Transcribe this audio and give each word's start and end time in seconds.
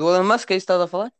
Do 0.00 0.08
Elon 0.10 0.24
Musk, 0.30 0.50
é 0.50 0.56
isso 0.56 0.66
que 0.66 0.72
estás 0.72 0.82
a 0.82 0.88
falar? 0.94 1.12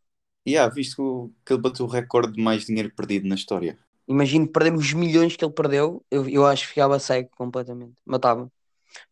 E 0.45 0.51
yeah, 0.53 0.69
visto 0.79 0.97
que, 0.97 1.03
o- 1.03 1.33
que 1.45 1.53
ele 1.55 1.63
bateu 1.63 1.87
o 1.87 1.89
recorde 1.89 2.35
de 2.35 2.43
mais 2.43 2.67
dinheiro 2.67 2.95
perdido 2.95 3.27
na 3.27 3.35
história. 3.37 3.79
Imagino 4.09 4.49
perder 4.51 4.75
os 4.75 4.93
milhões 4.93 5.37
que 5.37 5.45
ele 5.45 5.53
perdeu, 5.55 6.05
eu, 6.11 6.29
eu 6.29 6.45
acho 6.47 6.63
que 6.65 6.69
ficava 6.71 6.99
cego 6.99 7.31
completamente. 7.37 7.95
Matava. 8.05 8.43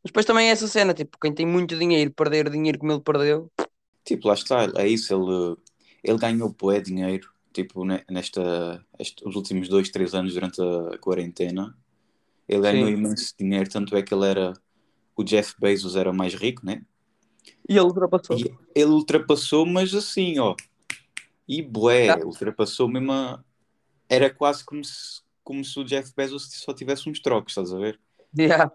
Mas 0.03 0.11
depois 0.11 0.27
também 0.27 0.49
é 0.49 0.53
essa 0.53 0.69
cena, 0.69 0.95
tipo, 0.95 1.19
quem 1.21 1.35
tem 1.35 1.47
muito 1.47 1.79
dinheiro, 1.79 2.13
perder 2.15 2.47
o 2.49 2.51
dinheiro 2.51 2.79
como 2.79 2.93
ele 2.93 3.03
perdeu. 3.03 3.51
Tipo, 4.05 4.29
lá 4.29 4.35
está, 4.35 4.65
é 4.77 4.89
isso, 4.89 5.13
ele, 5.15 5.57
ele 6.03 6.19
ganhou 6.19 6.49
bué 6.53 6.81
dinheiro, 6.81 7.29
tipo, 7.53 7.85
ne- 7.85 8.05
nesta, 8.11 8.85
os 9.25 9.37
últimos 9.37 9.69
dois, 9.69 9.91
três 9.91 10.15
anos 10.15 10.33
durante 10.35 10.61
a 10.63 10.99
quarentena. 10.99 11.77
Ele 12.49 12.63
ganhou 12.63 12.89
Sim. 12.89 12.91
imenso 12.91 13.35
dinheiro, 13.39 13.71
tanto 13.71 13.97
é 13.97 14.03
que 14.03 14.15
ele 14.15 14.27
era, 14.27 14.53
o 15.17 15.25
Jeff 15.25 15.55
Bezos 15.61 15.97
era 15.97 16.11
o 16.11 16.15
mais 16.15 16.35
rico, 16.35 16.65
né? 16.67 16.83
E 17.69 17.73
ele 17.73 17.81
ultrapassou. 17.81 18.39
E 18.39 18.55
ele 18.75 18.91
ultrapassou, 18.91 19.67
mas 19.67 19.95
assim, 19.95 20.39
ó, 20.39 20.55
e 21.47 21.63
bué, 21.63 22.09
Ah. 22.11 22.19
ultrapassou 22.25 22.89
mesmo 22.89 23.13
a... 23.13 23.43
Era 24.09 24.31
quase 24.31 24.65
como 24.65 24.83
se, 24.85 25.21
como 25.45 25.65
se 25.65 25.79
o 25.79 25.85
Jeff 25.85 26.13
Bezos 26.17 26.51
só 26.53 26.73
tivesse 26.73 27.09
uns 27.09 27.21
trocos, 27.21 27.53
estás 27.53 27.73
a 27.73 27.79
ver? 27.79 28.01
Yeah. 28.39 28.71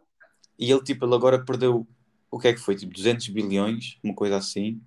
E 0.57 0.71
ele, 0.71 0.83
tipo, 0.83 1.05
ele 1.05 1.15
agora 1.15 1.43
perdeu, 1.43 1.87
o 2.29 2.39
que 2.39 2.47
é 2.49 2.53
que 2.53 2.59
foi? 2.59 2.75
Tipo, 2.75 2.93
200 2.93 3.27
bilhões, 3.29 3.97
uma 4.03 4.13
coisa 4.13 4.37
assim. 4.37 4.79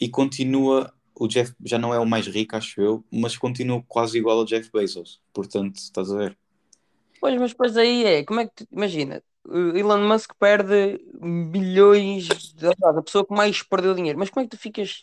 E 0.00 0.08
continua, 0.08 0.92
o 1.14 1.28
Jeff 1.28 1.54
já 1.64 1.78
não 1.78 1.94
é 1.94 1.98
o 2.00 2.06
mais 2.06 2.26
rico, 2.26 2.56
acho 2.56 2.80
eu, 2.80 3.04
mas 3.10 3.36
continua 3.36 3.82
quase 3.86 4.18
igual 4.18 4.38
ao 4.38 4.44
Jeff 4.44 4.68
Bezos. 4.72 5.20
Portanto, 5.32 5.76
estás 5.76 6.10
a 6.10 6.16
ver? 6.18 6.38
Pois, 7.20 7.38
mas 7.40 7.50
depois 7.52 7.76
aí 7.76 8.04
é, 8.04 8.24
como 8.24 8.40
é 8.40 8.46
que 8.46 8.52
tu, 8.64 8.68
imagina, 8.72 9.22
Elon 9.48 10.06
Musk 10.06 10.32
perde 10.38 11.00
bilhões, 11.50 12.26
de, 12.54 12.68
a 12.68 13.02
pessoa 13.02 13.26
que 13.26 13.34
mais 13.34 13.62
perdeu 13.62 13.94
dinheiro, 13.94 14.18
mas 14.18 14.30
como 14.30 14.44
é 14.44 14.48
que 14.48 14.56
tu 14.56 14.60
ficas 14.60 15.02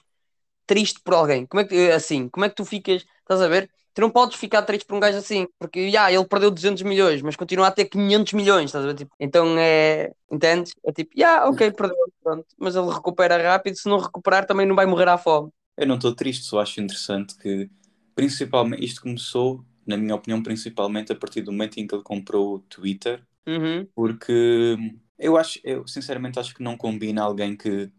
triste 0.65 0.99
por 1.03 1.13
alguém? 1.13 1.45
Como 1.45 1.61
é 1.61 1.65
que, 1.65 1.91
assim, 1.91 2.29
como 2.29 2.45
é 2.45 2.49
que 2.49 2.55
tu 2.55 2.65
ficas, 2.65 3.05
estás 3.21 3.41
a 3.41 3.47
ver? 3.47 3.69
Tu 3.93 4.01
não 4.01 4.09
podes 4.09 4.37
ficar 4.37 4.61
triste 4.61 4.85
por 4.85 4.95
um 4.95 4.99
gajo 4.99 5.17
assim, 5.17 5.47
porque, 5.57 5.89
já, 5.89 6.11
ele 6.11 6.25
perdeu 6.25 6.51
200 6.51 6.83
milhões, 6.83 7.21
mas 7.21 7.35
continua 7.35 7.67
a 7.67 7.71
ter 7.71 7.85
500 7.85 8.33
milhões, 8.33 8.65
estás 8.65 8.85
a 8.85 8.87
ver? 8.87 8.93
Tipo, 8.95 9.15
então 9.19 9.57
é, 9.57 10.11
entendes? 10.31 10.73
É 10.85 10.91
tipo, 10.91 11.11
já, 11.17 11.49
ok, 11.49 11.71
perdeu, 11.71 11.97
pronto, 12.23 12.45
mas 12.57 12.75
ele 12.75 12.89
recupera 12.89 13.41
rápido, 13.41 13.77
se 13.77 13.89
não 13.89 13.97
recuperar 13.97 14.45
também 14.45 14.65
não 14.65 14.75
vai 14.75 14.85
morrer 14.85 15.09
à 15.09 15.17
fome. 15.17 15.49
Eu 15.75 15.87
não 15.87 15.95
estou 15.95 16.13
triste, 16.15 16.45
só 16.45 16.59
acho 16.59 16.79
interessante 16.79 17.35
que, 17.37 17.69
principalmente, 18.15 18.85
isto 18.85 19.01
começou, 19.01 19.65
na 19.85 19.97
minha 19.97 20.15
opinião, 20.15 20.41
principalmente 20.43 21.11
a 21.11 21.15
partir 21.15 21.41
do 21.41 21.51
momento 21.51 21.77
em 21.79 21.87
que 21.87 21.95
ele 21.95 22.03
comprou 22.03 22.55
o 22.55 22.59
Twitter, 22.59 23.23
Uhum. 23.49 23.89
porque 23.95 24.77
eu 25.17 25.37
acho, 25.37 25.59
eu 25.63 25.87
sinceramente 25.87 26.39
acho 26.39 26.53
que 26.55 26.63
não 26.63 26.77
combina 26.77 27.23
alguém 27.23 27.55
que. 27.57 27.91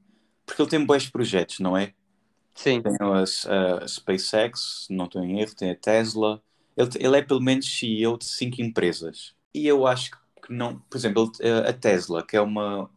Porque 0.46 0.62
ele 0.62 0.70
tem 0.70 0.84
bons 0.86 1.08
projetos, 1.10 1.60
não 1.60 1.76
é? 1.76 1.94
Sim, 2.54 2.84
Tem 2.84 2.96
a, 3.00 3.84
a 3.84 3.88
SpaceX, 3.88 4.86
não 4.90 5.06
estou 5.06 5.22
em 5.24 5.40
erro, 5.40 5.54
tem 5.54 5.70
a 5.70 5.76
Tesla. 5.76 6.42
Ele, 6.76 6.88
ele 6.98 7.18
é 7.18 7.22
pelo 7.22 7.40
menos 7.40 7.66
CEO 7.78 8.18
de 8.18 8.24
cinco 8.26 8.62
empresas. 8.62 9.34
E 9.54 9.66
eu 9.66 9.86
acho 9.86 10.10
que 10.12 10.52
não. 10.52 10.80
Por 10.80 10.96
exemplo, 10.96 11.30
ele- 11.40 11.68
a 11.68 11.72
Tesla, 11.72 12.26
que 12.26 12.36
é 12.36 12.40
uma, 12.40 12.90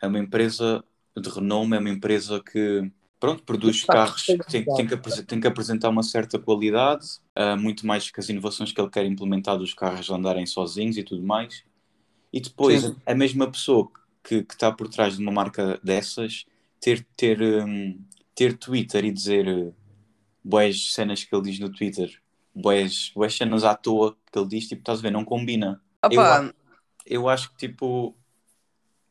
é 0.00 0.06
uma 0.06 0.18
empresa 0.18 0.84
de 1.16 1.28
renome, 1.30 1.76
é 1.76 1.80
uma 1.80 1.90
empresa 1.90 2.42
que 2.42 2.90
pronto, 3.20 3.42
produz 3.44 3.84
carros 3.84 4.36
que 4.36 4.46
tem, 4.48 4.68
tem 4.70 4.86
que, 4.86 4.96
tem 5.26 5.40
que 5.40 5.46
apresentar 5.46 5.88
uma 5.90 6.02
certa 6.02 6.38
qualidade, 6.38 7.06
ah, 7.34 7.56
muito 7.56 7.86
mais 7.86 8.10
que 8.10 8.18
as 8.20 8.28
inovações 8.28 8.72
que 8.72 8.80
ele 8.80 8.90
quer 8.90 9.06
implementar 9.06 9.56
dos 9.58 9.74
carros 9.74 10.10
andarem 10.10 10.46
sozinhos 10.46 10.96
e 10.96 11.04
tudo 11.04 11.22
mais. 11.24 11.64
E 12.32 12.40
depois, 12.40 12.82
Sim. 12.82 12.96
a 13.06 13.14
mesma 13.14 13.50
pessoa 13.50 13.90
que 14.22 14.46
está 14.48 14.70
por 14.72 14.88
trás 14.88 15.16
de 15.16 15.22
uma 15.22 15.32
marca 15.32 15.78
dessas 15.82 16.46
ter, 16.80 17.06
ter, 17.16 17.40
hum, 17.42 18.00
ter 18.34 18.56
Twitter 18.56 19.04
e 19.04 19.10
dizer 19.10 19.46
uh, 19.48 19.74
boas 20.42 20.92
cenas 20.92 21.24
que 21.24 21.34
ele 21.34 21.50
diz 21.50 21.58
no 21.58 21.70
Twitter, 21.70 22.20
boas, 22.54 23.12
boas 23.14 23.34
cenas 23.34 23.64
à 23.64 23.74
toa 23.74 24.16
que 24.30 24.38
ele 24.38 24.48
diz, 24.48 24.68
tipo, 24.68 24.80
estás 24.80 25.00
a 25.00 25.02
ver, 25.02 25.10
não 25.10 25.24
combina. 25.24 25.80
Eu, 26.10 26.20
Opa, 26.20 26.54
eu 27.04 27.28
acho 27.28 27.50
que, 27.50 27.68
tipo, 27.68 28.16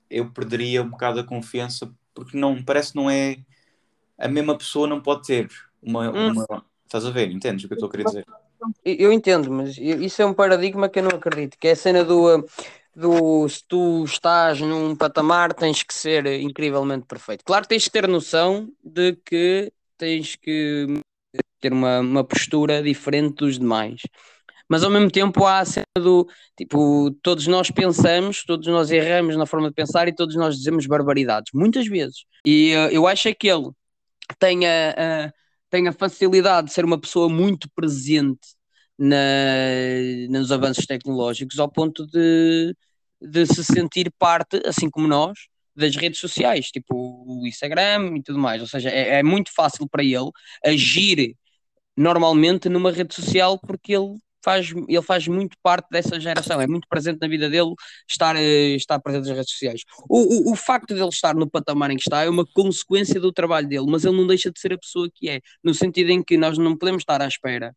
eu 0.10 0.30
perderia 0.32 0.82
um 0.82 0.90
bocado 0.90 1.20
a 1.20 1.24
confiança 1.24 1.94
porque 2.14 2.38
não, 2.38 2.62
parece 2.62 2.92
que 2.92 2.98
não 2.98 3.10
é. 3.10 3.38
A 4.18 4.28
mesma 4.28 4.58
pessoa 4.58 4.88
não 4.88 5.02
pode 5.02 5.26
ter 5.26 5.50
uma. 5.82 6.10
Hum. 6.10 6.32
uma 6.32 6.66
estás 6.86 7.06
a 7.06 7.10
ver? 7.10 7.32
Entendes 7.32 7.64
o 7.64 7.68
que 7.68 7.74
eu 7.74 7.76
estou 7.76 7.88
a 7.88 7.92
querer 7.92 8.04
dizer? 8.04 8.26
Eu 8.84 9.12
entendo, 9.12 9.50
mas 9.52 9.78
isso 9.78 10.22
é 10.22 10.26
um 10.26 10.34
paradigma 10.34 10.88
que 10.88 11.00
eu 11.00 11.04
não 11.04 11.18
acredito, 11.18 11.58
que 11.58 11.70
é 11.70 11.72
a 11.72 11.76
cena 11.76 12.04
do, 12.04 12.38
uh, 12.38 12.46
do 12.96 13.48
se 13.48 13.64
tu 13.68 14.04
estás 14.04 14.60
num 14.62 14.96
patamar 14.96 15.54
tens 15.54 15.84
que 15.84 15.94
ser 15.94 16.26
incrivelmente 16.42 17.06
perfeito. 17.08 17.44
Claro 17.46 17.68
tens 17.68 17.86
que 17.86 17.92
ter 17.92 18.08
noção 18.08 18.70
de 18.84 19.14
que 19.26 19.72
tens 19.98 20.36
que 20.36 20.88
ter 21.60 21.74
uma, 21.74 22.00
uma 22.00 22.24
postura 22.24 22.82
diferente 22.84 23.36
dos 23.38 23.60
demais. 23.60 24.02
Mas 24.70 24.84
ao 24.84 24.90
mesmo 24.90 25.12
tempo 25.12 25.46
há 25.46 25.60
a 25.60 25.66
cena 25.66 25.86
do 25.98 26.28
tipo, 26.58 27.12
todos 27.22 27.48
nós 27.48 27.70
pensamos, 27.72 28.44
todos 28.46 28.68
nós 28.68 28.92
erramos 28.92 29.36
na 29.36 29.46
forma 29.46 29.70
de 29.70 29.76
pensar 29.76 30.08
e 30.08 30.16
todos 30.16 30.36
nós 30.36 30.58
dizemos 30.58 30.88
barbaridades, 30.88 31.52
muitas 31.54 31.88
vezes. 31.88 32.26
E 32.46 32.74
uh, 32.76 32.90
eu 32.92 33.06
acho 33.08 33.28
é 33.28 33.34
que 33.34 33.48
ele 33.50 33.70
tem 34.40 34.68
a, 34.68 35.26
a- 35.28 35.34
tem 35.70 35.88
a 35.88 35.94
facilidade 35.94 36.68
de 36.68 36.74
ser 36.74 36.86
uma 36.86 37.00
pessoa 37.00 37.30
muito 37.30 37.70
presente 37.76 38.40
na- 39.02 40.28
nos 40.30 40.52
avanços 40.52 40.86
tecnológicos 40.86 41.58
ao 41.60 41.70
ponto 41.70 42.06
de, 42.08 42.76
de 43.20 43.46
se 43.48 43.64
sentir 43.64 44.12
parte, 44.20 44.62
assim 44.66 44.90
como 44.90 45.08
nós, 45.08 45.38
das 45.76 45.96
redes 45.96 46.20
sociais, 46.20 46.68
tipo 46.68 46.94
o 46.96 47.48
Instagram 47.48 48.18
e 48.18 48.22
tudo 48.24 48.38
mais. 48.38 48.62
Ou 48.62 48.68
seja, 48.68 48.90
é, 48.90 49.20
é 49.20 49.24
muito 49.24 49.52
fácil 49.54 49.88
para 49.90 50.04
ele 50.04 50.30
agir 50.64 51.36
normalmente 51.98 52.70
numa 52.70 52.92
rede 52.92 53.16
social 53.16 53.60
porque 53.60 53.94
ele 53.96 54.18
faz, 54.44 54.72
ele 54.88 55.02
faz 55.02 55.28
muito 55.28 55.56
parte 55.64 55.88
dessa 55.92 56.20
geração, 56.20 56.60
é 56.62 56.68
muito 56.68 56.88
presente 56.88 57.20
na 57.22 57.28
vida 57.28 57.50
dele 57.50 57.74
estar, 58.10 58.36
eh, 58.36 58.76
estar 58.76 59.00
presente 59.00 59.28
nas 59.28 59.38
redes 59.38 59.52
sociais. 59.52 59.82
O, 60.10 60.50
o, 60.50 60.54
o 60.54 60.56
facto 60.56 60.94
dele 60.94 61.10
estar 61.10 61.36
no 61.36 61.50
patamar 61.50 61.92
em 61.92 61.96
que 61.98 62.04
está 62.04 62.24
é 62.24 62.30
uma 62.30 62.46
consequência 62.54 63.20
do 63.20 63.32
trabalho 63.32 63.68
dele, 63.68 63.86
mas 63.88 64.04
ele 64.06 64.18
não 64.18 64.28
deixa 64.28 64.52
de 64.52 64.60
ser 64.60 64.74
a 64.74 64.78
pessoa 64.78 65.10
que 65.14 65.30
é, 65.30 65.42
no 65.64 65.74
sentido 65.74 66.10
em 66.12 66.24
que 66.24 66.38
nós 66.38 66.58
não 66.58 66.76
podemos 66.78 67.02
estar 67.02 67.22
à 67.22 67.28
espera 67.28 67.76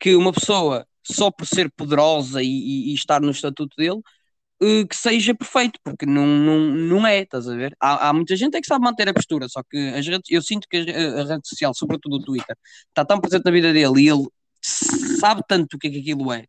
que 0.00 0.14
uma 0.16 0.32
pessoa, 0.32 0.86
só 1.04 1.30
por 1.30 1.46
ser 1.46 1.70
poderosa 1.76 2.42
e, 2.42 2.92
e- 2.92 2.94
estar 2.94 3.20
no 3.20 3.30
estatuto 3.30 3.76
dele, 3.76 4.00
eh, 4.62 4.84
que 4.86 4.96
seja 4.96 5.34
perfeito, 5.34 5.78
porque 5.84 6.06
não, 6.06 6.26
não, 6.26 6.60
não 6.60 7.06
é, 7.06 7.20
estás 7.22 7.48
a 7.48 7.54
ver? 7.56 7.76
Há, 7.80 8.08
há 8.08 8.12
muita 8.12 8.36
gente 8.36 8.56
é 8.56 8.60
que 8.60 8.66
sabe 8.66 8.84
manter 8.84 9.08
a 9.08 9.14
postura, 9.14 9.48
só 9.48 9.62
que 9.68 9.78
as 9.90 10.06
redes, 10.06 10.30
eu 10.30 10.42
sinto 10.42 10.68
que 10.68 10.78
a, 10.78 11.22
a 11.22 11.24
rede 11.26 11.48
social, 11.48 11.74
sobretudo 11.74 12.16
o 12.16 12.22
Twitter, 12.24 12.56
está 12.88 13.04
tão 13.04 13.20
presente 13.20 13.44
na 13.44 13.50
vida 13.52 13.72
dele 13.72 14.02
e 14.02 14.08
ele 14.08 14.26
sabe 14.62 15.42
tanto 15.48 15.74
o 15.76 15.78
que 15.78 15.88
é 15.88 15.90
que 15.90 16.00
aquilo 16.00 16.32
é, 16.32 16.44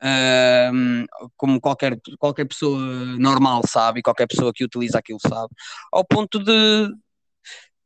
ahm, 0.00 1.04
como 1.36 1.60
qualquer, 1.60 1.98
qualquer 2.18 2.46
pessoa 2.46 2.78
normal 3.18 3.62
sabe 3.66 4.00
e 4.00 4.02
qualquer 4.02 4.26
pessoa 4.28 4.52
que 4.54 4.64
utiliza 4.64 4.98
aquilo 4.98 5.18
sabe, 5.20 5.52
ao 5.92 6.04
ponto 6.04 6.38
de, 6.38 6.88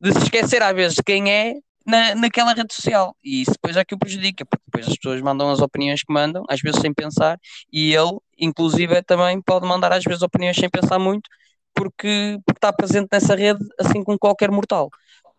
de 0.01 0.11
se 0.13 0.19
esquecer 0.23 0.61
às 0.61 0.75
vezes 0.75 0.97
quem 1.05 1.31
é 1.31 1.53
na, 1.85 2.15
naquela 2.15 2.53
rede 2.53 2.73
social. 2.73 3.15
E 3.23 3.41
isso 3.41 3.51
depois 3.51 3.77
é 3.77 3.83
que 3.85 3.95
o 3.95 3.97
prejudica, 3.97 4.45
porque 4.45 4.63
depois 4.65 4.87
as 4.87 4.97
pessoas 4.97 5.21
mandam 5.21 5.49
as 5.49 5.59
opiniões 5.59 6.01
que 6.03 6.13
mandam, 6.13 6.43
às 6.49 6.61
vezes 6.61 6.81
sem 6.81 6.93
pensar, 6.93 7.39
e 7.71 7.93
ele, 7.93 8.17
inclusive, 8.37 9.01
também 9.03 9.41
pode 9.41 9.67
mandar 9.67 9.91
às 9.93 10.03
vezes 10.03 10.21
opiniões 10.21 10.55
sem 10.57 10.69
pensar 10.69 10.99
muito, 10.99 11.29
porque, 11.73 12.39
porque 12.45 12.57
está 12.57 12.71
presente 12.73 13.09
nessa 13.11 13.35
rede 13.35 13.63
assim 13.79 14.03
como 14.03 14.17
qualquer 14.19 14.51
mortal. 14.51 14.89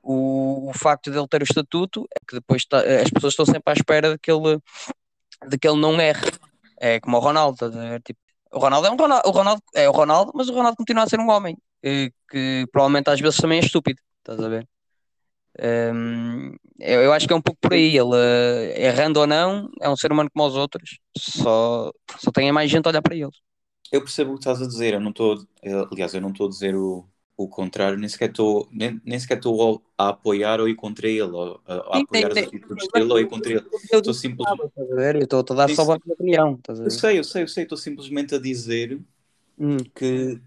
O, 0.02 0.68
o 0.70 0.72
facto 0.74 1.10
de 1.10 1.18
ele 1.18 1.28
ter 1.28 1.40
o 1.40 1.44
estatuto 1.44 2.06
é 2.14 2.20
que 2.28 2.34
depois 2.36 2.66
as 3.02 3.10
pessoas 3.10 3.32
estão 3.32 3.46
sempre 3.46 3.62
à 3.66 3.72
espera 3.72 4.12
de 4.12 4.18
que 4.18 4.30
ele, 4.30 4.58
de 5.48 5.58
que 5.58 5.68
ele 5.68 5.80
não 5.80 6.00
erre. 6.00 6.30
É 6.80 7.00
como 7.00 7.16
o 7.16 7.20
Ronaldo, 7.20 7.70
ver? 7.70 8.02
Tipo, 8.02 8.20
o 8.52 8.58
Ronaldo 8.58 8.86
é 8.86 8.90
um 8.90 8.96
Ronaldo, 8.96 9.28
o 9.28 9.32
Ronaldo 9.32 9.62
é 9.74 9.88
o 9.88 9.92
Ronaldo, 9.92 10.32
mas 10.34 10.48
o 10.48 10.54
Ronaldo 10.54 10.76
continua 10.76 11.04
a 11.04 11.08
ser 11.08 11.18
um 11.20 11.30
homem 11.30 11.56
eh, 11.82 12.10
que 12.30 12.66
provavelmente 12.72 13.10
às 13.10 13.20
vezes 13.20 13.38
também 13.38 13.58
é 13.60 13.64
estúpido, 13.64 14.00
estás 14.20 14.40
a 14.40 14.48
ver? 14.48 14.68
Hum, 15.60 16.56
eu, 16.80 17.02
eu 17.04 17.12
acho 17.12 17.26
que 17.26 17.32
é 17.32 17.36
um 17.36 17.42
pouco 17.42 17.60
por 17.60 17.72
aí. 17.72 17.96
Ele, 17.96 18.10
eh, 18.16 18.86
errando 18.88 19.20
ou 19.20 19.26
não, 19.26 19.70
é 19.80 19.88
um 19.88 19.96
ser 19.96 20.12
humano 20.12 20.30
como 20.32 20.46
os 20.48 20.56
outros, 20.56 20.98
só, 21.16 21.90
só 22.18 22.30
tem 22.32 22.50
mais 22.52 22.70
gente 22.70 22.86
a 22.86 22.90
olhar 22.90 23.02
para 23.02 23.14
ele. 23.14 23.30
Eu 23.92 24.00
percebo 24.02 24.32
o 24.32 24.34
que 24.34 24.40
estás 24.40 24.60
a 24.62 24.66
dizer, 24.66 24.94
eu 24.94 25.00
não 25.00 25.10
estou, 25.10 25.36
eu- 25.62 25.84
aliás, 25.92 26.14
eu 26.14 26.20
não 26.20 26.30
estou 26.30 26.46
a 26.46 26.50
dizer 26.50 26.74
o, 26.76 27.08
o 27.36 27.48
contrário, 27.48 27.98
nem 27.98 28.08
sequer 28.08 28.30
estou, 28.30 28.68
nem, 28.72 29.00
nem 29.04 29.18
sequer 29.18 29.36
estou 29.38 29.84
a 29.96 30.08
apoiar 30.08 30.60
ou 30.60 30.68
ir 30.68 30.74
contra 30.74 31.08
ele, 31.08 31.22
ou 31.22 31.60
a, 31.66 31.74
a 31.74 31.98
Sim, 31.98 31.98
apoiar 31.98 32.32
tem- 32.32 32.32
as 32.32 32.42
atitudes 32.42 32.88
dele 32.88 33.12
ou 33.12 33.20
ir 33.20 33.28
contra 33.28 33.52
ele. 33.52 33.66
Eu 33.92 33.98
Estou 33.98 34.14
simplesmente? 34.14 34.64
Eu 35.14 35.22
estou 35.24 35.40
a 35.50 35.54
dar 35.54 35.68
só 35.68 35.82
a 35.82 35.98
minha 36.04 36.14
opinião, 36.14 36.60
eu 36.84 36.90
sei, 36.90 37.18
eu 37.18 37.24
sei, 37.24 37.42
eu 37.42 37.48
sei, 37.48 37.62
estou 37.64 37.78
simplesmente 37.78 38.34
a 38.34 38.38
dizer 38.40 39.00
Hum, 39.58 39.78
que, 39.94 40.40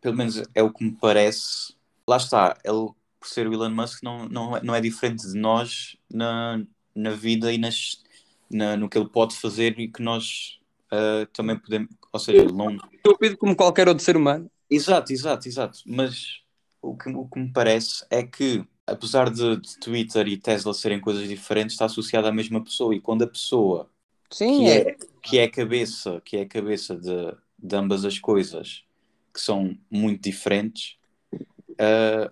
pelo 0.00 0.16
menos 0.16 0.42
é 0.54 0.62
o 0.62 0.72
que 0.72 0.84
me 0.84 0.92
parece, 0.92 1.74
lá 2.06 2.16
está, 2.16 2.56
ele, 2.64 2.90
por 3.24 3.30
ser 3.30 3.48
o 3.48 3.54
Elon 3.54 3.70
Musk, 3.70 4.02
não, 4.02 4.28
não, 4.28 4.54
é- 4.54 4.62
não 4.62 4.74
é 4.74 4.80
diferente 4.82 5.26
de 5.26 5.38
nós 5.38 5.96
na, 6.12 6.62
na 6.94 7.10
vida 7.10 7.50
e 7.50 7.56
nas, 7.56 8.02
na, 8.50 8.76
no 8.76 8.86
que 8.86 8.98
ele 8.98 9.08
pode 9.08 9.34
fazer 9.34 9.80
e 9.80 9.88
que 9.88 10.02
nós 10.02 10.58
ah, 10.90 11.26
também 11.32 11.58
podemos, 11.58 11.88
ou 12.12 12.20
seja, 12.20 12.42
ele 12.42 12.52
não, 12.52 12.76
estúpido 12.92 13.38
como 13.38 13.56
qualquer 13.56 13.88
outro 13.88 14.04
ser 14.04 14.14
humano. 14.14 14.50
Exato, 14.68 15.10
exato, 15.10 15.48
exato. 15.48 15.78
Mas 15.86 16.42
o 16.82 16.94
que, 16.94 17.08
o 17.08 17.26
que 17.26 17.38
me 17.38 17.50
parece 17.50 18.04
é 18.10 18.22
que 18.22 18.62
apesar 18.86 19.30
de, 19.30 19.56
de, 19.56 19.78
Twitter 19.78 20.28
e 20.28 20.36
Tesla 20.36 20.74
serem 20.74 21.00
coisas 21.00 21.26
diferentes, 21.26 21.72
está 21.72 21.86
associada 21.86 22.28
à 22.28 22.32
mesma 22.32 22.62
pessoa. 22.62 22.94
E 22.94 23.00
quando 23.00 23.22
a 23.22 23.26
pessoa 23.26 23.88
Sim, 24.30 24.58
que, 24.58 24.68
é, 24.68 24.76
é, 24.76 24.96
que 25.22 25.38
é 25.38 25.44
a 25.44 25.50
cabeça, 25.50 26.20
que 26.22 26.36
é 26.36 26.42
a 26.42 26.46
cabeça 26.46 26.94
de, 26.94 27.34
de 27.58 27.76
ambas 27.76 28.04
as 28.04 28.18
coisas, 28.18 28.84
que 29.32 29.40
são 29.40 29.76
muito 29.90 30.22
diferentes, 30.22 30.96
uh, 31.32 32.30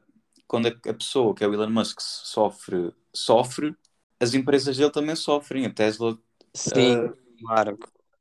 quando 0.53 0.69
a, 0.69 0.95
pessoa, 0.95 1.35
que 1.35 1.43
é 1.43 1.49
o 1.49 1.55
Elon 1.55 1.71
Musk, 1.71 1.99
sofre, 1.99 2.93
sofre, 3.11 3.75
as 4.21 4.35
empresas 4.35 4.77
dele 4.77 4.91
também 4.91 5.17
sofrem. 5.17 5.65
A 5.65 5.73
Tesla. 5.73 6.19
Sim, 6.53 7.07
uh, 7.07 7.17
claro. 7.41 7.79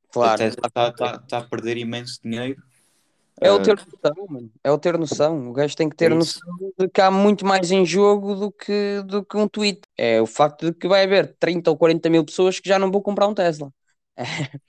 claro. 0.10 0.34
A 0.34 0.38
Tesla 0.38 0.62
está 0.66 0.92
tá, 0.94 1.20
tá 1.20 1.38
a 1.40 1.44
perder 1.44 1.76
imenso 1.76 2.22
dinheiro 2.24 2.64
é 3.42 3.52
o 3.52 3.60
ter 3.60 3.76
noção, 3.76 4.28
mano. 4.30 4.52
É 4.64 4.72
o 4.72 4.78
ter 4.78 4.98
noção. 5.00 5.50
O 5.50 5.54
gajo 5.54 5.76
tem 5.76 5.90
que 5.90 5.96
ter 5.96 6.12
é 6.12 6.16
noção 6.16 6.48
de 6.78 6.88
que 6.88 7.02
há 7.02 7.10
muito 7.10 7.44
mais 7.44 7.72
em 7.72 7.84
jogo 7.84 8.36
do 8.36 8.52
que, 8.52 9.02
do 9.02 9.26
que 9.26 9.36
um 9.36 9.48
tweet. 9.48 9.82
É 9.98 10.22
o 10.22 10.28
facto 10.28 10.68
de 10.68 10.74
que 10.78 10.88
vai 10.88 11.04
haver 11.04 11.36
30 11.40 11.72
ou 11.72 11.76
40 11.76 12.08
mil 12.12 12.24
pessoas 12.24 12.60
que 12.60 12.70
já 12.70 12.78
não 12.78 12.92
vão 12.92 13.02
comprar 13.02 13.28
um 13.28 13.34
Tesla. 13.34 13.74
É, 14.16 14.24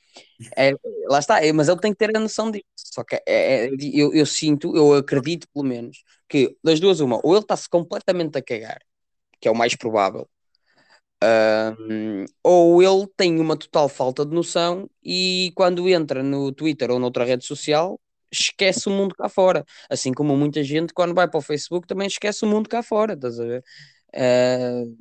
é, 0.57 0.73
lá 1.07 1.19
está, 1.19 1.45
é, 1.45 1.53
mas 1.53 1.69
ele 1.69 1.81
tem 1.81 1.93
que 1.93 1.99
ter 1.99 2.17
a 2.17 2.19
noção 2.19 2.51
disso. 2.51 2.65
Só 2.77 3.05
que 3.05 3.17
é, 3.17 3.23
é, 3.27 3.71
eu, 3.93 4.15
eu 4.15 4.25
sinto, 4.25 4.75
eu 4.75 4.95
acredito 4.95 5.47
pelo 5.53 5.67
menos, 5.67 6.03
que 6.33 6.57
das 6.65 6.81
duas, 6.81 7.01
uma, 7.01 7.21
ou 7.23 7.35
ele 7.35 7.43
está-se 7.43 7.69
completamente 7.69 8.39
a 8.39 8.43
cagar, 8.43 8.81
que 9.39 9.47
é 9.47 9.51
o 9.51 9.55
mais 9.55 9.77
provável, 9.77 10.27
ou 12.43 12.83
ele 12.83 13.07
tem 13.15 13.39
uma 13.39 13.55
total 13.55 13.87
falta 13.87 14.25
de 14.25 14.35
noção 14.35 14.89
e 15.05 15.53
quando 15.55 15.87
entra 15.91 16.23
no 16.23 16.51
Twitter 16.51 16.91
ou 16.91 16.99
noutra 16.99 17.27
rede 17.27 17.45
social 17.45 18.01
esquece 18.33 18.89
o 18.89 18.91
mundo 18.91 19.15
cá 19.15 19.29
fora. 19.29 19.63
Assim 19.91 20.11
como 20.11 20.35
muita 20.35 20.65
gente, 20.65 20.95
quando 20.95 21.15
vai 21.15 21.29
para 21.29 21.37
o 21.37 21.43
Facebook, 21.43 21.87
também 21.87 22.07
esquece 22.07 22.47
o 22.47 22.49
mundo 22.49 22.67
cá 22.67 22.83
fora, 22.83 23.13
estás 23.13 23.39
a 23.39 23.45
ver? 23.45 23.65
Uh, 24.15 24.97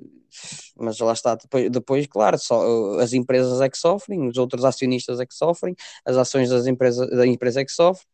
mas 0.75 0.99
lá 0.99 1.13
está, 1.13 1.35
depois, 1.35 1.69
depois 1.69 2.07
claro, 2.07 2.37
só, 2.37 2.99
as 2.99 3.13
empresas 3.13 3.61
é 3.61 3.69
que 3.69 3.77
sofrem, 3.77 4.27
os 4.27 4.37
outros 4.37 4.65
acionistas 4.65 5.17
é 5.21 5.25
que 5.25 5.33
sofrem, 5.33 5.75
as 6.05 6.17
ações 6.17 6.49
das 6.49 6.67
empresas, 6.67 7.09
da 7.09 7.25
empresa 7.25 7.61
é 7.61 7.65
que 7.65 7.71
sofrem, 7.71 8.05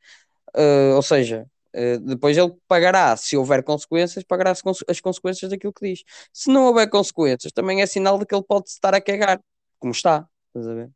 uh, 0.55 0.95
ou 0.95 1.01
seja, 1.01 1.47
uh, 1.75 1.99
depois 1.99 2.37
ele 2.37 2.53
pagará, 2.67 3.15
se 3.17 3.37
houver 3.37 3.63
consequências, 3.63 4.23
pagará 4.23 4.51
as, 4.51 4.61
as 4.87 4.99
consequências 4.99 5.51
daquilo 5.51 5.73
que 5.73 5.87
diz. 5.89 6.03
Se 6.31 6.51
não 6.51 6.65
houver 6.65 6.89
consequências, 6.89 7.51
também 7.51 7.81
é 7.81 7.85
sinal 7.85 8.17
de 8.17 8.25
que 8.25 8.35
ele 8.35 8.43
pode 8.43 8.69
estar 8.69 8.93
a 8.93 9.01
cagar, 9.01 9.39
como 9.79 9.91
está, 9.91 10.27
estás 10.47 10.67
a 10.67 10.73
ver? 10.73 10.91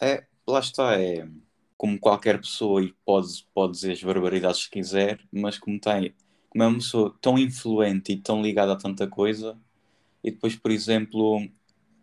É, 0.00 0.24
lá 0.46 0.60
está, 0.60 1.00
é 1.00 1.26
como 1.76 1.98
qualquer 1.98 2.40
pessoa 2.40 2.82
e 2.82 2.94
pode, 3.04 3.46
pode 3.52 3.72
dizer 3.74 3.92
as 3.92 4.02
barbaridades 4.02 4.64
que 4.66 4.78
quiser, 4.78 5.20
mas 5.30 5.58
como 5.58 5.78
tem, 5.78 6.14
como 6.48 6.64
é 6.64 6.66
uma 6.66 6.78
pessoa 6.78 7.14
tão 7.20 7.38
influente 7.38 8.12
e 8.12 8.16
tão 8.16 8.42
ligada 8.42 8.72
a 8.72 8.76
tanta 8.76 9.06
coisa, 9.06 9.58
e 10.24 10.30
depois, 10.30 10.56
por 10.56 10.70
exemplo, 10.70 11.46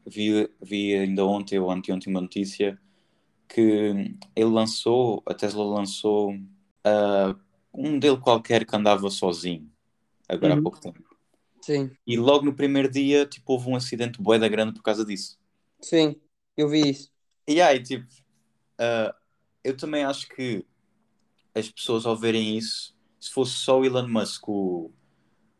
vi, 0.06 0.50
vi 0.62 0.96
ainda 0.96 1.26
ontem 1.26 1.60
ou 1.60 1.72
anteontem 1.72 2.14
uma 2.14 2.22
notícia 2.22 2.80
que 3.48 4.16
ele 4.36 4.50
lançou, 4.50 5.22
a 5.26 5.34
Tesla 5.34 5.64
lançou 5.64 6.34
uh, 6.34 7.40
um 7.74 7.98
dele 7.98 8.18
qualquer 8.18 8.66
que 8.66 8.76
andava 8.76 9.10
sozinho, 9.10 9.70
agora 10.28 10.54
uhum. 10.54 10.60
há 10.60 10.64
pouco 10.64 10.80
tempo. 10.80 11.04
Sim. 11.62 11.92
E 12.06 12.18
logo 12.18 12.46
no 12.46 12.54
primeiro 12.54 12.90
dia, 12.90 13.26
tipo, 13.26 13.54
houve 13.54 13.70
um 13.70 13.76
acidente 13.76 14.22
boeda 14.22 14.48
grande 14.48 14.74
por 14.74 14.84
causa 14.84 15.06
disso. 15.06 15.40
Sim, 15.80 16.16
eu 16.58 16.68
vi 16.68 16.90
isso. 16.90 17.10
E 17.48 17.62
aí, 17.62 17.82
tipo, 17.82 18.06
uh, 18.06 19.14
eu 19.64 19.76
também 19.76 20.04
acho 20.04 20.28
que 20.28 20.66
as 21.56 21.70
pessoas 21.70 22.06
ao 22.06 22.18
verem 22.18 22.58
isso, 22.58 22.96
se 23.20 23.32
fosse 23.32 23.54
só 23.54 23.80
o 23.80 23.86
Elon 23.86 24.08
Musk, 24.08 24.48
o, 24.50 24.92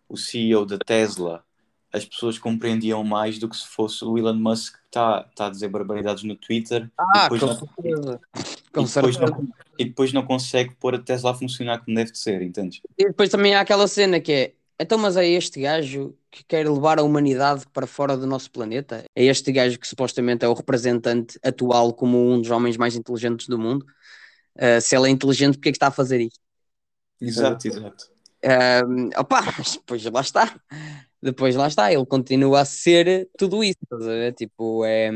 o 0.10 0.18
CEO 0.18 0.66
da 0.66 0.78
Tesla, 0.78 1.46
as 1.94 2.04
pessoas 2.04 2.40
compreendiam 2.40 3.04
mais 3.04 3.38
do 3.38 3.48
que 3.48 3.56
se 3.56 3.68
fosse 3.68 4.04
o 4.04 4.18
Elon 4.18 4.34
Musk 4.34 4.74
que 4.74 4.80
está 4.88 5.24
tá 5.36 5.46
a 5.46 5.50
dizer 5.50 5.68
barbaridades 5.70 6.24
no 6.24 6.36
Twitter 6.36 6.92
ah, 6.98 7.12
e, 7.16 7.22
depois 7.22 7.42
não, 7.42 7.70
e, 7.84 8.84
depois 8.84 9.18
não, 9.18 9.48
e 9.78 9.86
depois 9.86 10.14
não 10.14 10.26
consegue 10.26 10.76
pôr 10.76 10.96
a 10.96 11.00
Tesla 11.00 11.32
a 11.32 11.36
funcionar 11.36 11.80
como 11.80 11.96
deve 11.96 12.12
de 12.12 12.18
ser, 12.18 12.42
entende? 12.42 12.82
E 12.98 13.06
depois 13.06 13.30
também 13.30 13.54
há 13.54 13.62
aquela 13.62 13.88
cena 13.88 14.20
que 14.20 14.32
é 14.32 14.54
então, 14.80 14.98
mas 14.98 15.16
é 15.16 15.26
este 15.26 15.62
gajo 15.62 16.16
que 16.32 16.44
quer 16.44 16.68
levar 16.68 17.00
a 17.00 17.04
humanidade 17.04 17.64
para 17.72 17.86
fora 17.86 18.18
do 18.18 18.26
nosso 18.26 18.50
planeta? 18.52 19.06
É 19.16 19.24
este 19.24 19.52
gajo 19.52 19.80
que 19.80 19.88
supostamente 19.88 20.44
é 20.44 20.48
o 20.48 20.54
representante 20.54 21.40
atual 21.44 21.94
como 21.94 22.18
um 22.18 22.42
dos 22.42 22.50
homens 22.50 22.76
mais 22.76 22.96
inteligentes 22.96 23.48
do 23.48 23.58
mundo? 23.58 23.86
Uh, 24.56 24.82
se 24.82 24.96
ele 24.96 25.08
é 25.08 25.12
inteligente, 25.12 25.58
porque 25.58 25.70
é 25.70 25.72
que 25.72 25.78
está 25.78 25.88
a 25.88 25.92
fazer 25.92 26.20
isto? 26.22 26.40
Exato, 27.22 27.68
exato. 27.68 28.12
Uh, 28.44 29.10
opa, 29.18 29.42
depois 29.74 30.04
lá 30.04 30.22
está. 30.22 30.60
Depois 31.24 31.56
lá 31.56 31.68
está, 31.68 31.92
ele 31.92 32.06
continua 32.06 32.62
a 32.62 32.66
ser 32.66 33.30
tudo 33.38 33.64
isso, 33.64 33.78
Tipo, 34.36 34.84
é. 34.86 35.10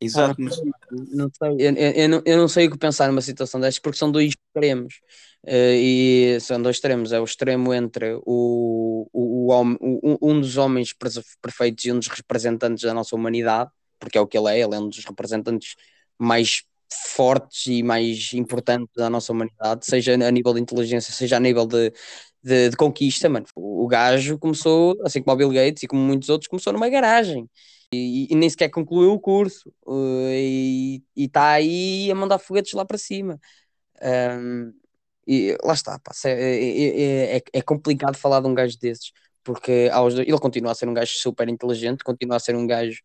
Exato, 0.00 0.36
mas... 0.38 0.56
não 0.90 1.28
sei, 1.36 1.56
eu, 1.58 1.74
eu, 1.74 2.08
não, 2.08 2.22
eu 2.24 2.36
não 2.38 2.46
sei 2.46 2.68
o 2.68 2.70
que 2.70 2.78
pensar 2.78 3.08
numa 3.08 3.20
situação 3.20 3.60
destas, 3.60 3.80
porque 3.80 3.98
são 3.98 4.12
dois 4.12 4.32
extremos. 4.32 5.00
Uh, 5.44 5.74
e 5.74 6.38
são 6.40 6.60
dois 6.60 6.76
extremos, 6.76 7.12
é 7.12 7.20
o 7.20 7.24
extremo 7.24 7.72
entre 7.74 8.14
o, 8.24 9.08
o, 9.12 9.52
o, 9.52 9.62
o, 9.80 10.18
um 10.20 10.40
dos 10.40 10.56
homens 10.56 10.94
perfeitos 11.40 11.84
e 11.84 11.92
um 11.92 11.98
dos 11.98 12.08
representantes 12.08 12.84
da 12.84 12.94
nossa 12.94 13.14
humanidade, 13.14 13.70
porque 13.98 14.18
é 14.18 14.20
o 14.20 14.26
que 14.26 14.38
ele 14.38 14.48
é, 14.48 14.60
ele 14.60 14.74
é 14.74 14.78
um 14.78 14.88
dos 14.88 15.04
representantes 15.04 15.74
mais 16.18 16.62
fortes 16.90 17.66
e 17.66 17.82
mais 17.82 18.32
importantes 18.32 18.88
da 18.96 19.10
nossa 19.10 19.32
humanidade, 19.32 19.84
seja 19.84 20.14
a 20.14 20.30
nível 20.30 20.54
de 20.54 20.60
inteligência, 20.60 21.12
seja 21.12 21.36
a 21.36 21.40
nível 21.40 21.66
de, 21.66 21.92
de, 22.42 22.70
de 22.70 22.76
conquista, 22.76 23.28
mano. 23.28 23.46
O, 23.54 23.86
gajo 23.86 24.38
começou, 24.38 24.96
assim 25.04 25.22
como 25.22 25.34
o 25.34 25.36
Bill 25.36 25.50
Gates 25.50 25.82
e 25.82 25.86
como 25.86 26.02
muitos 26.02 26.28
outros, 26.28 26.48
começou 26.48 26.72
numa 26.72 26.88
garagem. 26.88 27.48
E, 27.92 28.30
e, 28.30 28.34
nem 28.34 28.50
sequer 28.50 28.68
concluiu 28.70 29.12
o 29.12 29.20
curso 29.20 29.72
uh, 29.86 30.28
e 30.30 31.02
está 31.16 31.52
aí 31.52 32.10
a 32.10 32.14
mandar 32.14 32.38
foguetes 32.38 32.74
lá 32.74 32.84
para 32.84 32.98
cima. 32.98 33.40
Um, 34.02 34.72
e 35.26 35.56
lá 35.62 35.74
está, 35.74 35.98
pá, 35.98 36.12
é, 36.24 36.30
é, 36.30 37.36
é, 37.36 37.42
é, 37.52 37.62
complicado 37.62 38.16
falar 38.16 38.40
de 38.40 38.48
um 38.48 38.54
gajo 38.54 38.78
desses, 38.78 39.12
porque 39.44 39.90
aos, 39.92 40.14
ele 40.14 40.38
continua 40.38 40.72
a 40.72 40.74
ser 40.74 40.88
um 40.88 40.94
gajo 40.94 41.12
super 41.16 41.48
inteligente, 41.48 42.04
continua 42.04 42.36
a 42.36 42.40
ser 42.40 42.56
um 42.56 42.66
gajo 42.66 43.00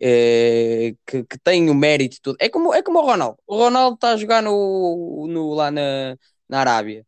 é, 0.00 0.94
que, 1.06 1.24
que, 1.24 1.38
tem 1.38 1.70
o 1.70 1.74
mérito 1.74 2.18
tudo. 2.22 2.36
É 2.40 2.48
como, 2.48 2.74
é 2.74 2.82
como 2.82 2.98
o 3.00 3.06
Ronaldo. 3.06 3.38
O 3.46 3.56
Ronaldo 3.56 3.94
está 3.94 4.12
a 4.12 4.16
jogar 4.16 4.42
no, 4.42 5.26
no, 5.28 5.54
lá 5.54 5.70
na, 5.70 6.16
na 6.48 6.60
Arábia, 6.60 7.06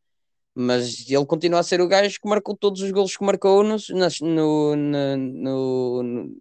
mas 0.55 1.09
ele 1.11 1.27
continua 1.27 1.61
a 1.61 1.63
ser 1.63 1.81
o 1.81 1.89
gajo 1.89 2.19
que 2.21 2.29
marcou 2.29 2.57
todos 2.57 2.83
os 2.83 2.91
golos 2.91 3.17
que 3.17 3.25
marcou 3.25 3.63
no, 3.63 3.77
no, 3.91 4.77
no, 4.77 6.03
no 6.03 6.37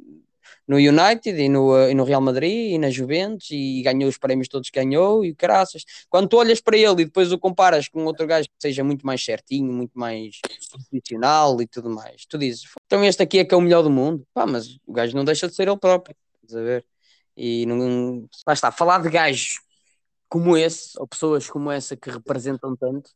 no 0.70 0.78
United 0.78 1.30
e 1.30 1.50
no, 1.50 1.90
e 1.90 1.96
no 1.96 2.04
Real 2.04 2.22
Madrid 2.22 2.74
e 2.74 2.78
na 2.78 2.92
Juventus 2.92 3.48
e 3.50 3.82
ganhou 3.82 4.08
os 4.08 4.20
prémios 4.20 4.48
todos 4.48 4.70
que 4.70 4.80
ganhou 4.80 5.26
e 5.26 5.34
caraças. 5.34 5.84
Quando 6.08 6.30
tu 6.30 6.38
olhas 6.38 6.62
para 6.62 6.78
ele 6.78 7.02
e 7.02 7.06
depois 7.06 7.32
o 7.32 7.40
comparas 7.40 7.88
com 7.88 8.06
outro 8.06 8.28
gajo 8.28 8.48
que 8.48 8.56
seja 8.60 8.84
muito 8.84 9.04
mais 9.04 9.24
certinho, 9.26 9.74
muito 9.74 9.98
mais 9.98 10.40
profissional 10.70 11.60
e 11.60 11.66
tudo 11.66 11.90
mais, 11.90 12.24
tu 12.28 12.38
dizes, 12.38 12.66
então 12.86 13.04
este 13.04 13.24
aqui 13.24 13.40
é 13.40 13.46
que 13.46 13.54
é 13.54 13.58
o 13.58 13.62
melhor 13.62 13.82
do 13.82 13.90
mundo. 13.90 14.24
Pá, 14.32 14.46
mas 14.46 14.78
o 14.86 14.94
gajo 14.94 15.16
não 15.16 15.26
deixa 15.26 15.48
de 15.48 15.56
ser 15.56 15.68
ele 15.68 15.80
próprio, 15.80 16.16
estás 16.44 16.56
a 16.62 16.64
ver? 16.64 16.86
E 17.36 17.66
não. 17.66 18.28
Lá 18.46 18.54
está, 18.54 18.72
falar 18.72 19.02
de 19.02 19.10
gajos 19.10 19.60
como 20.30 20.56
esse, 20.56 20.92
ou 21.00 21.08
pessoas 21.08 21.50
como 21.50 21.72
essa 21.72 21.98
que 21.98 22.12
representam 22.12 22.76
tanto, 22.78 23.12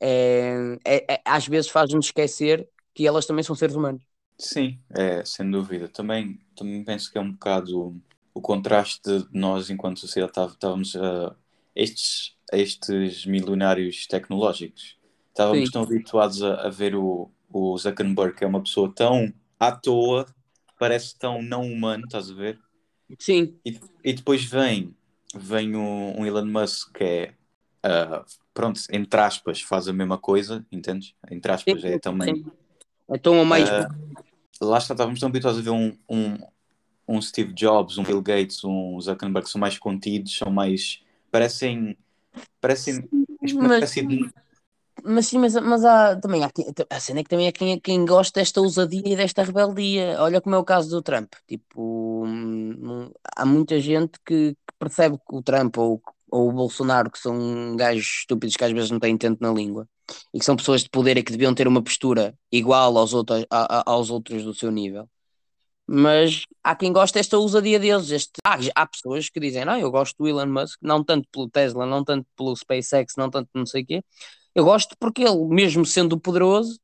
é, 0.00 0.78
é, 0.84 1.14
é 1.14 1.22
às 1.24 1.46
vezes 1.46 1.70
faz-nos 1.70 2.06
esquecer 2.06 2.68
que 2.94 3.06
elas 3.06 3.26
também 3.26 3.44
são 3.44 3.54
seres 3.54 3.76
humanos. 3.76 4.02
Sim, 4.38 4.78
é, 4.90 5.24
sem 5.24 5.50
dúvida. 5.50 5.88
Também, 5.88 6.40
também 6.56 6.82
penso 6.82 7.12
que 7.12 7.18
é 7.18 7.20
um 7.20 7.32
bocado 7.32 7.94
o 8.32 8.40
contraste 8.40 9.02
de 9.02 9.38
nós, 9.38 9.70
enquanto 9.70 10.00
sociedade, 10.00 10.52
estávamos 10.52 10.96
a 10.96 11.34
estes, 11.74 12.36
a 12.52 12.56
estes 12.56 13.26
milionários 13.26 14.06
tecnológicos. 14.06 14.98
Estávamos 15.28 15.66
Sim. 15.66 15.72
tão 15.72 15.82
habituados 15.82 16.42
a, 16.42 16.66
a, 16.66 16.70
ver 16.70 16.94
o, 16.94 17.30
o 17.52 17.76
Zuckerberg, 17.76 18.36
que 18.36 18.44
é 18.44 18.46
uma 18.46 18.62
pessoa 18.62 18.92
tão 18.94 19.32
à 19.58 19.72
toa, 19.72 20.26
parece 20.78 21.18
tão 21.18 21.42
não 21.42 21.62
humano, 21.62 22.04
estás 22.04 22.30
a 22.30 22.34
ver? 22.34 22.58
Sim. 23.18 23.58
E, 23.64 23.78
e 24.04 24.12
depois 24.12 24.44
vem, 24.44 24.94
vem 25.34 25.76
um, 25.76 26.20
um 26.20 26.26
Elon 26.26 26.46
Musk 26.46 26.92
que 26.94 27.04
é, 27.04 27.34
uh, 27.84 28.24
pronto, 28.60 28.78
entre 28.92 29.20
aspas, 29.20 29.62
faz 29.62 29.88
a 29.88 29.92
mesma 29.92 30.18
coisa, 30.18 30.66
entendes? 30.70 31.14
Entre 31.30 31.50
aspas, 31.50 31.80
Sim. 31.80 31.88
é 31.88 31.98
também. 31.98 32.44
Então, 33.08 33.42
mais. 33.42 33.70
Uh, 33.70 33.88
lá 34.60 34.76
está, 34.76 34.92
estávamos 34.92 35.18
tão 35.18 35.30
habituados 35.30 35.58
a 35.58 35.62
ver 35.62 35.70
um, 35.70 35.96
um, 36.06 36.36
um 37.08 37.22
Steve 37.22 37.54
Jobs, 37.54 37.96
um 37.96 38.02
Bill 38.02 38.20
Gates, 38.20 38.62
um 38.62 39.00
Zuckerberg, 39.00 39.48
são 39.48 39.58
mais 39.58 39.78
contidos, 39.78 40.36
são 40.36 40.52
mais. 40.52 41.02
parecem. 41.30 41.96
parecem. 42.60 43.08
Mas, 43.40 43.94
mas 45.02 45.26
sim, 45.26 45.38
mas, 45.38 45.54
mas 45.54 45.82
há 45.82 46.14
também 46.16 46.44
há, 46.44 46.50
a 46.90 47.00
cena 47.00 47.20
é 47.20 47.22
que 47.22 47.30
também 47.30 47.46
é 47.46 47.52
quem, 47.52 47.80
quem 47.80 48.04
gosta 48.04 48.40
desta 48.40 48.60
ousadia 48.60 49.02
e 49.06 49.16
desta 49.16 49.42
rebeldia. 49.42 50.16
Olha 50.18 50.38
como 50.42 50.54
é 50.54 50.58
o 50.58 50.64
caso 50.64 50.90
do 50.90 51.00
Trump. 51.00 51.32
Tipo, 51.48 52.26
hum, 52.26 53.10
há 53.34 53.46
muita 53.46 53.80
gente 53.80 54.20
que, 54.22 54.50
que 54.52 54.74
percebe 54.78 55.16
que 55.16 55.34
o 55.34 55.42
Trump 55.42 55.78
ou, 55.78 56.02
ou 56.30 56.48
o 56.48 56.52
Bolsonaro, 56.52 57.10
que 57.10 57.18
são 57.18 57.76
gajos 57.76 58.20
estúpidos 58.20 58.56
que 58.56 58.64
às 58.64 58.72
vezes 58.72 58.90
não 58.90 59.00
têm 59.00 59.14
intento 59.14 59.40
na 59.40 59.52
língua, 59.52 59.88
e 60.32 60.38
que 60.38 60.44
são 60.44 60.56
pessoas 60.56 60.82
de 60.82 60.90
poder 60.90 61.16
e 61.18 61.22
que 61.22 61.32
deviam 61.32 61.54
ter 61.54 61.68
uma 61.68 61.82
postura 61.82 62.34
igual 62.50 62.96
aos 62.96 63.14
outros, 63.14 63.44
a, 63.50 63.80
a, 63.80 63.82
aos 63.86 64.10
outros 64.10 64.44
do 64.44 64.54
seu 64.54 64.70
nível. 64.70 65.08
Mas 65.86 66.44
há 66.62 66.76
quem 66.76 66.92
goste 66.92 67.14
desta 67.14 67.36
ousadia 67.36 67.78
deles. 67.78 68.10
Este... 68.10 68.30
Ah, 68.46 68.58
há 68.76 68.86
pessoas 68.86 69.28
que 69.28 69.40
dizem, 69.40 69.64
não, 69.64 69.76
eu 69.76 69.90
gosto 69.90 70.16
do 70.18 70.28
Elon 70.28 70.46
Musk, 70.46 70.78
não 70.80 71.02
tanto 71.02 71.28
pelo 71.32 71.50
Tesla, 71.50 71.84
não 71.84 72.04
tanto 72.04 72.26
pelo 72.36 72.54
SpaceX, 72.54 73.14
não 73.16 73.28
tanto 73.28 73.48
não 73.52 73.66
sei 73.66 73.82
o 73.82 73.86
quê. 73.86 74.04
Eu 74.54 74.64
gosto 74.64 74.94
porque 75.00 75.22
ele, 75.22 75.44
mesmo 75.48 75.84
sendo 75.84 76.18
poderoso, 76.18 76.78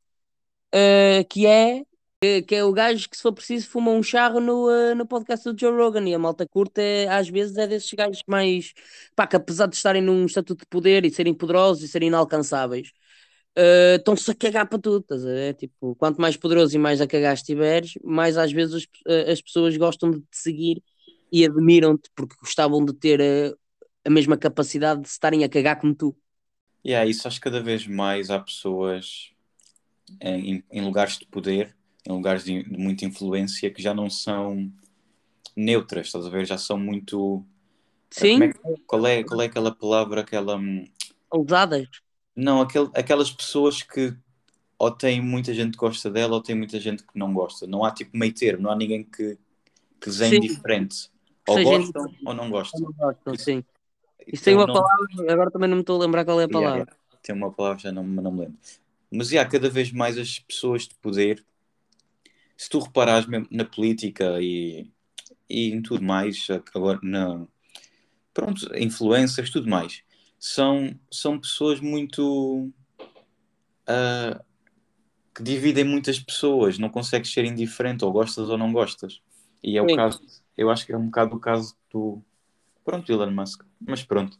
uh, 0.74 1.24
que 1.28 1.46
é 1.46 1.84
que 2.20 2.54
é 2.54 2.64
o 2.64 2.72
gajo 2.72 3.08
que, 3.08 3.16
se 3.16 3.22
for 3.22 3.32
preciso, 3.32 3.68
fuma 3.68 3.90
um 3.90 4.02
charro 4.02 4.40
no, 4.40 4.68
uh, 4.68 4.94
no 4.94 5.06
podcast 5.06 5.52
do 5.52 5.58
Joe 5.58 5.76
Rogan. 5.76 6.08
E 6.08 6.14
a 6.14 6.18
malta 6.18 6.46
curta, 6.46 6.80
é, 6.80 7.06
às 7.08 7.28
vezes, 7.28 7.56
é 7.56 7.66
desses 7.66 7.92
gajos 7.92 8.22
mais. 8.26 8.72
pá, 9.14 9.26
que 9.26 9.36
apesar 9.36 9.66
de 9.66 9.76
estarem 9.76 10.02
num 10.02 10.24
estatuto 10.24 10.60
de 10.60 10.66
poder 10.66 11.04
e 11.04 11.10
serem 11.10 11.34
poderosos 11.34 11.82
e 11.82 11.88
serem 11.88 12.08
inalcançáveis, 12.08 12.88
uh, 13.58 13.96
estão-se 13.96 14.30
a 14.30 14.34
cagar 14.34 14.66
para 14.66 14.78
tudo. 14.78 15.00
Estás 15.00 15.24
a 15.24 15.28
ver? 15.28 15.54
Tipo, 15.54 15.94
quanto 15.96 16.20
mais 16.20 16.36
poderoso 16.36 16.74
e 16.74 16.78
mais 16.78 17.00
a 17.00 17.06
cagar 17.06 17.34
estiveres, 17.34 17.92
mais 18.02 18.38
às 18.38 18.50
vezes 18.50 18.74
as, 18.74 18.84
uh, 18.84 19.30
as 19.30 19.42
pessoas 19.42 19.76
gostam 19.76 20.10
de 20.10 20.20
te 20.20 20.38
seguir 20.38 20.82
e 21.30 21.44
admiram-te 21.44 22.08
porque 22.14 22.36
gostavam 22.40 22.82
de 22.84 22.94
ter 22.94 23.20
a 24.04 24.10
mesma 24.10 24.38
capacidade 24.38 25.02
de 25.02 25.08
estarem 25.08 25.44
a 25.44 25.48
cagar 25.48 25.78
como 25.78 25.94
tu. 25.94 26.16
E 26.82 26.90
yeah, 26.90 27.08
isso 27.08 27.26
acho 27.28 27.38
que 27.38 27.44
cada 27.44 27.60
vez 27.60 27.86
mais 27.86 28.30
há 28.30 28.38
pessoas 28.38 29.32
em, 30.20 30.62
em 30.70 30.80
lugares 30.82 31.18
de 31.18 31.26
poder 31.26 31.75
em 32.06 32.12
lugares 32.12 32.44
de, 32.44 32.62
de, 32.62 32.78
muita 32.78 33.04
influência 33.04 33.70
que 33.70 33.82
já 33.82 33.92
não 33.92 34.08
são 34.08 34.70
neutras, 35.56 36.06
estás 36.06 36.26
a 36.26 36.30
ver? 36.30 36.46
Já 36.46 36.56
são 36.56 36.78
muito. 36.78 37.44
Sim. 38.10 38.42
É, 38.42 38.52
qual, 38.86 39.06
é, 39.06 39.24
qual 39.24 39.42
é 39.42 39.46
aquela 39.46 39.74
palavra, 39.74 40.20
aquela. 40.20 40.56
Hum, 40.56 40.84
Ousadas? 41.30 41.88
Não, 42.34 42.60
aquel, 42.60 42.90
aquelas 42.94 43.32
pessoas 43.32 43.82
que 43.82 44.14
ou 44.78 44.90
tem 44.90 45.20
muita 45.20 45.54
gente 45.54 45.72
que 45.72 45.78
gosta 45.78 46.10
dela 46.10 46.34
ou 46.34 46.42
tem 46.42 46.54
muita 46.54 46.78
gente 46.78 47.02
que 47.02 47.18
não 47.18 47.32
gosta. 47.32 47.66
Não 47.66 47.84
há 47.84 47.90
tipo 47.90 48.16
meio 48.16 48.32
termo, 48.32 48.64
não 48.64 48.70
há 48.70 48.76
ninguém 48.76 49.02
que, 49.02 49.38
que 50.00 50.06
desenhe 50.06 50.38
diferente. 50.40 51.10
Ou 51.48 51.62
gostam 51.62 52.14
ou 52.24 52.34
não 52.34 52.50
gostam. 52.50 52.80
Ou 52.82 52.88
não 52.88 52.96
gostam, 52.96 53.34
sim. 53.36 53.64
Isso 54.26 54.44
tem 54.44 54.54
uma 54.54 54.66
palavra, 54.66 55.32
agora 55.32 55.50
também 55.50 55.68
não 55.68 55.76
me 55.76 55.82
estou 55.82 56.00
a 56.00 56.04
lembrar 56.04 56.24
qual 56.24 56.40
é 56.40 56.44
a 56.44 56.48
palavra. 56.48 56.78
Yeah, 56.80 56.90
yeah. 56.90 57.20
Tem 57.22 57.34
uma 57.34 57.52
palavra, 57.52 57.78
já 57.78 57.92
não, 57.92 58.04
não 58.04 58.32
me 58.32 58.40
lembro. 58.40 58.58
Mas 59.10 59.28
há 59.28 59.32
yeah, 59.32 59.50
cada 59.50 59.70
vez 59.70 59.92
mais 59.92 60.18
as 60.18 60.38
pessoas 60.38 60.82
de 60.82 60.94
poder 60.96 61.44
se 62.56 62.68
tu 62.68 62.78
reparares 62.78 63.26
na 63.50 63.64
política 63.64 64.40
e, 64.40 64.90
e 65.48 65.70
em 65.70 65.82
tudo 65.82 66.02
mais, 66.02 66.46
agora 66.74 66.98
na 67.02 67.46
pronto, 68.32 68.70
influências, 68.76 69.48
tudo 69.48 69.68
mais, 69.68 70.02
são, 70.38 70.94
são 71.10 71.38
pessoas 71.38 71.80
muito 71.80 72.70
uh, 73.88 74.44
que 75.34 75.42
dividem 75.42 75.84
muitas 75.84 76.18
pessoas, 76.18 76.78
não 76.78 76.90
consegues 76.90 77.32
ser 77.32 77.44
indiferente, 77.46 78.04
ou 78.04 78.12
gostas 78.12 78.50
ou 78.50 78.58
não 78.58 78.72
gostas. 78.72 79.22
E 79.62 79.78
é 79.78 79.82
o 79.82 79.88
Sim. 79.88 79.96
caso, 79.96 80.20
eu 80.56 80.70
acho 80.70 80.84
que 80.84 80.92
é 80.92 80.98
um 80.98 81.06
bocado 81.06 81.36
o 81.36 81.40
caso 81.40 81.74
do 81.90 82.22
pronto, 82.84 83.10
Elon 83.10 83.30
Musk, 83.30 83.62
mas 83.80 84.02
pronto. 84.04 84.38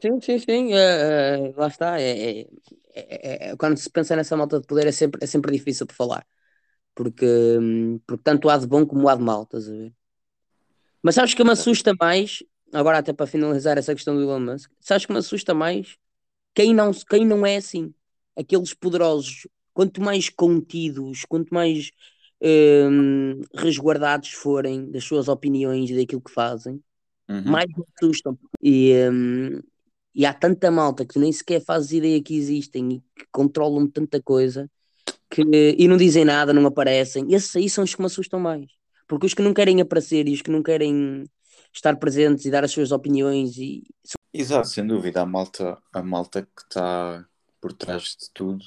Sim, 0.00 0.20
sim, 0.20 0.38
sim, 0.38 0.72
uh, 0.72 1.54
lá 1.56 1.66
está. 1.66 2.00
É, 2.00 2.40
é, 2.40 2.46
é, 2.94 3.50
é, 3.50 3.56
quando 3.56 3.76
se 3.76 3.90
pensa 3.90 4.16
nessa 4.16 4.36
malta 4.36 4.60
de 4.60 4.66
poder 4.66 4.86
é 4.86 4.92
sempre, 4.92 5.22
é 5.22 5.26
sempre 5.26 5.52
difícil 5.52 5.86
de 5.86 5.94
falar 5.94 6.26
porque, 6.94 7.26
porque 8.06 8.22
tanto 8.22 8.48
há 8.48 8.56
de 8.56 8.66
bom 8.66 8.86
como 8.86 9.08
há 9.08 9.14
de 9.14 9.22
mal, 9.22 9.42
estás 9.42 9.68
a 9.68 9.72
ver? 9.72 9.92
Mas 11.02 11.14
sabes 11.14 11.34
que 11.34 11.42
me 11.42 11.50
assusta 11.50 11.92
mais, 11.98 12.42
agora 12.72 12.98
até 12.98 13.12
para 13.12 13.26
finalizar 13.26 13.76
essa 13.76 13.94
questão 13.94 14.14
do 14.14 14.22
Elon 14.22 14.40
Musk, 14.40 14.70
sabes 14.80 15.04
que 15.04 15.12
me 15.12 15.18
assusta 15.18 15.52
mais 15.52 15.96
quem 16.54 16.74
não, 16.74 16.92
quem 16.92 17.26
não 17.26 17.44
é 17.44 17.56
assim, 17.56 17.92
aqueles 18.36 18.72
poderosos, 18.74 19.48
quanto 19.74 20.00
mais 20.00 20.28
contidos, 20.28 21.24
quanto 21.24 21.52
mais 21.52 21.90
hum, 22.40 23.40
resguardados 23.54 24.30
forem 24.30 24.90
das 24.90 25.04
suas 25.04 25.28
opiniões 25.28 25.90
e 25.90 25.96
daquilo 25.96 26.20
que 26.20 26.30
fazem, 26.30 26.80
uhum. 27.28 27.42
mais 27.44 27.66
me 27.66 27.84
assustam. 27.96 28.38
E, 28.62 28.92
hum, 29.10 29.60
e 30.14 30.26
há 30.26 30.34
tanta 30.34 30.70
malta 30.70 31.06
que 31.06 31.18
nem 31.18 31.32
sequer 31.32 31.64
fazes 31.64 31.92
ideia 31.92 32.22
que 32.22 32.36
existem 32.36 32.92
e 32.92 33.00
que 33.00 33.26
controlam 33.32 33.88
tanta 33.88 34.22
coisa 34.22 34.70
que, 35.32 35.42
e 35.78 35.88
não 35.88 35.96
dizem 35.96 36.26
nada, 36.26 36.52
não 36.52 36.66
aparecem. 36.66 37.32
Esses 37.32 37.56
aí 37.56 37.70
são 37.70 37.82
os 37.82 37.94
que 37.94 38.00
me 38.00 38.06
assustam 38.06 38.38
mais. 38.38 38.66
Porque 39.08 39.26
os 39.26 39.32
que 39.32 39.42
não 39.42 39.54
querem 39.54 39.80
aparecer 39.80 40.28
e 40.28 40.34
os 40.34 40.42
que 40.42 40.50
não 40.50 40.62
querem 40.62 41.24
estar 41.72 41.96
presentes 41.96 42.44
e 42.44 42.50
dar 42.50 42.64
as 42.64 42.70
suas 42.70 42.92
opiniões. 42.92 43.56
E... 43.56 43.82
Exato, 44.32 44.68
sem 44.68 44.86
dúvida. 44.86 45.22
A 45.22 45.26
malta, 45.26 45.78
a 45.92 46.02
malta 46.02 46.42
que 46.42 46.62
está 46.62 47.24
por 47.60 47.72
trás 47.72 48.16
de 48.20 48.30
tudo 48.34 48.62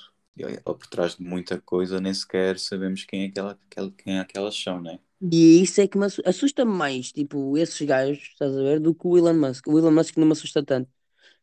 ou 0.66 0.76
por 0.76 0.88
trás 0.88 1.16
de 1.16 1.24
muita 1.24 1.62
coisa, 1.62 2.02
nem 2.02 2.14
sequer 2.14 2.60
sabemos 2.60 3.06
quem 3.06 3.24
é, 3.24 3.28
aquela, 3.28 3.58
quem 3.98 4.18
é 4.18 4.20
aquelas 4.20 4.56
são, 4.56 4.82
né? 4.82 5.00
E 5.22 5.62
isso 5.64 5.80
é 5.80 5.88
que 5.88 5.98
me 5.98 6.08
assusta 6.26 6.66
mais, 6.66 7.12
tipo, 7.12 7.58
esses 7.58 7.80
gajos, 7.82 8.24
estás 8.24 8.56
a 8.56 8.62
ver, 8.62 8.80
do 8.80 8.94
que 8.94 9.08
o 9.08 9.18
Elon 9.18 9.34
Musk. 9.34 9.68
O 9.68 9.78
Elon 9.78 9.92
Musk 9.92 10.18
não 10.18 10.26
me 10.26 10.34
assusta 10.34 10.64
tanto. 10.64 10.90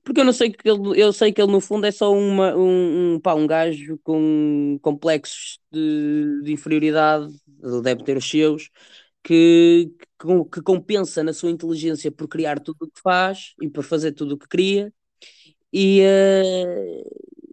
Porque 0.04 0.20
eu 0.20 0.24
não 0.24 0.32
sei 0.32 0.50
que 0.50 0.68
ele, 0.68 1.00
eu 1.00 1.12
sei 1.12 1.32
que 1.32 1.40
ele 1.40 1.52
no 1.52 1.60
fundo 1.60 1.86
é 1.86 1.92
só 1.92 2.12
uma, 2.12 2.56
um, 2.56 3.14
um, 3.14 3.20
pá, 3.20 3.34
um 3.34 3.46
gajo 3.46 3.98
com 4.02 4.78
complexos 4.82 5.60
de, 5.70 6.42
de 6.42 6.52
inferioridade, 6.52 7.32
deve 7.82 8.02
ter 8.04 8.16
os 8.16 8.28
seus, 8.28 8.68
que, 9.22 9.92
que, 10.18 10.26
que, 10.52 10.62
compensa 10.62 11.22
na 11.22 11.32
sua 11.32 11.50
inteligência 11.50 12.10
por 12.10 12.28
criar 12.28 12.58
tudo 12.60 12.78
o 12.82 12.90
que 12.90 13.00
faz 13.00 13.54
e 13.62 13.68
por 13.68 13.84
fazer 13.84 14.12
tudo 14.12 14.34
o 14.34 14.38
que 14.38 14.48
cria 14.48 14.92
e, 15.72 16.02
uh, 16.02 17.10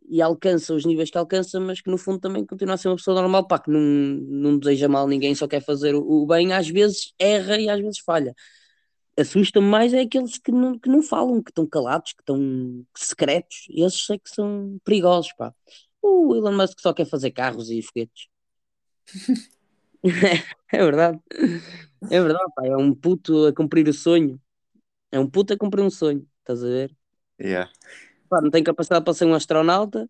e 0.09 0.21
alcança 0.21 0.73
os 0.73 0.85
níveis 0.85 1.11
que 1.11 1.17
alcança, 1.17 1.59
mas 1.59 1.81
que 1.81 1.89
no 1.89 1.97
fundo 1.97 2.19
também 2.19 2.45
continua 2.45 2.75
a 2.75 2.77
ser 2.77 2.89
uma 2.89 2.95
pessoa 2.97 3.21
normal, 3.21 3.47
pá, 3.47 3.59
que 3.59 3.69
não, 3.71 3.79
não 3.81 4.57
deseja 4.57 4.87
mal 4.89 5.07
ninguém, 5.07 5.35
só 5.35 5.47
quer 5.47 5.61
fazer 5.63 5.95
o, 5.95 6.01
o 6.01 6.25
bem, 6.27 6.53
às 6.53 6.67
vezes 6.67 7.13
erra 7.19 7.59
e 7.59 7.69
às 7.69 7.79
vezes 7.79 7.99
falha 7.99 8.35
assusta-me 9.19 9.67
mais 9.67 9.93
é 9.93 10.01
aqueles 10.01 10.37
que 10.37 10.51
não, 10.51 10.77
que 10.77 10.89
não 10.89 11.01
falam, 11.01 11.41
que 11.41 11.51
estão 11.51 11.65
calados, 11.65 12.13
que 12.13 12.21
estão 12.21 12.85
secretos. 12.95 13.67
Esses 13.69 14.05
sei 14.05 14.19
que 14.19 14.29
são 14.29 14.77
perigosos, 14.83 15.33
pá. 15.33 15.53
O 16.01 16.35
Elon 16.35 16.55
Musk 16.55 16.79
só 16.79 16.93
quer 16.93 17.05
fazer 17.05 17.31
carros 17.31 17.69
e 17.69 17.81
foguetes. 17.81 18.27
é 20.71 20.77
verdade. 20.77 21.19
É 22.09 22.21
verdade, 22.21 22.51
pá. 22.55 22.65
É 22.65 22.75
um 22.75 22.93
puto 22.93 23.47
a 23.47 23.53
cumprir 23.53 23.87
o 23.87 23.93
sonho. 23.93 24.39
É 25.11 25.19
um 25.19 25.29
puto 25.29 25.53
a 25.53 25.57
cumprir 25.57 25.81
um 25.81 25.89
sonho, 25.89 26.27
estás 26.39 26.63
a 26.63 26.67
ver? 26.67 26.95
Yeah. 27.41 27.71
Pá, 28.29 28.41
não 28.41 28.51
tem 28.51 28.63
capacidade 28.63 29.03
para 29.03 29.13
ser 29.13 29.25
um 29.25 29.33
astronauta, 29.33 30.09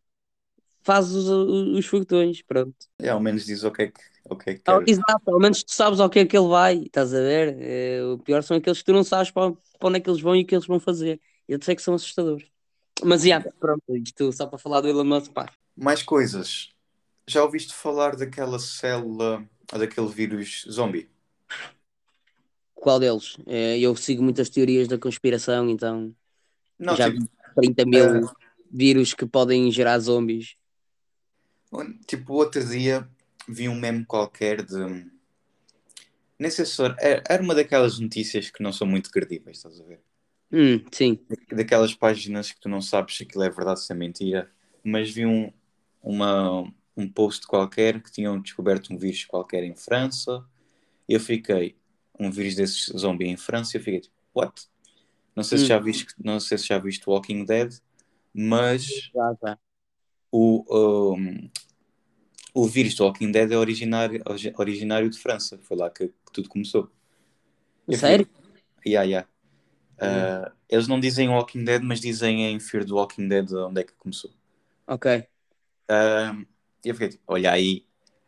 faz 0.81 1.11
os, 1.11 1.27
os 1.27 1.85
foguetões, 1.85 2.41
pronto. 2.41 2.75
É, 2.99 3.09
ao 3.09 3.19
menos 3.19 3.45
diz 3.45 3.63
o 3.63 3.71
que 3.71 3.83
é 3.83 3.87
que 3.87 3.99
o 4.29 4.35
que 4.35 4.51
é 4.51 4.53
que 4.53 4.61
quer. 4.61 4.83
Exato, 4.87 5.31
ao 5.31 5.39
menos 5.39 5.63
tu 5.63 5.73
sabes 5.73 5.99
ao 5.99 6.09
que 6.09 6.19
é 6.19 6.25
que 6.25 6.37
ele 6.37 6.47
vai, 6.47 6.77
estás 6.77 7.13
a 7.13 7.19
ver? 7.19 7.57
É, 7.59 8.03
o 8.03 8.19
pior 8.19 8.43
são 8.43 8.57
aqueles 8.57 8.79
que 8.79 8.85
tu 8.85 8.93
não 8.93 9.03
sabes 9.03 9.31
para, 9.31 9.51
para 9.51 9.89
onde 9.89 9.97
é 9.97 9.99
que 9.99 10.09
eles 10.09 10.21
vão 10.21 10.35
e 10.35 10.43
o 10.43 10.45
que 10.45 10.55
eles 10.55 10.67
vão 10.67 10.79
fazer. 10.79 11.19
Eu 11.47 11.59
sei 11.61 11.75
que 11.75 11.81
são 11.81 11.95
assustadores. 11.95 12.47
Mas, 13.03 13.23
já, 13.23 13.41
pronto, 13.41 13.81
isto 13.95 14.31
só 14.31 14.45
para 14.45 14.59
falar 14.59 14.81
do 14.81 14.87
Elon 14.87 15.05
Musk, 15.05 15.31
pá. 15.31 15.51
Mais 15.75 16.03
coisas. 16.03 16.69
Já 17.27 17.43
ouviste 17.43 17.73
falar 17.73 18.15
daquela 18.15 18.59
célula, 18.59 19.43
daquele 19.71 20.07
vírus 20.07 20.65
zombie? 20.69 21.09
Qual 22.75 22.99
deles? 22.99 23.37
É, 23.45 23.77
eu 23.79 23.95
sigo 23.95 24.23
muitas 24.23 24.49
teorias 24.49 24.87
da 24.87 24.97
conspiração, 24.97 25.69
então 25.69 26.13
não, 26.77 26.95
já 26.95 27.11
tipo, 27.11 27.23
vi 27.61 27.73
30 27.73 27.85
mil 27.85 28.25
uh... 28.25 28.31
vírus 28.71 29.13
que 29.13 29.25
podem 29.25 29.71
gerar 29.71 29.99
zombies. 29.99 30.55
Tipo, 32.07 32.33
outro 32.33 32.65
dia 32.65 33.07
vi 33.47 33.69
um 33.69 33.75
meme 33.75 34.05
qualquer 34.05 34.63
de. 34.63 35.09
Nem 36.37 36.49
sei 36.49 36.65
se 36.65 36.81
era 37.27 37.43
uma 37.43 37.53
daquelas 37.53 37.99
notícias 37.99 38.49
que 38.49 38.63
não 38.63 38.71
são 38.71 38.87
muito 38.87 39.11
credíveis, 39.11 39.57
estás 39.57 39.79
a 39.79 39.83
ver? 39.83 39.99
Hum, 40.51 40.83
sim. 40.91 41.19
Daquelas 41.51 41.93
páginas 41.93 42.51
que 42.51 42.59
tu 42.59 42.69
não 42.69 42.81
sabes 42.81 43.17
se 43.17 43.23
aquilo 43.23 43.43
é 43.43 43.49
verdade 43.49 43.79
ou 43.81 43.85
se 43.85 43.91
é 43.91 43.95
mentira, 43.95 44.49
mas 44.83 45.11
vi 45.11 45.25
um, 45.25 45.51
uma, 46.01 46.63
um 46.95 47.07
post 47.07 47.45
qualquer 47.45 48.01
que 48.01 48.11
tinham 48.11 48.41
descoberto 48.41 48.91
um 48.93 48.97
vírus 48.97 49.25
qualquer 49.25 49.63
em 49.63 49.75
França. 49.75 50.43
Eu 51.07 51.19
fiquei, 51.19 51.75
um 52.19 52.31
vírus 52.31 52.55
desses 52.55 52.85
zombie 52.97 53.27
em 53.27 53.37
França, 53.37 53.77
eu 53.77 53.81
fiquei 53.81 53.99
tipo, 54.01 54.15
what? 54.33 54.67
Não 55.35 55.43
sei, 55.43 55.57
hum. 55.57 55.61
se 55.61 55.67
já 55.67 55.79
viste, 55.79 56.15
não 56.23 56.39
sei 56.39 56.57
se 56.57 56.67
já 56.67 56.79
viste 56.79 57.07
Walking 57.07 57.45
Dead, 57.45 57.73
mas 58.33 59.11
já, 59.13 59.37
já. 59.41 59.59
O, 60.31 61.13
um, 61.15 61.49
o 62.53 62.67
vírus 62.67 62.95
do 62.95 63.03
Walking 63.03 63.31
Dead 63.31 63.51
é 63.51 63.57
originário, 63.57 64.21
originário 64.57 65.09
de 65.09 65.17
França. 65.17 65.59
Foi 65.63 65.77
lá 65.77 65.89
que, 65.89 66.07
que 66.07 66.31
tudo 66.31 66.49
começou. 66.49 66.89
Sério? 67.91 68.27
Fui... 68.81 68.91
Yeah, 68.91 69.07
yeah. 69.07 69.27
Uh, 70.01 70.51
eles 70.69 70.87
não 70.87 70.99
dizem 70.99 71.29
Walking 71.29 71.63
Dead, 71.63 71.81
mas 71.83 71.99
dizem 71.99 72.45
em 72.45 72.59
Fear 72.59 72.85
do 72.85 72.95
Walking 72.95 73.27
Dead 73.27 73.51
onde 73.51 73.81
é 73.81 73.83
que 73.83 73.93
começou. 73.93 74.31
Ok. 74.87 75.23
Uh, 75.89 76.45
e 76.85 76.89
eu 76.89 76.93
fiquei 76.93 77.09
tipo, 77.09 77.23
olha 77.27 77.51
aí, 77.51 77.85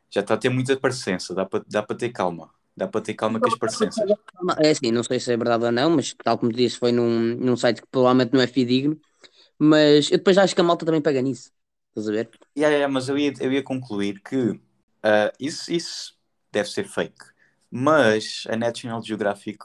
já 0.09 0.21
está 0.21 0.33
a 0.33 0.37
ter 0.37 0.49
muita 0.49 0.75
parecença, 0.75 1.33
dá 1.33 1.45
para 1.45 1.63
dá 1.67 1.81
ter 1.83 2.09
calma. 2.09 2.51
Dá 2.75 2.87
para 2.87 3.01
ter 3.01 3.13
calma 3.13 3.39
com 3.39 3.47
as 3.47 3.57
parecenças. 3.57 4.03
É 4.59 4.71
assim, 4.71 4.91
não 4.91 5.03
sei 5.03 5.19
se 5.19 5.31
é 5.31 5.37
verdade 5.37 5.65
ou 5.65 5.71
não, 5.71 5.91
mas 5.91 6.13
tal 6.13 6.37
como 6.37 6.51
disse, 6.51 6.77
foi 6.77 6.91
num, 6.91 7.35
num 7.35 7.55
site 7.55 7.81
que 7.81 7.87
provavelmente 7.87 8.33
não 8.33 8.41
é 8.41 8.47
fidedigno, 8.47 8.99
Mas 9.59 10.09
eu 10.09 10.17
depois 10.17 10.37
acho 10.37 10.55
que 10.55 10.61
a 10.61 10.63
malta 10.63 10.85
também 10.85 11.01
pega 11.01 11.21
nisso. 11.21 11.51
Estás 11.91 12.07
a 12.07 12.11
ver? 12.11 12.29
Yeah, 12.57 12.73
yeah, 12.73 12.91
mas 12.91 13.09
eu 13.09 13.17
ia, 13.17 13.33
eu 13.39 13.51
ia 13.51 13.61
concluir 13.61 14.21
que 14.21 14.35
uh, 14.37 14.61
isso, 15.39 15.71
isso 15.71 16.17
deve 16.51 16.69
ser 16.69 16.87
fake. 16.87 17.31
Mas 17.69 18.45
a 18.49 18.55
National 18.55 19.03
Geographic 19.03 19.63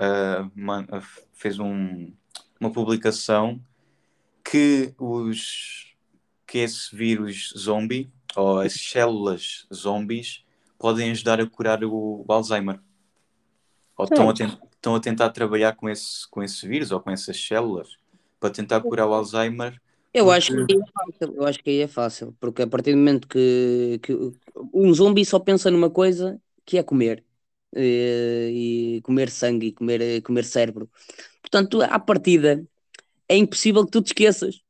uh, 0.00 0.50
man, 0.54 0.82
uh, 0.84 1.26
fez 1.32 1.58
um, 1.58 2.12
uma 2.60 2.72
publicação 2.72 3.60
que 4.44 4.94
os 4.98 5.94
que 6.46 6.58
esse 6.58 6.94
vírus 6.94 7.54
zombie 7.56 8.12
ou 8.34 8.58
as 8.58 8.72
células 8.72 9.68
zombies 9.72 10.44
podem 10.76 11.12
ajudar 11.12 11.40
a 11.40 11.46
curar 11.46 11.84
o, 11.84 12.24
o 12.26 12.32
Alzheimer. 12.32 12.80
Ou 13.96 14.04
estão 14.04 14.28
a, 14.28 14.32
estão 14.32 14.94
a 14.96 15.00
tentar 15.00 15.30
trabalhar 15.30 15.76
com 15.76 15.88
esse, 15.88 16.28
com 16.28 16.42
esse 16.42 16.66
vírus 16.66 16.90
ou 16.90 17.00
com 17.00 17.10
essas 17.10 17.40
células 17.40 17.96
para 18.40 18.50
tentar 18.50 18.80
curar 18.80 19.06
o 19.06 19.14
Alzheimer. 19.14 19.80
Eu 20.12 20.30
acho 20.30 20.50
que 20.52 20.60
aí 20.68 20.78
é 20.80 20.84
fácil, 20.92 21.34
eu 21.36 21.46
acho 21.46 21.58
que 21.62 21.70
aí 21.70 21.80
é 21.80 21.88
fácil, 21.88 22.36
porque 22.40 22.62
a 22.62 22.66
partir 22.66 22.92
do 22.92 22.98
momento 22.98 23.28
que, 23.28 24.00
que 24.02 24.12
um 24.74 24.92
zombi 24.92 25.24
só 25.24 25.38
pensa 25.38 25.70
numa 25.70 25.90
coisa 25.90 26.40
que 26.64 26.78
é 26.78 26.82
comer. 26.82 27.24
E, 27.76 28.96
e 28.98 29.02
comer 29.02 29.30
sangue 29.30 29.68
e 29.68 29.72
comer, 29.72 30.20
comer 30.22 30.44
cérebro. 30.44 30.90
Portanto, 31.40 31.80
à 31.82 31.98
partida, 32.00 32.66
é 33.28 33.36
impossível 33.36 33.84
que 33.84 33.92
tu 33.92 34.02
te 34.02 34.08
esqueças. 34.08 34.60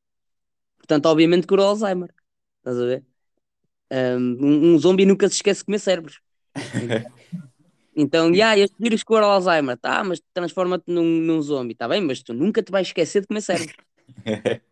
Portanto, 0.79 1.07
obviamente 1.07 1.47
cura 1.47 1.63
o 1.63 1.67
Alzheimer. 1.67 2.15
Estás 2.59 2.79
a 2.79 2.87
ver? 2.87 3.05
Um, 3.93 4.75
um 4.75 4.79
zombie 4.79 5.07
nunca 5.07 5.29
se 5.29 5.37
esquece 5.37 5.61
de 5.61 5.67
comer 5.67 5.79
cérebros. 5.81 6.21
Então, 7.97 8.33
yeah, 8.33 8.57
este 8.57 8.77
vírus 8.79 9.03
cura 9.03 9.27
o 9.27 9.31
Alzheimer, 9.31 9.77
tá, 9.77 10.05
mas 10.05 10.23
transforma-te 10.33 10.85
num, 10.91 11.05
num 11.05 11.43
zombie, 11.43 11.75
tá 11.75 11.89
bem, 11.89 12.01
mas 12.01 12.23
tu 12.23 12.33
nunca 12.33 12.63
te 12.63 12.71
vais 12.71 12.87
esquecer 12.87 13.21
de 13.23 13.27
comer 13.27 13.43
cérebros. 13.43 13.77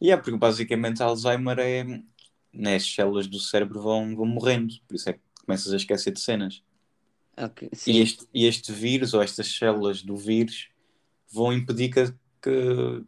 e 0.00 0.06
yeah, 0.06 0.22
porque 0.22 0.38
basicamente 0.38 1.02
Alzheimer 1.02 1.58
é 1.58 1.84
né, 2.52 2.76
as 2.76 2.84
células 2.84 3.26
do 3.26 3.40
cérebro 3.40 3.80
vão, 3.80 4.14
vão 4.14 4.26
morrendo, 4.26 4.74
por 4.86 4.94
isso 4.94 5.08
é 5.08 5.14
que 5.14 5.20
começas 5.44 5.72
a 5.72 5.76
esquecer 5.76 6.12
de 6.12 6.20
cenas. 6.20 6.62
Okay, 7.36 7.70
e, 7.86 8.00
este, 8.00 8.28
e 8.34 8.46
este 8.46 8.72
vírus, 8.72 9.14
ou 9.14 9.22
estas 9.22 9.48
células 9.48 10.02
do 10.02 10.16
vírus, 10.16 10.68
vão 11.32 11.52
impedir 11.52 11.88
que, 11.88 12.12
que, 12.42 13.04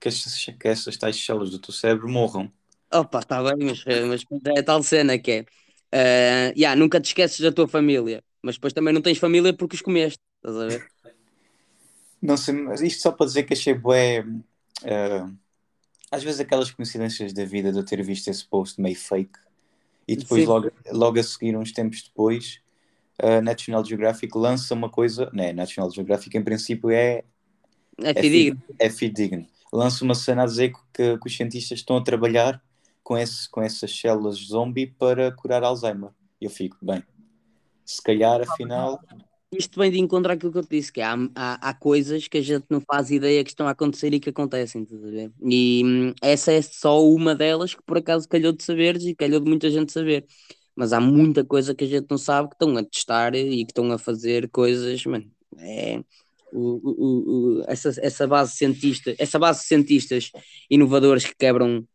que, 0.00 0.08
estas, 0.08 0.44
que 0.44 0.68
essas 0.68 0.96
tais 0.96 1.16
células 1.16 1.50
do 1.50 1.60
teu 1.60 1.72
cérebro 1.72 2.08
morram. 2.08 2.52
Opa, 2.92 3.20
está 3.20 3.42
bem, 3.42 3.66
mas, 3.66 3.84
mas 4.08 4.24
é 4.56 4.62
tal 4.62 4.82
cena 4.82 5.18
que 5.18 5.30
é. 5.30 5.40
Uh, 5.92 6.50
yeah, 6.58 6.74
nunca 6.74 7.00
te 7.00 7.06
esqueces 7.06 7.38
da 7.40 7.52
tua 7.52 7.68
família, 7.68 8.22
mas 8.42 8.56
depois 8.56 8.72
também 8.72 8.92
não 8.92 9.00
tens 9.00 9.18
família 9.18 9.54
porque 9.54 9.76
os 9.76 9.82
comeste, 9.82 10.20
estás 10.36 10.56
a 10.56 10.66
ver? 10.66 10.88
Não 12.26 12.36
sei, 12.36 12.54
mas 12.54 12.80
isto 12.80 13.02
só 13.02 13.12
para 13.12 13.26
dizer 13.26 13.44
que 13.44 13.52
achei 13.52 13.72
bué. 13.72 14.22
Uh, 14.82 15.32
às 16.10 16.24
vezes 16.24 16.40
aquelas 16.40 16.70
coincidências 16.72 17.32
da 17.32 17.44
vida 17.44 17.70
de 17.70 17.78
eu 17.78 17.84
ter 17.84 18.02
visto 18.02 18.28
esse 18.28 18.44
post 18.44 18.80
meio 18.80 18.96
fake 18.96 19.38
e 20.08 20.16
depois 20.16 20.44
logo, 20.44 20.70
logo 20.92 21.18
a 21.20 21.22
seguir, 21.22 21.56
uns 21.56 21.72
tempos 21.72 22.02
depois, 22.02 22.60
a 23.18 23.40
National 23.40 23.84
Geographic 23.84 24.36
lança 24.36 24.74
uma 24.74 24.88
coisa, 24.88 25.30
né, 25.32 25.52
National 25.52 25.90
Geographic 25.90 26.36
em 26.36 26.42
princípio 26.42 26.90
é 26.90 27.24
é 27.98 28.14
fidedigno. 28.14 28.62
É 28.78 28.90
fidedigno. 28.90 29.46
Lança 29.72 30.04
uma 30.04 30.14
cena 30.14 30.42
a 30.42 30.46
dizer 30.46 30.72
que, 30.92 31.18
que, 31.18 31.26
os 31.26 31.36
cientistas 31.36 31.78
estão 31.78 31.96
a 31.96 32.04
trabalhar 32.04 32.62
com, 33.02 33.16
esse, 33.16 33.48
com 33.48 33.62
essas 33.62 33.96
células 33.96 34.36
zombie 34.36 34.86
para 34.86 35.32
curar 35.32 35.64
Alzheimer. 35.64 36.10
E 36.40 36.44
eu 36.44 36.50
fico, 36.50 36.76
bem, 36.82 37.02
se 37.84 38.02
calhar 38.02 38.40
afinal. 38.42 39.00
Isto 39.58 39.78
vem 39.78 39.90
de 39.90 39.98
encontrar 39.98 40.34
aquilo 40.34 40.52
que 40.52 40.58
eu 40.58 40.62
te 40.62 40.70
disse, 40.70 40.92
que 40.92 41.00
há, 41.00 41.14
há, 41.34 41.70
há, 41.70 41.74
coisas 41.74 42.28
que 42.28 42.38
a 42.38 42.42
gente 42.42 42.66
não 42.68 42.80
faz 42.80 43.10
ideia 43.10 43.42
que 43.42 43.50
estão 43.50 43.66
a 43.66 43.70
acontecer 43.70 44.12
e 44.12 44.20
que 44.20 44.30
acontecem, 44.30 44.84
ver? 44.84 45.32
E 45.42 45.82
hum, 45.84 46.12
essa 46.22 46.52
é 46.52 46.60
só 46.62 47.02
uma 47.04 47.34
delas 47.34 47.74
que 47.74 47.82
por 47.82 47.98
acaso 47.98 48.28
calhou 48.28 48.52
de 48.52 48.62
saberes 48.62 49.04
e 49.04 49.14
calhou 49.14 49.40
de 49.40 49.48
muita 49.48 49.70
gente 49.70 49.92
saber. 49.92 50.26
Mas 50.74 50.92
há 50.92 51.00
muita 51.00 51.44
coisa 51.44 51.74
que 51.74 51.84
a 51.84 51.86
gente 51.86 52.06
não 52.10 52.18
sabe 52.18 52.50
que 52.50 52.54
estão 52.54 52.76
a 52.76 52.84
testar 52.84 53.34
e 53.34 53.64
que 53.64 53.72
estão 53.72 53.90
a 53.92 53.98
fazer 53.98 54.48
coisas, 54.50 55.04
mano, 55.06 55.30
é, 55.58 56.02
o, 56.52 56.80
o, 56.82 57.60
o, 57.60 57.64
essa, 57.66 57.94
essa 58.00 58.26
base 58.26 58.56
cientista, 58.56 59.14
essa 59.18 59.38
base 59.38 59.60
de 59.60 59.66
cientistas 59.66 60.30
inovadores 60.70 61.24
que 61.24 61.34
quebram, 61.34 61.86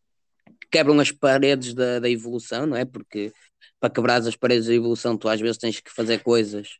quebram 0.71 0.99
as 0.99 1.11
paredes 1.11 1.73
da, 1.73 1.99
da 1.99 2.09
evolução, 2.09 2.65
não 2.65 2.77
é? 2.77 2.85
Porque 2.85 3.31
para 3.79 3.89
quebrar 3.89 4.21
as 4.21 4.35
paredes 4.35 4.67
da 4.67 4.73
evolução, 4.73 5.17
tu 5.17 5.27
às 5.27 5.39
vezes 5.39 5.57
tens 5.57 5.79
que 5.79 5.91
fazer 5.91 6.23
coisas 6.23 6.79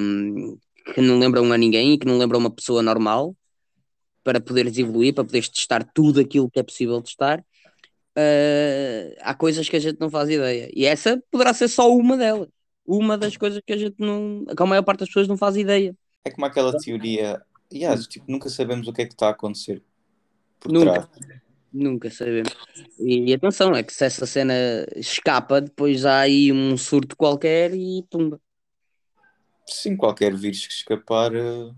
um, 0.00 0.58
que 0.94 1.00
não 1.00 1.18
lembram 1.18 1.52
a 1.52 1.58
ninguém 1.58 1.92
e 1.92 1.98
que 1.98 2.06
não 2.06 2.18
lembram 2.18 2.38
uma 2.38 2.50
pessoa 2.50 2.82
normal 2.82 3.36
para 4.24 4.40
poderes 4.40 4.76
evoluir, 4.76 5.14
para 5.14 5.24
poderes 5.24 5.48
testar 5.48 5.84
tudo 5.94 6.20
aquilo 6.20 6.50
que 6.50 6.58
é 6.58 6.62
possível 6.62 7.00
testar. 7.00 7.40
Uh, 8.18 9.14
há 9.20 9.34
coisas 9.34 9.68
que 9.68 9.76
a 9.76 9.80
gente 9.80 10.00
não 10.00 10.10
faz 10.10 10.28
ideia. 10.28 10.70
E 10.74 10.84
essa 10.84 11.22
poderá 11.30 11.54
ser 11.54 11.68
só 11.68 11.90
uma 11.94 12.16
delas. 12.16 12.48
Uma 12.84 13.16
das 13.16 13.36
coisas 13.36 13.60
que 13.64 13.72
a 13.72 13.76
gente 13.76 13.96
não. 13.98 14.44
que 14.44 14.62
a 14.62 14.66
maior 14.66 14.82
parte 14.82 15.00
das 15.00 15.08
pessoas 15.08 15.28
não 15.28 15.36
faz 15.36 15.56
ideia. 15.56 15.94
É 16.24 16.30
como 16.30 16.46
aquela 16.46 16.76
teoria. 16.76 17.40
Yes, 17.72 18.06
tipo, 18.06 18.24
nunca 18.30 18.48
sabemos 18.48 18.88
o 18.88 18.92
que 18.92 19.02
é 19.02 19.06
que 19.06 19.12
está 19.12 19.28
a 19.28 19.30
acontecer 19.30 19.82
por 20.58 20.72
nunca, 20.72 20.92
trás. 20.92 21.08
Nunca 21.72 22.10
sabemos. 22.10 22.52
E, 22.98 23.30
e, 23.30 23.34
atenção, 23.34 23.72
é 23.72 23.82
que 23.82 23.92
se 23.92 24.04
essa 24.04 24.26
cena 24.26 24.54
escapa, 24.96 25.60
depois 25.60 26.04
há 26.04 26.20
aí 26.20 26.50
um 26.50 26.76
surto 26.76 27.16
qualquer 27.16 27.74
e 27.74 28.02
pumba. 28.10 28.40
Sim, 29.68 29.96
qualquer 29.96 30.34
vírus 30.34 30.66
que 30.66 30.72
escapar. 30.72 31.32
Uh... 31.34 31.74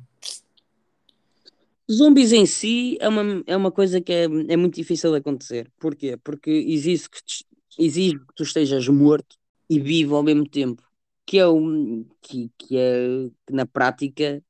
Zombies 1.91 2.33
em 2.33 2.47
si 2.47 2.97
é 3.01 3.09
uma, 3.09 3.43
é 3.47 3.57
uma 3.57 3.73
coisa 3.73 4.01
que 4.01 4.13
é, 4.13 4.25
é 4.25 4.57
muito 4.57 4.75
difícil 4.77 5.11
de 5.11 5.19
acontecer. 5.19 5.71
Porquê? 5.79 6.17
Porque 6.17 6.51
exige 6.51 7.11
que, 7.11 7.23
te, 7.25 7.45
exige 7.79 8.19
que 8.19 8.35
tu 8.35 8.45
estejas 8.45 8.87
morto 8.89 9.37
e 9.69 9.81
vivo 9.81 10.15
ao 10.17 10.23
mesmo 10.23 10.49
tempo 10.49 10.83
que 11.31 11.39
é, 11.39 11.47
um, 11.47 12.05
que, 12.21 12.51
que 12.59 12.77
é 12.77 13.31
que 13.47 13.53
na 13.53 13.65
prática 13.65 14.43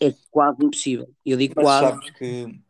é 0.00 0.12
quase 0.28 0.64
impossível. 0.64 1.08
Eu 1.24 1.36
digo 1.36 1.54
Mas 1.56 1.64
quase. 1.64 1.86
Sabes 1.86 2.10
que, 2.10 2.60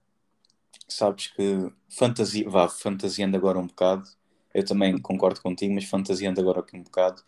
sabes 0.87 1.27
que 1.29 1.73
fantasia, 1.89 2.51
vá, 2.51 2.69
fantasiando 2.69 3.35
agora 3.35 3.59
um 3.59 3.67
bocado, 3.67 4.07
eu 4.53 4.63
também 4.63 4.99
concordo 4.99 5.41
contigo, 5.41 5.73
mas 5.73 5.85
fantasiando 5.85 6.39
agora 6.39 6.61
aqui 6.61 6.77
um 6.77 6.83
bocado, 6.83 7.23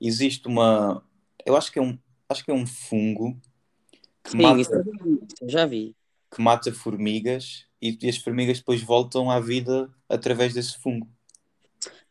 existe 0.00 0.48
uma. 0.48 1.04
Eu 1.44 1.56
acho 1.56 1.72
que 1.72 1.78
é 1.78 1.82
um, 1.82 1.98
acho 2.28 2.44
que 2.44 2.50
é 2.50 2.54
um 2.54 2.66
fungo 2.66 3.40
que 4.24 4.30
Sim, 4.32 4.42
mata, 4.42 4.60
isso 4.60 4.72
eu 5.40 5.48
já 5.48 5.66
vi. 5.66 5.96
Que 6.30 6.40
mata 6.40 6.72
formigas 6.72 7.66
e, 7.80 7.98
e 8.00 8.08
as 8.08 8.16
formigas 8.16 8.58
depois 8.58 8.82
voltam 8.82 9.30
à 9.30 9.40
vida 9.40 9.90
através 10.08 10.54
desse 10.54 10.78
fungo. 10.78 11.08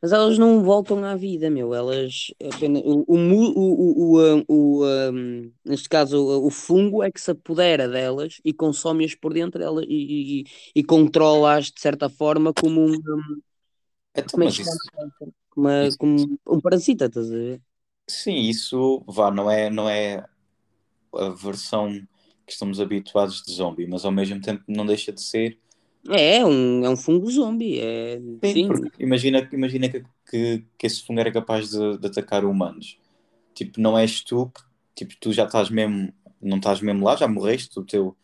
Mas 0.02 0.12
elas 0.12 0.38
não 0.38 0.64
voltam 0.64 1.04
à 1.06 1.16
vida, 1.16 1.50
meu. 1.50 1.76
Elas 1.76 2.34
apenas. 2.54 2.82
O, 2.84 3.06
o, 3.08 4.16
o, 4.48 4.84
o, 4.84 4.84
neste 5.64 5.88
caso, 5.88 6.44
o, 6.44 6.50
fungo 6.50 7.04
é 7.04 7.12
que 7.12 7.22
se 7.22 7.32
apodera 7.32 7.88
delas 7.88 8.42
e 8.44 8.52
consome-as 8.52 9.14
por 9.14 9.32
dentro 9.32 9.60
delas 9.60 9.86
e, 9.88 10.44
e, 10.76 10.84
controla-as 10.84 11.66
de 11.66 11.80
certa 11.80 12.10
forma 12.10 12.52
como 12.52 12.82
um. 12.82 12.96
Então, 14.16 14.40
como, 15.52 15.70
é 15.70 15.90
como 15.98 16.40
um 16.48 16.60
parasita, 16.60 17.06
estás 17.06 17.32
a 17.32 17.36
ver? 17.36 17.62
Sim, 18.10 18.36
isso 18.36 19.04
vá, 19.08 19.32
não 19.32 19.50
é, 19.50 19.70
não 19.70 19.90
é 19.90 20.26
a 21.14 21.30
versão 21.30 21.90
que 22.46 22.52
estamos 22.52 22.80
habituados 22.80 23.42
de 23.44 23.54
zombie, 23.54 23.88
mas 23.88 24.04
ao 24.04 24.12
mesmo 24.12 24.42
tempo 24.42 24.64
não 24.68 24.86
deixa 24.86 25.12
de 25.12 25.22
ser 25.22 25.58
é, 26.10 26.44
um, 26.44 26.84
é 26.84 26.90
um 26.90 26.98
fungo 26.98 27.30
zombie. 27.30 27.80
É, 27.80 28.20
sim, 28.44 28.76
sim. 28.76 28.92
imagina, 29.00 29.48
imagina 29.52 29.90
que, 29.90 30.04
que, 30.30 30.64
que, 30.78 30.88
esse 30.88 31.04
fungo 31.04 31.20
era 31.20 31.32
capaz 31.32 31.70
de, 31.70 31.98
de, 31.98 32.08
atacar 32.08 32.44
humanos. 32.44 32.98
Tipo, 33.54 33.80
não 33.80 33.98
és 33.98 34.22
tu, 34.22 34.52
tipo, 34.96 35.14
tu 35.20 35.32
já 35.32 35.46
estás 35.46 35.70
mesmo, 35.70 36.12
não 36.42 36.58
estás 36.58 36.82
mesmo 36.82 37.06
lá, 37.06 37.16
já 37.16 37.28
morreste, 37.28 37.80
o 37.80 37.84
teu. 37.84 38.16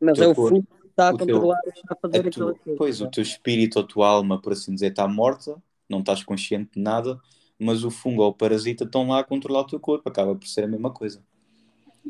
Mas 0.00 0.18
teu 0.18 0.28
é 0.28 0.32
o 0.32 0.34
fungo 0.34 0.62
que 0.62 0.88
está 0.88 1.08
a 1.08 1.12
controlar 1.12 1.60
está 1.66 1.94
a 1.94 1.96
fazer 1.96 2.26
aquilo. 2.26 2.58
Pois, 2.76 3.00
o 3.00 3.08
teu 3.08 3.22
espírito, 3.22 3.78
a 3.78 3.84
tua 3.84 4.08
alma, 4.08 4.40
por 4.40 4.52
assim 4.52 4.74
dizer, 4.74 4.90
está 4.90 5.08
morta, 5.08 5.56
não 5.88 6.00
estás 6.00 6.22
consciente 6.22 6.72
de 6.74 6.80
nada, 6.80 7.18
mas 7.62 7.84
o 7.84 7.90
fungo 7.90 8.22
ou 8.22 8.30
o 8.30 8.34
parasita 8.34 8.84
estão 8.84 9.08
lá 9.08 9.20
a 9.20 9.24
controlar 9.24 9.60
o 9.60 9.66
teu 9.66 9.80
corpo, 9.80 10.08
acaba 10.08 10.34
por 10.34 10.46
ser 10.46 10.64
a 10.64 10.68
mesma 10.68 10.92
coisa. 10.92 11.22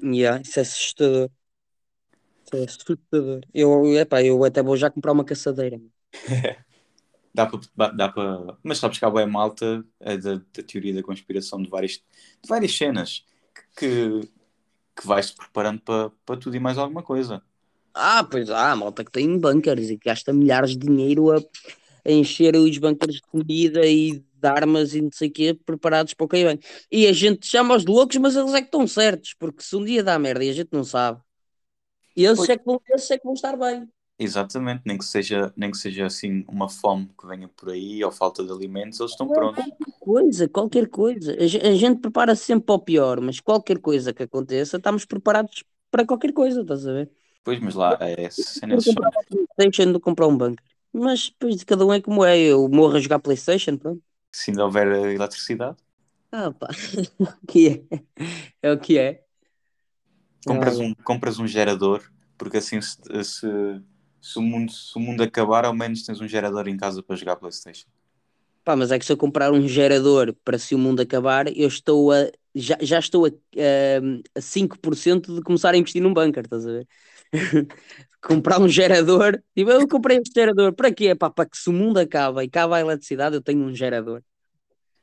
Yeah, 0.03 0.41
isso 0.41 0.59
é 0.59 0.63
assustador. 0.63 1.31
É 2.53 2.65
assustador. 2.65 3.41
Eu, 3.53 3.99
epá, 3.99 4.23
eu 4.23 4.43
até 4.45 4.63
vou 4.63 4.77
já 4.77 4.91
comprar 4.91 5.13
uma 5.13 5.25
caçadeira. 5.25 5.81
dá 7.35 7.47
para. 7.47 7.93
Dá 7.93 8.09
para... 8.09 8.57
Mas 8.63 8.79
sabes 8.79 8.99
que 8.99 9.05
há 9.05 9.11
boa 9.11 9.27
malta 9.27 9.85
é 10.01 10.17
da, 10.17 10.37
da, 10.37 10.63
teoria 10.67 10.95
da 10.95 11.03
conspiração 11.03 11.63
de 11.63 11.69
várias, 11.69 11.93
de 11.93 12.49
várias 12.49 12.77
cenas 12.77 13.25
que, 13.77 14.21
que 14.97 15.07
vai-se 15.07 15.35
preparando 15.35 15.81
para, 15.81 16.11
para 16.25 16.41
tudo 16.41 16.57
e 16.57 16.61
mais 16.61 16.79
alguma 16.79 17.03
coisa. 17.03 17.43
Ah, 17.95 18.25
pois 18.25 18.49
há, 18.49 18.75
malta 18.75 19.05
que 19.05 19.11
tem 19.11 19.39
bunkers 19.39 19.91
e 19.91 19.99
que 19.99 20.09
gasta 20.09 20.33
milhares 20.33 20.71
de 20.71 20.87
dinheiro 20.87 21.31
a 21.31 21.43
encher 22.07 22.57
os 22.57 22.79
bunkers 22.79 23.17
de 23.17 23.23
comida 23.23 23.87
e 23.87 24.21
de 24.21 24.49
armas 24.49 24.95
e 24.95 25.01
não 25.03 25.11
sei 25.13 25.29
o 25.29 25.33
quê, 25.33 25.55
preparados 25.67 26.15
para 26.15 26.25
o 26.25 26.29
que 26.29 26.45
vem. 26.45 26.59
E 26.91 27.07
a 27.07 27.13
gente 27.13 27.47
chama-os 27.47 27.85
de 27.85 27.91
loucos, 27.93 28.17
mas 28.17 28.37
eles 28.37 28.53
é 28.55 28.61
que 28.61 28.67
estão 28.67 28.87
certos, 28.87 29.35
porque 29.35 29.63
se 29.63 29.77
um 29.77 29.85
dia 29.85 30.03
dá 30.03 30.19
merda 30.19 30.45
e 30.45 30.51
a 30.51 30.53
gente 30.53 30.71
não 30.73 30.85
sabe, 30.85 31.21
e 32.17 32.25
esses, 32.25 32.49
é 32.49 32.59
que, 32.59 32.65
vão, 32.65 32.81
esses 32.91 33.11
é 33.11 33.19
que 33.19 33.25
vão 33.25 33.35
estar 33.35 33.57
bem. 33.57 33.89
Exatamente, 34.19 34.83
nem 34.87 34.97
que 34.97 35.05
seja, 35.05 35.53
nem 35.57 35.71
que 35.71 35.77
seja 35.77 36.07
assim 36.07 36.45
uma 36.49 36.67
fome 36.69 37.09
que 37.19 37.27
venha 37.27 37.49
por 37.49 37.71
aí 37.71 38.03
ou 38.05 38.11
falta 38.13 38.43
de 38.45 38.51
alimentos, 38.53 38.99
eles 39.01 39.13
estão 39.13 39.29
prontos. 39.29 39.65
Qualquer 39.65 39.93
coisa, 40.01 40.49
qualquer 40.49 40.89
coisa. 40.89 41.33
A, 41.35 41.47
ge- 41.47 41.59
a 41.61 41.75
gente 41.75 42.01
prepara-se 42.01 42.45
sempre 42.45 42.67
para 42.67 42.75
o 42.75 42.79
pior, 42.85 43.21
mas 43.21 43.41
qualquer 43.41 43.79
coisa 43.81 44.13
que 44.13 44.23
aconteça, 44.25 44.77
estamos 44.77 45.05
preparados 45.05 45.65
para 45.91 46.07
qualquer 46.07 46.33
coisa, 46.33 46.63
estás 46.63 46.87
a 46.87 46.93
ver? 46.93 47.11
Pois, 47.45 47.61
mas 47.61 47.75
lá 47.75 47.97
é 48.01 48.29
cenas 48.31 48.99
PlayStation 49.57 49.93
de 49.93 50.01
comprar 50.01 50.27
um 50.29 50.37
bunker. 50.37 50.72
Mas 50.93 51.31
depois 51.31 51.65
cada 51.65 51.85
um 51.87 51.93
é 51.93 52.01
como 52.01 52.25
é. 52.25 52.39
Eu 52.39 52.69
morro 52.69 52.97
a 52.97 53.01
jogar 53.01 53.19
PlayStation, 53.19 53.77
pronto. 53.77 54.03
Se 54.31 54.51
ainda 54.51 54.65
houver 54.65 54.89
eletricidade, 55.15 55.79
Ah, 56.31 56.51
pá. 56.53 56.69
O 57.43 57.47
que 57.47 57.69
é? 57.91 57.99
É 58.63 58.73
o 58.73 58.81
que 58.81 58.99
é. 58.99 59.25
compras 60.47 60.79
Ah, 60.79 60.83
um, 60.83 60.95
compras 60.95 61.39
um 61.39 61.47
gerador, 61.47 62.03
porque 62.39 62.57
assim 62.59 62.81
se, 62.81 62.97
se, 63.25 63.47
se 64.21 64.39
o 64.39 64.43
mundo, 64.43 64.73
se 64.73 64.97
o 64.97 65.01
mundo 65.01 65.23
acabar, 65.23 65.65
ao 65.65 65.75
menos 65.75 66.03
tens 66.05 66.21
um 66.21 66.29
gerador 66.29 66.69
em 66.69 66.77
casa 66.77 67.03
para 67.03 67.17
jogar 67.17 67.37
Playstation. 67.37 67.89
Pá, 68.65 68.77
mas 68.77 68.93
é 68.93 68.99
que 68.99 69.05
se 69.05 69.13
eu 69.13 69.17
comprar 69.17 69.53
um 69.53 69.67
gerador 69.67 70.35
para 70.45 70.59
se 70.59 70.75
o 70.75 70.79
mundo 70.79 71.01
acabar, 71.01 71.47
eu 71.57 71.69
estou 71.69 72.13
a. 72.13 72.31
Já, 72.55 72.77
já 72.83 72.99
estou 72.99 73.25
a, 73.27 73.29
a, 73.29 74.39
a 74.39 74.41
5% 74.41 75.35
de 75.37 75.43
começar 75.43 75.75
a 75.75 75.77
investir 75.77 76.03
num 76.03 76.13
bunker, 76.13 76.45
estás 76.45 76.67
a 76.67 76.73
ver? 76.73 76.87
comprar 78.23 78.61
um 78.61 78.69
gerador. 78.69 79.43
Tipo, 79.55 79.71
eu 79.71 79.89
comprei 79.89 80.19
este 80.19 80.33
gerador. 80.35 80.73
Para 80.73 80.93
quê? 80.93 81.15
Pá, 81.15 81.31
para 81.31 81.49
que 81.49 81.57
se 81.57 81.69
o 81.69 81.73
mundo 81.73 81.99
acaba 81.99 82.45
e 82.45 82.47
acaba 82.47 82.77
a 82.77 82.81
eletricidade, 82.81 83.35
eu 83.35 83.43
tenho 83.43 83.65
um 83.65 83.75
gerador. 83.75 84.23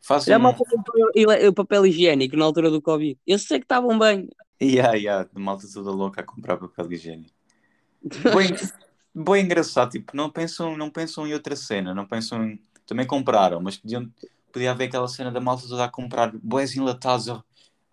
Faz 0.01 0.25
Já 0.25 0.39
um. 0.39 0.47
o 0.47 1.53
papel 1.53 1.85
higiênico 1.85 2.37
na 2.37 2.45
altura 2.45 2.71
do 2.71 2.81
Covid. 2.81 3.19
Eu 3.27 3.37
sei 3.37 3.59
que 3.59 3.65
estavam 3.65 3.99
bem. 3.99 4.29
Yeah, 4.61 4.95
yeah, 4.95 5.29
de 5.31 5.39
malta 5.41 5.67
toda 5.71 5.91
louca 5.91 6.21
a 6.21 6.23
comprar 6.23 6.57
papel 6.57 6.91
higiênico. 6.93 7.33
Bem, 8.03 8.55
bem 9.13 9.45
engraçado, 9.45 9.91
tipo, 9.91 10.15
não 10.15 10.29
pensam, 10.29 10.77
não 10.77 10.89
pensam 10.89 11.27
em 11.27 11.33
outra 11.33 11.55
cena, 11.55 11.93
não 11.93 12.05
pensam 12.05 12.45
em. 12.45 12.61
Também 12.89 13.05
compraram, 13.05 13.61
mas 13.61 13.77
podiam, 13.77 14.09
podia 14.51 14.71
haver 14.71 14.87
aquela 14.87 15.07
cena 15.07 15.31
da 15.31 15.39
malta 15.39 15.67
toda 15.69 15.85
a 15.85 15.89
comprar 15.89 16.31
boés 16.41 16.75
enlatados, 16.75 17.27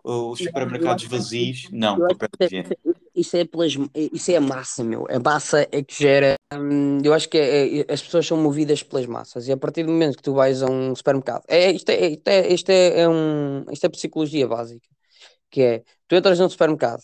os 0.03 0.39
supermercados 0.39 1.03
vazios. 1.05 1.67
Não, 1.71 1.99
papel 1.99 2.29
higiênico. 2.41 2.81
Isso 3.13 3.37
é, 3.37 3.45
pelas, 3.45 3.73
isso 3.95 4.31
é 4.31 4.37
a 4.37 4.41
massa, 4.41 4.83
meu. 4.83 5.05
A 5.09 5.19
massa 5.19 5.67
é 5.71 5.83
que 5.83 5.93
gera. 5.93 6.35
hum, 6.53 6.99
eu 7.03 7.13
acho 7.13 7.29
que 7.29 7.37
é- 7.37 7.79
é- 7.81 7.85
as 7.93 8.01
pessoas 8.01 8.25
são 8.25 8.37
movidas 8.37 8.81
pelas 8.81 9.05
massas. 9.05 9.47
E 9.47 9.51
a 9.51 9.57
partir 9.57 9.83
do 9.83 9.91
momento 9.91 10.17
que 10.17 10.23
tu 10.23 10.33
vais 10.33 10.63
a 10.63 10.65
um 10.67 10.95
supermercado, 10.95 11.43
é, 11.47 11.71
isto, 11.71 11.89
é, 11.89 12.07
isto, 12.09 12.27
é, 12.27 12.47
isto, 12.53 12.69
é, 12.69 13.01
é 13.01 13.09
um, 13.09 13.65
isto 13.71 13.85
é 13.85 13.89
psicologia 13.89 14.47
básica. 14.47 14.87
Que 15.49 15.61
é, 15.61 15.83
tu 16.07 16.15
entras 16.15 16.39
num 16.39 16.49
supermercado, 16.49 17.01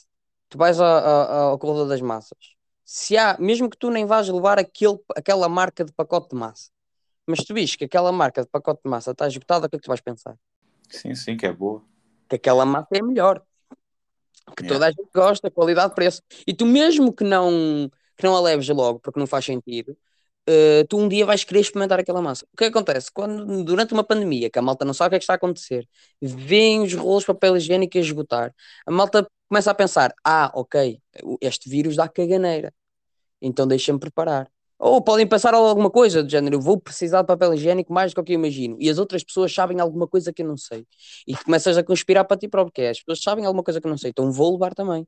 tu 0.50 0.58
vais 0.58 0.80
a- 0.80 0.86
a- 1.00 1.36
ao 1.52 1.60
corredor 1.60 1.88
das 1.88 2.02
massas. 2.02 2.38
Se 2.86 3.18
há, 3.18 3.38
mesmo 3.40 3.70
que 3.70 3.78
tu 3.78 3.90
nem 3.90 4.06
vás 4.06 4.28
levar 4.30 4.60
aquele, 4.60 5.00
aquela 5.16 5.50
marca 5.50 5.84
de 5.86 5.92
pacote 5.94 6.30
de 6.30 6.36
massa, 6.36 6.70
mas 7.28 7.40
tu 7.44 7.54
vês 7.54 7.76
que 7.76 7.86
aquela 7.86 8.12
marca 8.12 8.42
de 8.42 8.48
pacote 8.50 8.82
de 8.84 8.90
massa 8.90 9.12
está 9.12 9.28
esgotada, 9.28 9.68
o 9.68 9.70
que 9.70 9.76
é 9.76 9.80
que 9.80 9.84
tu 9.86 9.88
vais 9.90 10.02
pensar? 10.02 10.36
Sim, 10.90 11.16
sim, 11.16 11.38
que 11.38 11.46
é 11.46 11.52
boa. 11.54 11.84
que 12.30 12.36
aquela 12.36 12.66
massa 12.66 12.90
é 12.94 13.02
melhor, 13.02 13.42
que 14.56 14.64
Yeah. 14.64 14.68
toda 14.76 14.88
a 14.88 14.92
gente 14.92 15.10
gosta, 15.14 15.52
qualidade, 15.52 15.94
preço. 15.96 16.22
E 16.48 16.54
tu 16.54 16.66
mesmo 16.66 17.14
que 17.14 17.24
não, 17.24 17.90
que 18.18 18.24
não 18.24 18.36
a 18.36 18.42
leves 18.42 18.68
logo, 18.70 19.00
porque 19.00 19.20
não 19.20 19.28
faz 19.28 19.46
sentido, 19.46 19.98
eh, 20.48 20.84
tu 20.90 20.98
um 20.98 21.08
dia 21.08 21.26
vais 21.26 21.44
querer 21.44 21.62
experimentar 21.62 22.00
aquela 22.00 22.22
massa. 22.22 22.46
O 22.54 22.58
que 22.58 22.66
acontece? 22.66 23.10
Quando, 23.14 23.64
durante 23.64 23.94
uma 23.94 24.04
pandemia, 24.04 24.50
que 24.50 24.60
a 24.60 24.62
malta 24.62 24.86
não 24.86 24.94
sabe 24.94 25.08
o 25.08 25.12
que 25.12 25.16
é 25.18 25.20
que 25.20 25.24
está 25.24 25.34
a 25.34 25.38
acontecer, 25.38 25.88
vêem 26.22 26.84
os 26.84 26.94
rolos 26.94 27.22
de 27.24 27.28
papel 27.28 27.58
higiênico 27.58 27.98
a 27.98 28.02
esgotar, 28.02 28.54
a 28.86 28.92
malta 28.92 29.26
começa 29.50 29.72
a 29.72 29.76
pensar, 29.76 30.14
ah, 30.26 30.52
ok, 30.56 31.00
este 31.42 31.70
vírus 31.70 31.96
dá 31.96 32.08
caganeira, 32.10 32.74
então 33.42 33.68
deixa-me 33.68 34.00
preparar. 34.00 34.50
Ou 34.86 35.02
podem 35.02 35.26
pensar 35.26 35.54
alguma 35.54 35.90
coisa 35.90 36.22
do 36.22 36.30
género, 36.30 36.58
eu 36.58 36.62
vou 36.62 36.78
precisar 36.78 37.22
de 37.22 37.28
papel 37.28 37.54
higiênico 37.54 37.94
mais 37.94 38.14
do 38.14 38.22
que 38.22 38.34
eu 38.34 38.36
imagino. 38.36 38.76
E 38.82 38.90
as 38.90 38.98
outras 38.98 39.24
pessoas 39.24 39.54
sabem 39.54 39.80
alguma 39.80 40.06
coisa 40.06 40.34
que 40.34 40.42
eu 40.42 40.46
não 40.46 40.58
sei. 40.58 40.86
E 41.26 41.38
começas 41.38 41.78
a 41.78 41.84
conspirar 41.84 42.26
para 42.26 42.36
ti 42.36 42.50
próprio, 42.50 42.74
que 42.74 42.82
é, 42.82 42.90
as 42.90 43.00
pessoas 43.00 43.24
sabem 43.24 43.46
alguma 43.46 43.64
coisa 43.64 43.80
que 43.80 43.88
eu 43.88 43.90
não 43.90 43.98
sei, 43.98 44.10
então 44.10 44.30
vou 44.30 44.52
levar 44.52 44.74
também. 44.74 45.08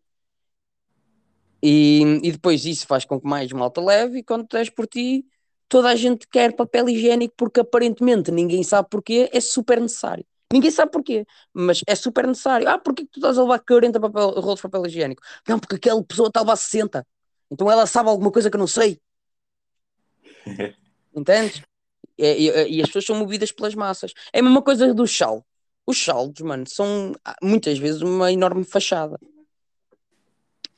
E, 1.62 2.04
e 2.24 2.32
depois 2.32 2.64
isso 2.66 2.88
faz 2.88 3.04
com 3.04 3.20
que 3.20 3.28
mais 3.28 3.52
malta 3.52 3.82
leve, 3.82 4.20
e 4.20 4.24
quando 4.24 4.48
tu 4.48 4.56
és 4.56 4.70
por 4.70 4.88
ti, 4.88 5.26
toda 5.68 5.90
a 5.90 5.96
gente 5.96 6.26
quer 6.26 6.56
papel 6.56 6.88
higiênico 6.88 7.34
porque 7.36 7.60
aparentemente 7.60 8.32
ninguém 8.32 8.64
sabe 8.64 8.88
porquê, 8.90 9.30
é 9.34 9.42
super 9.42 9.82
necessário. 9.82 10.26
Ninguém 10.54 10.72
sabe 10.72 10.90
porquê, 10.90 11.26
mas 11.54 11.82
é 11.86 11.96
super 11.96 12.26
necessário. 12.26 12.70
Ah, 12.70 12.78
porquê 12.78 13.04
que 13.04 13.12
tu 13.12 13.20
estás 13.20 13.38
a 13.38 13.42
levar 13.42 13.60
40 13.60 14.00
papel, 14.00 14.30
rolos 14.40 14.56
de 14.56 14.62
papel 14.62 14.86
higiênico? 14.86 15.22
Não, 15.46 15.60
porque 15.60 15.76
aquela 15.76 16.02
pessoa 16.02 16.30
está 16.30 16.40
a 16.40 16.44
levar 16.44 16.56
60. 16.56 17.06
Então 17.52 17.70
ela 17.70 17.86
sabe 17.86 18.10
alguma 18.10 18.32
coisa 18.32 18.50
que 18.50 18.56
eu 18.56 18.60
não 18.60 18.68
sei. 18.68 19.02
Entendes? 21.16 21.62
E, 22.18 22.26
e- 22.50 22.78
e 22.78 22.82
as 22.82 22.88
pessoas 22.88 23.06
são 23.06 23.16
movidas 23.18 23.52
pelas 23.52 23.76
massas. 23.76 24.14
É 24.34 24.40
a 24.40 24.44
mesma 24.44 24.62
coisa 24.62 24.94
do 24.94 25.08
sal. 25.08 25.46
Os 25.88 26.04
saldos, 26.04 26.42
mano, 26.42 26.66
são 26.68 27.14
ah, 27.24 27.36
muitas 27.44 27.78
vezes 27.78 28.02
uma 28.02 28.32
enorme 28.32 28.64
fachada. 28.64 29.20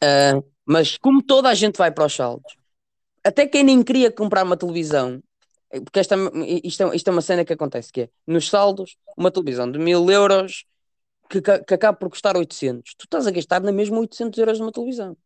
Ah, 0.02 0.42
mas 0.66 0.98
como 0.98 1.24
toda 1.24 1.50
a 1.50 1.54
gente 1.54 1.78
vai 1.78 1.92
para 1.92 2.06
os 2.06 2.14
saldos, 2.16 2.56
até 3.26 3.48
quem 3.48 3.64
nem 3.64 3.84
queria 3.84 4.12
comprar 4.12 4.46
uma 4.46 4.58
televisão, 4.58 5.22
eh, 5.72 5.82
porque 5.82 6.00
esta, 6.00 6.16
isto, 6.64 6.84
é, 6.84 6.96
isto 6.96 7.10
é 7.10 7.12
uma 7.12 7.22
cena 7.22 7.46
que 7.46 7.54
acontece, 7.54 7.92
que 7.92 8.04
é, 8.04 8.10
nos 8.28 8.50
saldos, 8.50 8.98
uma 9.18 9.32
televisão 9.32 9.72
de 9.72 9.80
mil 9.80 10.10
euros 10.12 10.66
que, 11.30 11.42
que 11.42 11.74
acaba 11.76 11.98
por 11.98 12.10
custar 12.10 12.38
800. 12.38 12.96
Tu 12.98 13.06
estás 13.06 13.28
a 13.28 13.32
gastar 13.32 13.62
na 13.62 13.72
mesma 13.74 14.00
800 14.00 14.38
euros 14.40 14.60
numa 14.60 14.72
televisão. 14.72 15.18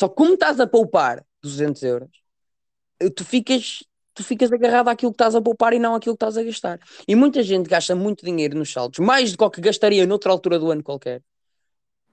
Só 0.00 0.08
como 0.08 0.34
estás 0.34 0.58
a 0.60 0.66
poupar 0.66 1.24
200 1.42 1.82
euros, 1.82 2.10
tu 3.10 3.24
ficas, 3.24 3.82
tu 4.14 4.22
ficas 4.24 4.52
agarrado 4.52 4.88
àquilo 4.88 5.12
que 5.12 5.16
estás 5.16 5.34
a 5.34 5.40
poupar 5.42 5.72
e 5.72 5.78
não 5.78 5.94
àquilo 5.94 6.14
que 6.16 6.24
estás 6.24 6.36
a 6.36 6.42
gastar. 6.42 6.80
E 7.06 7.14
muita 7.16 7.42
gente 7.42 7.68
gasta 7.68 7.94
muito 7.94 8.24
dinheiro 8.24 8.56
nos 8.58 8.72
saldos, 8.72 8.98
mais 8.98 9.32
do 9.32 9.38
que 9.38 9.44
o 9.44 9.50
que 9.50 9.60
gastaria 9.60 10.06
noutra 10.06 10.30
altura 10.32 10.58
do 10.58 10.70
ano 10.70 10.82
qualquer, 10.82 11.22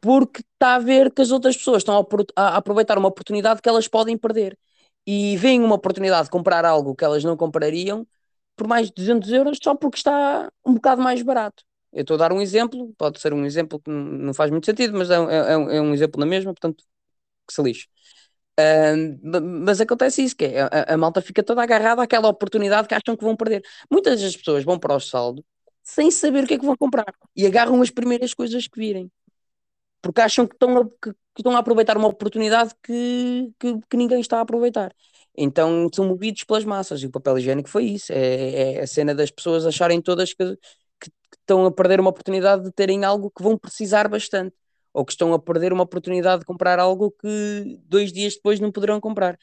porque 0.01 0.41
está 0.53 0.75
a 0.75 0.79
ver 0.79 1.11
que 1.11 1.21
as 1.21 1.31
outras 1.31 1.57
pessoas 1.57 1.79
estão 1.81 1.97
a, 1.97 1.99
apro- 2.01 2.25
a 2.35 2.57
aproveitar 2.57 2.97
uma 2.97 3.09
oportunidade 3.09 3.61
que 3.61 3.69
elas 3.69 3.87
podem 3.87 4.17
perder. 4.17 4.57
E 5.05 5.37
veem 5.37 5.61
uma 5.61 5.75
oportunidade 5.75 6.25
de 6.25 6.31
comprar 6.31 6.65
algo 6.65 6.95
que 6.95 7.03
elas 7.03 7.23
não 7.23 7.35
comprariam 7.35 8.05
por 8.55 8.67
mais 8.67 8.87
de 8.87 8.93
200 8.93 9.31
euros 9.31 9.57
só 9.61 9.73
porque 9.75 9.97
está 9.97 10.51
um 10.65 10.73
bocado 10.75 11.01
mais 11.01 11.21
barato. 11.21 11.63
Eu 11.91 12.01
estou 12.01 12.15
a 12.15 12.17
dar 12.17 12.31
um 12.33 12.41
exemplo, 12.41 12.93
pode 12.97 13.19
ser 13.19 13.33
um 13.33 13.45
exemplo 13.45 13.79
que 13.79 13.89
não 13.89 14.33
faz 14.33 14.51
muito 14.51 14.65
sentido, 14.65 14.97
mas 14.97 15.09
é, 15.09 15.15
é 15.15 15.57
um- 15.57 15.69
é 15.71 15.81
um 15.81 15.93
exemplo 15.93 16.19
na 16.19 16.25
mesma, 16.25 16.53
portanto, 16.53 16.83
que 17.47 17.53
se 17.53 17.61
lixe. 17.63 17.87
Mas 19.63 19.81
acontece 19.81 20.23
isso, 20.23 20.35
que 20.35 20.45
é, 20.45 20.61
a, 20.61 20.93
a 20.93 20.97
malta 20.97 21.21
fica 21.21 21.43
toda 21.43 21.61
agarrada 21.63 22.03
àquela 22.03 22.27
oportunidade 22.29 22.87
que 22.87 22.95
acham 22.95 23.15
que 23.15 23.23
vão 23.23 23.35
perder. 23.35 23.63
Muitas 23.91 24.21
das 24.21 24.35
pessoas 24.35 24.63
vão 24.63 24.79
para 24.79 24.95
o 24.95 24.99
saldo 24.99 25.43
sem 25.83 26.11
saber 26.11 26.43
o 26.43 26.47
que 26.47 26.53
é 26.55 26.59
que 26.59 26.65
vão 26.65 26.77
comprar 26.77 27.13
e 27.35 27.45
agarram 27.47 27.81
as 27.81 27.89
primeiras 27.89 28.33
coisas 28.33 28.67
que 28.67 28.79
virem, 28.79 29.11
porque 30.01 30.21
acham 30.21 30.47
que 30.47 30.55
estão 30.55 30.77
a, 30.77 30.85
que, 30.85 31.11
que 31.11 31.41
estão 31.41 31.55
a 31.55 31.59
aproveitar 31.59 31.97
uma 31.97 32.07
oportunidade 32.07 32.73
que, 32.83 33.51
que, 33.59 33.79
que 33.89 33.97
ninguém 33.97 34.21
está 34.21 34.37
a 34.39 34.41
aproveitar. 34.41 34.93
Então 35.37 35.89
são 35.93 36.07
movidos 36.07 36.43
pelas 36.43 36.65
massas 36.65 37.01
e 37.01 37.07
o 37.07 37.11
papel 37.11 37.37
higiênico 37.39 37.69
foi 37.69 37.85
isso. 37.85 38.11
É, 38.13 38.75
é 38.77 38.81
a 38.81 38.87
cena 38.87 39.15
das 39.15 39.31
pessoas 39.31 39.65
acharem 39.65 40.01
todas 40.01 40.33
que, 40.33 40.55
que 40.99 41.11
estão 41.39 41.65
a 41.65 41.71
perder 41.71 41.99
uma 41.99 42.09
oportunidade 42.11 42.63
de 42.63 42.71
terem 42.71 43.03
algo 43.05 43.31
que 43.31 43.43
vão 43.43 43.57
precisar 43.57 44.07
bastante 44.07 44.55
ou 44.93 45.05
que 45.05 45.11
estão 45.13 45.33
a 45.33 45.39
perder 45.39 45.73
uma 45.73 45.83
oportunidade 45.83 46.41
de 46.41 46.45
comprar 46.45 46.79
algo 46.79 47.11
que 47.11 47.79
dois 47.87 48.11
dias 48.11 48.35
depois 48.35 48.59
não 48.59 48.71
poderão 48.71 48.99
comprar. 48.99 49.37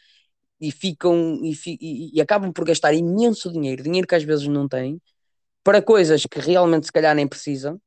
E 0.61 0.71
ficam 0.73 1.41
e, 1.45 1.53
e- 1.67 2.11
e 2.17 2.21
acabam 2.21 2.53
por 2.53 2.65
gastar 2.65 2.95
imenso 2.95 3.53
dinheiro, 3.53 3.83
dinheiro 3.83 4.07
que 4.09 4.15
às 4.15 4.25
vezes 4.25 4.47
não 4.49 4.69
têm, 4.69 5.01
para 5.65 5.83
coisas 5.83 6.25
que 6.27 6.39
realmente 6.41 6.87
se 6.87 6.93
calhar 6.93 7.15
nem 7.15 7.29
precisam, 7.29 7.81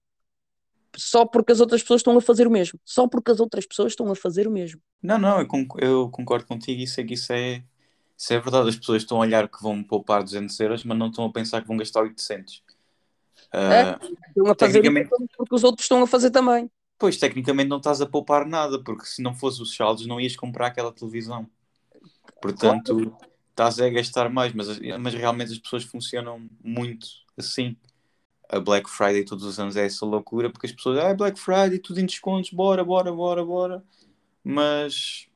só 0.95 1.25
porque 1.25 1.51
as 1.51 1.59
outras 1.59 1.81
pessoas 1.81 1.99
estão 2.01 2.17
a 2.17 2.21
fazer 2.21 2.47
o 2.47 2.51
mesmo. 2.51 2.79
Só 2.83 3.07
porque 3.07 3.31
as 3.31 3.39
outras 3.39 3.65
pessoas 3.65 3.91
estão 3.93 4.11
a 4.11 4.15
fazer 4.15 4.47
o 4.47 4.51
mesmo. 4.51 4.81
Não, 5.01 5.17
não, 5.17 5.39
eu, 5.39 5.47
conc- 5.47 5.81
eu 5.81 6.09
concordo 6.09 6.45
contigo. 6.45 6.81
Isso 6.81 6.99
é 6.99 7.03
que 7.03 7.13
isso 7.13 7.31
é, 7.31 7.63
isso 8.17 8.33
é 8.33 8.39
verdade. 8.39 8.69
As 8.69 8.75
pessoas 8.75 9.03
estão 9.03 9.17
a 9.17 9.21
olhar 9.21 9.47
que 9.47 9.61
vão 9.61 9.83
poupar 9.83 10.23
200 10.23 10.59
euros, 10.59 10.83
mas 10.83 10.97
não 10.97 11.07
estão 11.07 11.25
a 11.25 11.31
pensar 11.31 11.61
que 11.61 11.67
vão 11.67 11.77
gastar 11.77 12.01
800. 12.01 12.63
Ah, 13.51 13.97
Estão 14.29 14.45
a 14.45 14.55
fazer 14.55 14.81
Tecnicamente- 14.81 15.09
porque 15.37 15.55
os 15.55 15.63
outros 15.63 15.85
estão 15.85 16.01
a 16.03 16.07
fazer 16.07 16.31
também. 16.31 16.69
Pois, 16.99 17.17
tecnicamente 17.17 17.69
não 17.69 17.77
estás 17.77 18.01
a 18.01 18.05
poupar 18.05 18.45
nada, 18.45 18.77
porque 18.83 19.05
se 19.05 19.21
não 19.21 19.33
fosse 19.33 19.62
os 19.62 19.73
saldos, 19.73 20.05
não 20.05 20.19
ias 20.19 20.35
comprar 20.35 20.67
aquela 20.67 20.91
televisão. 20.91 21.49
Portanto, 22.41 23.15
estás 23.49 23.79
a 23.79 23.89
gastar 23.89 24.29
mais, 24.29 24.53
mas, 24.53 24.67
mas 24.99 25.13
realmente 25.13 25.53
as 25.53 25.57
pessoas 25.57 25.83
funcionam 25.83 26.47
muito 26.62 27.07
assim. 27.38 27.75
A 28.49 28.59
Black 28.59 28.89
Friday 28.89 29.23
todos 29.23 29.45
os 29.45 29.59
anos 29.59 29.77
é 29.77 29.85
essa 29.85 30.05
loucura, 30.05 30.49
porque 30.49 30.67
as 30.67 30.73
pessoas, 30.73 30.99
ah, 30.99 31.13
Black 31.13 31.39
Friday, 31.39 31.79
tudo 31.79 31.99
em 31.99 32.05
descontos, 32.05 32.51
bora, 32.51 32.83
bora, 32.83 33.13
bora, 33.13 33.45
bora. 33.45 33.83
Mas, 34.43 35.27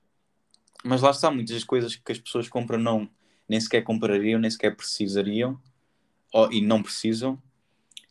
mas 0.84 1.02
lá 1.02 1.12
está, 1.12 1.32
muitas 1.32 1.56
das 1.56 1.64
coisas 1.64 1.96
que 1.96 2.12
as 2.12 2.20
pessoas 2.20 2.50
compram 2.50 2.80
não, 2.80 3.10
nem 3.48 3.60
sequer 3.60 3.84
comprariam, 3.84 4.40
nem 4.40 4.50
sequer 4.52 4.76
precisariam, 4.76 5.60
ou, 6.34 6.52
e 6.52 6.60
não 6.60 6.84
precisam. 6.84 7.42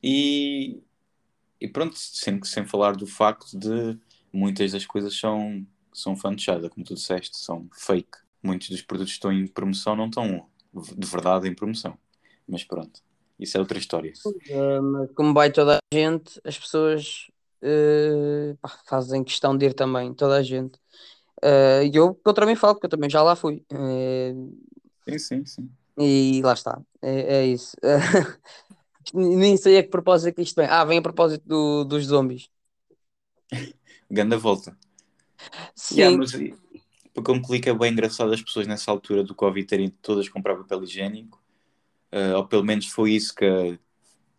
E, 0.03 0.81
e 1.63 1.69
pronto, 1.69 1.97
sem, 1.97 2.43
sem 2.43 2.67
falar 2.67 2.97
do 2.97 3.07
facto 3.07 3.57
de 3.57 3.97
muitas 4.33 4.73
das 4.73 4.85
coisas 4.85 5.17
são, 5.17 5.65
são 5.93 6.17
fantochada, 6.17 6.69
como 6.69 6.85
tu 6.85 6.95
disseste, 6.95 7.37
são 7.37 7.69
fake. 7.73 8.19
muitos 8.43 8.69
dos 8.69 8.83
produtos 8.83 9.13
que 9.13 9.19
estão 9.19 9.33
em 9.33 9.47
promoção 9.47 9.95
não 9.95 10.07
estão 10.07 10.49
de 10.75 11.07
verdade 11.07 11.49
em 11.49 11.55
promoção. 11.55 11.97
Mas 12.49 12.65
pronto, 12.65 13.01
isso 13.39 13.57
é 13.57 13.61
outra 13.61 13.79
história. 13.79 14.13
Uh, 14.27 15.07
como 15.15 15.33
vai 15.33 15.53
toda 15.53 15.77
a 15.77 15.97
gente, 15.97 16.41
as 16.45 16.59
pessoas 16.59 17.29
uh, 17.63 18.59
fazem 18.89 19.23
questão 19.23 19.57
de 19.57 19.67
ir 19.67 19.75
também, 19.75 20.13
toda 20.13 20.39
a 20.39 20.43
gente. 20.43 20.81
Uh, 21.45 21.85
e 21.85 21.95
eu, 21.95 22.21
eu 22.27 22.35
também 22.35 22.57
falo, 22.57 22.75
porque 22.75 22.87
eu 22.87 22.91
também 22.91 23.09
já 23.09 23.23
lá 23.23 23.37
fui. 23.37 23.65
Uh, 23.73 24.53
sim, 25.09 25.19
sim, 25.19 25.47
sim. 25.47 25.71
E 25.97 26.41
lá 26.43 26.55
está, 26.55 26.81
é, 27.01 27.37
é 27.37 27.47
isso. 27.47 27.77
Nem 29.15 29.57
sei 29.57 29.79
a 29.79 29.83
que 29.83 29.89
propósito 29.89 30.29
é 30.29 30.33
que 30.33 30.43
isto 30.43 30.57
vem. 30.57 30.67
Ah, 30.67 30.85
vem 30.85 30.99
a 30.99 31.03
propósito 31.03 31.47
do, 31.47 31.85
dos 31.85 32.07
zombies. 32.07 32.49
Ganda 34.11 34.37
volta. 34.37 34.77
Sim. 35.75 36.01
Yeah, 36.01 36.17
mas, 36.17 36.33
para 37.13 37.23
concluir 37.23 37.61
que 37.61 37.69
é 37.69 37.75
bem 37.75 37.93
engraçado 37.93 38.33
as 38.33 38.43
pessoas 38.43 38.67
nessa 38.67 38.91
altura 38.91 39.23
do 39.23 39.35
Covid 39.35 39.67
terem 39.67 39.91
todas 39.91 40.29
comprar 40.29 40.57
papel 40.57 40.83
higiênico, 40.85 41.43
uh, 42.13 42.37
ou 42.37 42.47
pelo 42.47 42.65
menos 42.65 42.87
foi 42.89 43.13
isso 43.13 43.35
que, 43.35 43.79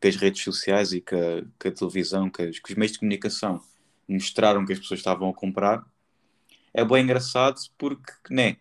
que 0.01 0.07
as 0.07 0.15
redes 0.15 0.43
sociais 0.43 0.91
e 0.91 1.01
que 1.01 1.15
a, 1.15 1.43
que 1.59 1.67
a 1.67 1.71
televisão, 1.71 2.29
que, 2.29 2.49
que, 2.51 2.71
os 2.71 2.75
meios 2.75 2.93
de 2.93 2.99
comunicação 2.99 3.61
mostraram 4.07 4.65
que 4.65 4.73
as 4.73 4.79
pessoas 4.79 4.99
estavam 4.99 5.29
a 5.29 5.33
comprar. 5.33 5.85
É 6.73 6.83
bem 6.83 7.03
engraçado 7.03 7.59
porque, 7.77 8.11
né, 8.29 8.57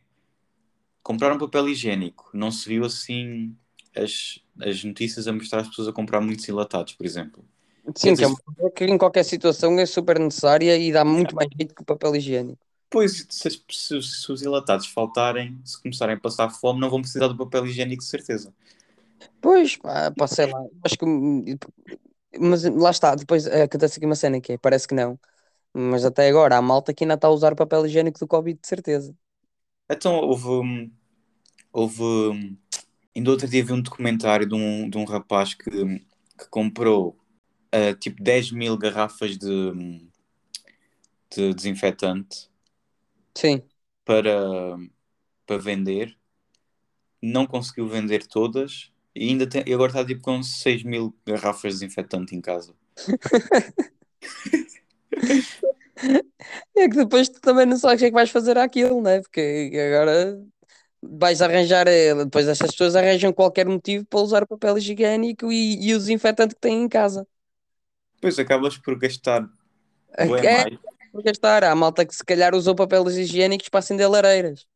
compraram 1.03 1.38
papel 1.38 1.69
higiênico, 1.69 2.31
não 2.35 2.51
se 2.51 2.69
viu 2.69 2.85
assim 2.85 3.57
as, 3.97 4.38
as 4.61 4.85
notícias 4.85 5.27
a 5.27 5.33
mostrar 5.33 5.61
as 5.61 5.69
pessoas 5.69 5.88
a 5.88 5.93
comprar 5.93 6.21
muitos 6.21 6.49
enlatados, 6.49 6.95
por 6.95 7.07
exemplo. 7.07 7.45
Sim, 7.97 8.15
que, 8.15 8.23
é 8.23 8.27
uma, 8.27 8.38
que 8.75 8.85
em 8.85 8.97
qualquer 8.97 9.25
situação 9.25 9.79
é 9.79 9.87
super 9.87 10.19
necessária 10.19 10.77
e 10.77 10.93
dá 10.93 11.05
muito 11.05 11.35
mais 11.35 11.49
jeito 11.57 11.75
que 11.75 11.83
o 11.83 11.85
papel 11.85 12.15
higiênico. 12.17 12.65
Pois, 12.88 13.27
se, 13.29 13.51
se, 13.71 14.03
se, 14.03 14.33
os 14.33 14.43
enlatados 14.43 14.87
faltarem, 14.87 15.59
se 15.65 15.81
começarem 15.81 16.15
a 16.15 16.21
passar 16.21 16.51
fome, 16.51 16.79
não 16.79 16.91
vão 16.91 17.01
precisar 17.01 17.27
do 17.27 17.37
papel 17.37 17.67
higiênico, 17.67 18.03
de 18.03 18.09
certeza. 18.09 18.55
Pois, 19.41 19.77
pá, 19.77 20.12
sei 20.29 20.47
lá. 20.47 20.62
Acho 20.85 20.99
que. 20.99 21.07
Mas 22.38 22.65
lá 22.65 22.91
está, 22.91 23.15
depois 23.15 23.47
acontece 23.47 23.99
aqui 23.99 24.07
uma 24.07 24.15
cena 24.15 24.41
que 24.41 24.53
é, 24.53 24.59
parece 24.59 24.87
que 24.87 24.95
não. 24.95 25.19
Mas 25.73 26.05
até 26.05 26.29
agora 26.29 26.57
a 26.57 26.62
malta 26.62 26.93
que 26.93 27.05
ainda 27.05 27.15
está 27.15 27.29
a 27.29 27.31
usar 27.31 27.53
o 27.53 27.57
papel 27.57 27.87
higiênico 27.87 28.19
do 28.19 28.27
Covid, 28.27 28.61
de 28.61 28.69
certeza. 28.69 29.15
Então 29.91 30.17
houve. 30.17 30.93
Houve. 31.73 32.59
Ainda 33.14 33.31
outro 33.31 33.46
dia 33.46 33.64
vi 33.64 33.72
um 33.72 33.81
documentário 33.81 34.46
de 34.46 34.55
um, 34.55 34.88
de 34.88 34.96
um 34.96 35.05
rapaz 35.05 35.55
que, 35.55 35.70
que 35.70 36.48
comprou 36.51 37.18
uh, 37.75 37.94
tipo 37.98 38.22
10 38.22 38.53
mil 38.53 38.77
garrafas 38.77 39.37
de, 39.37 39.72
de 41.31 41.55
desinfetante 41.55 42.48
Sim. 43.35 43.62
para, 44.05 44.77
para 45.46 45.59
vender. 45.59 46.16
Não 47.20 47.46
conseguiu 47.46 47.87
vender 47.87 48.27
todas 48.27 48.90
e 49.14 49.29
ainda 49.29 49.46
tem, 49.46 49.62
e 49.66 49.75
agora 49.75 49.90
está 49.90 50.05
tipo 50.05 50.22
com 50.22 50.42
6 50.42 50.83
mil 50.83 51.14
garrafas 51.27 51.75
de 51.75 51.81
desinfetante 51.81 52.35
em 52.35 52.40
casa. 52.40 52.75
é 56.77 56.88
que 56.88 56.96
depois 56.96 57.29
tu 57.29 57.40
também 57.40 57.66
não 57.66 57.77
sabes 57.77 57.96
o 57.96 57.98
que 57.98 58.05
é 58.07 58.09
que 58.09 58.14
vais 58.14 58.31
fazer 58.31 58.57
aquilo, 58.59 59.03
né? 59.03 59.20
Porque 59.20 59.70
agora 59.75 60.42
vais 61.03 61.43
arranjar, 61.43 61.88
eh, 61.88 62.15
depois 62.15 62.47
essas 62.47 62.71
pessoas 62.71 62.95
arranjam 62.95 63.33
qualquer 63.33 63.67
motivo 63.67 64.05
para 64.07 64.21
usar 64.21 64.43
o 64.45 64.47
papel 64.47 64.79
higiênico 64.79 65.51
e, 65.51 65.88
e 65.88 65.95
o 65.95 65.99
desinfetante 65.99 66.55
que 66.55 66.61
têm 66.61 66.85
em 66.85 66.88
casa. 66.88 67.27
Pois 68.21 68.38
acabas 68.38 68.79
por 68.79 68.97
gastar. 68.99 69.49
É, 70.17 70.27
mais. 70.27 70.79
por 71.11 71.23
gastar. 71.23 71.65
Há 71.65 71.75
malta 71.75 72.07
que 72.07 72.15
se 72.15 72.25
calhar 72.25 72.55
usou 72.55 72.75
papéis 72.75 73.17
higiênicos 73.17 73.69
para 73.69 73.81
acender 73.81 74.09
lareiras. 74.09 74.67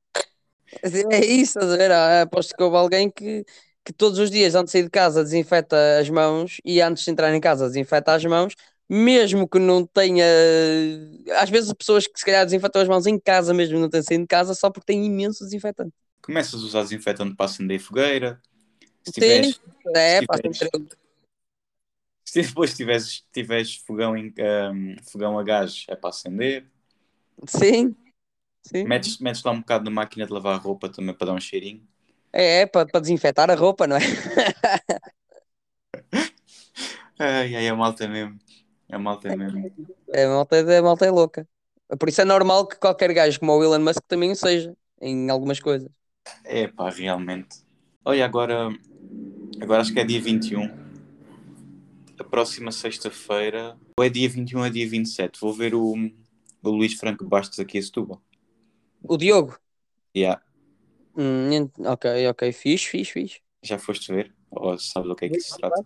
É 1.10 1.24
isso, 1.24 1.58
estás 1.58 1.72
a 1.72 1.76
ver? 1.76 1.92
Aposto 1.92 2.54
que 2.56 2.62
houve 2.62 2.76
alguém 2.76 3.08
que, 3.08 3.44
que 3.84 3.92
todos 3.92 4.18
os 4.18 4.30
dias, 4.30 4.56
antes 4.56 4.72
de 4.72 4.78
sair 4.78 4.82
de 4.82 4.90
casa, 4.90 5.22
desinfeta 5.22 6.00
as 6.00 6.10
mãos 6.10 6.56
e 6.64 6.80
antes 6.80 7.04
de 7.04 7.10
entrar 7.12 7.32
em 7.32 7.40
casa, 7.40 7.68
desinfeta 7.68 8.12
as 8.12 8.24
mãos, 8.24 8.54
mesmo 8.88 9.48
que 9.48 9.60
não 9.60 9.86
tenha. 9.86 10.24
Às 11.38 11.50
vezes, 11.50 11.72
pessoas 11.72 12.06
que 12.06 12.18
se 12.18 12.24
calhar 12.24 12.44
desinfetam 12.44 12.82
as 12.82 12.88
mãos 12.88 13.06
em 13.06 13.18
casa, 13.18 13.54
mesmo 13.54 13.78
não 13.78 13.88
têm 13.88 14.02
saído 14.02 14.24
de 14.24 14.28
casa, 14.28 14.54
só 14.54 14.70
porque 14.70 14.92
têm 14.92 15.06
imenso 15.06 15.44
desinfetante. 15.44 15.92
Começas 16.26 16.60
a 16.60 16.64
usar 16.66 16.82
desinfetante 16.82 17.36
para 17.36 17.46
acender 17.46 17.78
fogueira. 17.78 18.42
Se 19.04 19.12
tiveres, 19.12 19.54
Sim, 19.54 19.60
é, 19.94 20.18
se 20.18 20.26
tiveres, 20.26 20.58
se 22.26 22.42
depois 22.42 22.74
tiveres, 22.74 23.24
tiveres 23.32 23.76
fogão, 23.76 24.16
em, 24.16 24.34
um, 24.72 24.96
fogão 25.08 25.38
a 25.38 25.44
gás, 25.44 25.86
é 25.88 25.94
para 25.94 26.10
acender. 26.10 26.66
Sim. 27.46 27.94
Sim. 28.60 28.82
Metes, 28.82 29.18
metes 29.18 29.44
lá 29.44 29.52
um 29.52 29.60
bocado 29.60 29.84
na 29.84 29.90
máquina 29.92 30.26
de 30.26 30.32
lavar 30.32 30.60
roupa 30.60 30.88
também 30.88 31.14
para 31.14 31.28
dar 31.28 31.34
um 31.34 31.38
cheirinho. 31.40 31.86
É, 32.32 32.62
é 32.62 32.66
para, 32.66 32.88
para 32.88 33.00
desinfetar 33.00 33.48
a 33.48 33.54
roupa, 33.54 33.86
não 33.86 33.96
é? 33.96 34.00
ai, 37.20 37.54
ai, 37.54 37.68
a 37.68 37.76
malta 37.76 38.08
mesmo. 38.08 38.36
A 38.90 38.98
malta 38.98 39.36
mesmo. 39.36 39.72
É, 40.08 40.24
a 40.24 40.28
malta, 40.28 40.78
a 40.78 40.82
malta 40.82 41.06
é 41.06 41.10
louca. 41.12 41.48
Por 42.00 42.08
isso 42.08 42.20
é 42.20 42.24
normal 42.24 42.66
que 42.66 42.74
qualquer 42.80 43.12
gajo 43.14 43.38
como 43.38 43.52
o 43.52 43.62
Elon 43.62 43.78
Musk 43.78 44.02
também 44.08 44.32
o 44.32 44.34
seja, 44.34 44.76
em 45.00 45.30
algumas 45.30 45.60
coisas. 45.60 45.88
É 46.44 46.68
pá, 46.68 46.90
realmente. 46.90 47.58
Olha, 48.04 48.24
agora, 48.24 48.68
agora 49.60 49.80
acho 49.80 49.92
que 49.92 50.00
é 50.00 50.04
dia 50.04 50.20
21 50.20 50.86
a 52.18 52.24
próxima 52.24 52.72
sexta-feira, 52.72 53.76
ou 53.98 54.04
é 54.04 54.08
dia 54.08 54.28
21 54.28 54.60
ou 54.60 54.66
é 54.66 54.70
dia 54.70 54.88
27, 54.88 55.38
vou 55.40 55.52
ver 55.52 55.74
o, 55.74 55.94
o 56.62 56.70
Luís 56.70 56.94
Franco 56.94 57.24
Bastos 57.26 57.58
aqui 57.58 57.78
a 57.78 57.82
Setúbal. 57.82 58.22
O 59.02 59.16
Diogo? 59.16 59.58
Yeah. 60.16 60.42
Hum, 61.16 61.70
ok, 61.78 62.28
ok, 62.28 62.52
fiz, 62.52 62.84
fiz, 62.84 63.08
fiz. 63.08 63.40
Já 63.62 63.78
foste 63.78 64.12
ver? 64.12 64.34
Ou 64.50 64.78
sabes 64.78 65.08
do 65.08 65.16
que 65.16 65.26
é 65.26 65.28
que 65.28 65.40
se 65.40 65.56
trata? 65.56 65.84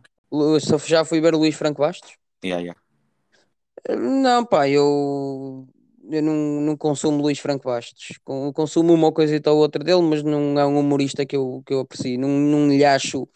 Já 0.86 1.04
fui 1.04 1.20
ver 1.20 1.34
o 1.34 1.38
Luís 1.38 1.54
Franco 1.54 1.82
Bastos? 1.82 2.16
Yeah, 2.44 2.62
yeah. 2.62 2.80
Não, 3.88 4.44
pá, 4.44 4.68
eu, 4.68 5.66
eu 6.10 6.22
não, 6.22 6.60
não 6.60 6.76
consumo 6.76 7.22
Luís 7.22 7.38
Franco 7.38 7.64
Bastos. 7.64 8.18
Consumo 8.54 8.92
uma 8.92 9.12
coisa 9.12 9.40
ou 9.46 9.58
outra 9.58 9.82
dele, 9.82 10.02
mas 10.02 10.22
não 10.22 10.58
é 10.58 10.66
um 10.66 10.78
humorista 10.78 11.24
que 11.24 11.36
eu, 11.36 11.62
que 11.64 11.72
eu 11.72 11.80
aprecio. 11.80 12.18
Não, 12.18 12.28
não 12.28 12.68
lhe 12.68 12.84
acho 12.84 13.28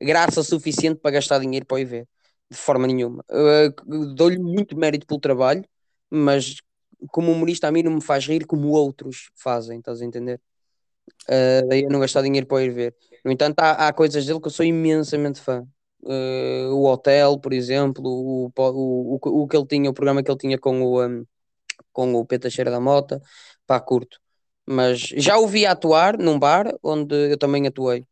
graça 0.00 0.42
suficiente 0.42 1.00
para 1.00 1.12
gastar 1.12 1.38
dinheiro 1.38 1.66
para 1.66 1.80
ir 1.80 1.84
ver 1.84 2.08
de 2.50 2.56
forma 2.56 2.86
nenhuma. 2.86 3.24
Dou-lhe 4.16 4.38
muito 4.38 4.76
mérito 4.76 5.06
pelo 5.06 5.20
trabalho, 5.20 5.64
mas 6.10 6.56
como 7.08 7.32
humorista 7.32 7.68
a 7.68 7.72
mim 7.72 7.82
não 7.82 7.92
me 7.92 8.02
faz 8.02 8.26
rir 8.26 8.44
como 8.46 8.68
outros 8.68 9.30
fazem, 9.36 9.78
estás 9.78 10.02
a 10.02 10.04
entender? 10.04 10.40
Uh, 11.28 11.68
daí 11.68 11.82
eu 11.82 11.90
não 11.90 12.00
gastar 12.00 12.22
dinheiro 12.22 12.46
para 12.46 12.64
ir 12.64 12.70
ver. 12.70 12.94
No 13.24 13.30
entanto, 13.30 13.58
há, 13.60 13.88
há 13.88 13.92
coisas 13.92 14.26
dele 14.26 14.40
que 14.40 14.48
eu 14.48 14.50
sou 14.50 14.64
imensamente 14.64 15.40
fã. 15.40 15.66
Uh, 16.02 16.72
o 16.72 16.86
Hotel, 16.86 17.38
por 17.38 17.52
exemplo, 17.52 18.02
o, 18.04 18.46
o, 18.46 19.18
o, 19.22 19.42
o, 19.42 19.48
que 19.48 19.56
ele 19.56 19.66
tinha, 19.66 19.90
o 19.90 19.94
programa 19.94 20.22
que 20.22 20.30
ele 20.30 20.38
tinha 20.38 20.58
com 20.58 20.82
o, 20.82 21.06
um, 21.06 21.24
com 21.92 22.14
o 22.14 22.24
Peta 22.26 22.50
Cheira 22.50 22.70
da 22.70 22.80
Mota, 22.80 23.20
pá, 23.66 23.80
curto. 23.80 24.20
Mas 24.66 25.00
já 25.00 25.38
o 25.38 25.46
vi 25.48 25.66
atuar 25.66 26.18
num 26.18 26.38
bar 26.38 26.72
onde 26.82 27.32
eu 27.32 27.38
também 27.38 27.66
atuei. 27.66 28.06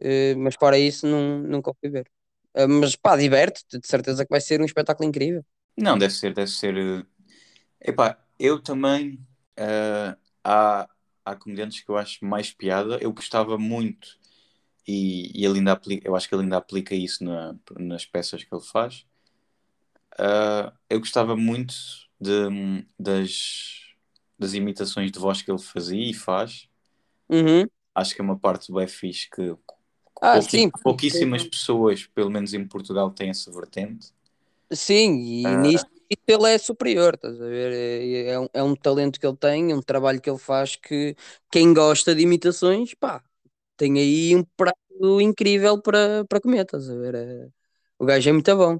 Uh, 0.00 0.36
mas 0.38 0.54
fora 0.56 0.78
isso, 0.78 1.06
não, 1.06 1.38
nunca 1.40 1.72
fui 1.80 1.90
ver. 1.90 2.10
Ah, 2.54 2.66
mas 2.68 2.96
pá, 2.96 3.16
diverte-te, 3.16 3.78
de 3.78 3.86
certeza 3.86 4.24
que 4.24 4.30
vai 4.30 4.40
ser 4.40 4.60
um 4.60 4.64
espetáculo 4.64 5.08
incrível. 5.08 5.44
Não, 5.76 5.96
deve 5.96 6.12
ser, 6.12 6.34
deve 6.34 6.50
ser. 6.50 6.76
Eh, 6.76 7.04
epá, 7.90 8.18
eu 8.38 8.60
também. 8.60 9.14
Uh, 9.58 10.16
há, 10.42 10.88
há 11.24 11.36
comediantes 11.36 11.80
que 11.80 11.90
eu 11.90 11.96
acho 11.96 12.24
mais 12.24 12.52
piada. 12.52 12.98
Eu 13.00 13.12
gostava 13.12 13.56
muito, 13.58 14.18
e, 14.86 15.30
e 15.38 15.44
ele 15.44 15.58
ainda 15.58 15.72
aplica, 15.72 16.06
eu 16.06 16.16
acho 16.16 16.28
que 16.28 16.34
ele 16.34 16.42
ainda 16.42 16.56
aplica 16.56 16.94
isso 16.94 17.24
na, 17.24 17.54
nas 17.78 18.04
peças 18.04 18.44
que 18.44 18.54
ele 18.54 18.64
faz. 18.64 19.06
Uh, 20.14 20.70
eu 20.90 20.98
gostava 21.00 21.36
muito 21.36 21.74
de, 22.22 22.86
das, 22.98 23.80
das 24.38 24.54
imitações 24.54 25.10
de 25.10 25.18
voz 25.18 25.42
que 25.42 25.50
ele 25.50 25.60
fazia 25.60 26.10
e 26.10 26.14
faz. 26.14 26.68
Uhum. 27.28 27.66
Acho 27.94 28.14
que 28.14 28.20
é 28.20 28.24
uma 28.24 28.38
parte 28.38 28.72
do 28.72 28.88
fixe 28.88 29.28
que 29.28 29.54
ah, 30.20 30.40
sim. 30.40 30.70
Pouquíssimas 30.84 31.42
pessoas, 31.42 32.06
pelo 32.06 32.30
menos 32.30 32.54
em 32.54 32.64
Portugal, 32.64 33.10
têm 33.10 33.30
essa 33.30 33.50
vertente. 33.50 34.12
Sim, 34.70 35.18
e 35.20 35.46
ah. 35.46 35.56
nisso 35.56 35.84
ele 36.26 36.50
é 36.50 36.58
superior, 36.58 37.14
estás 37.14 37.40
a 37.40 37.46
ver? 37.46 37.72
É, 37.72 38.30
é, 38.30 38.38
um, 38.38 38.48
é 38.52 38.62
um 38.62 38.76
talento 38.76 39.18
que 39.18 39.26
ele 39.26 39.36
tem, 39.36 39.72
é 39.72 39.74
um 39.74 39.82
trabalho 39.82 40.20
que 40.20 40.30
ele 40.30 40.38
faz 40.38 40.76
que 40.76 41.16
quem 41.50 41.74
gosta 41.74 42.14
de 42.14 42.22
imitações, 42.22 42.94
pá, 42.94 43.22
tem 43.76 43.98
aí 43.98 44.36
um 44.36 44.44
prato 44.56 45.20
incrível 45.20 45.80
para, 45.80 46.24
para 46.26 46.40
comer, 46.40 46.62
estás 46.62 46.88
a 46.88 46.94
ver? 46.94 47.14
É, 47.14 47.48
o 47.98 48.04
gajo 48.04 48.28
é 48.28 48.32
muito 48.32 48.56
bom. 48.56 48.78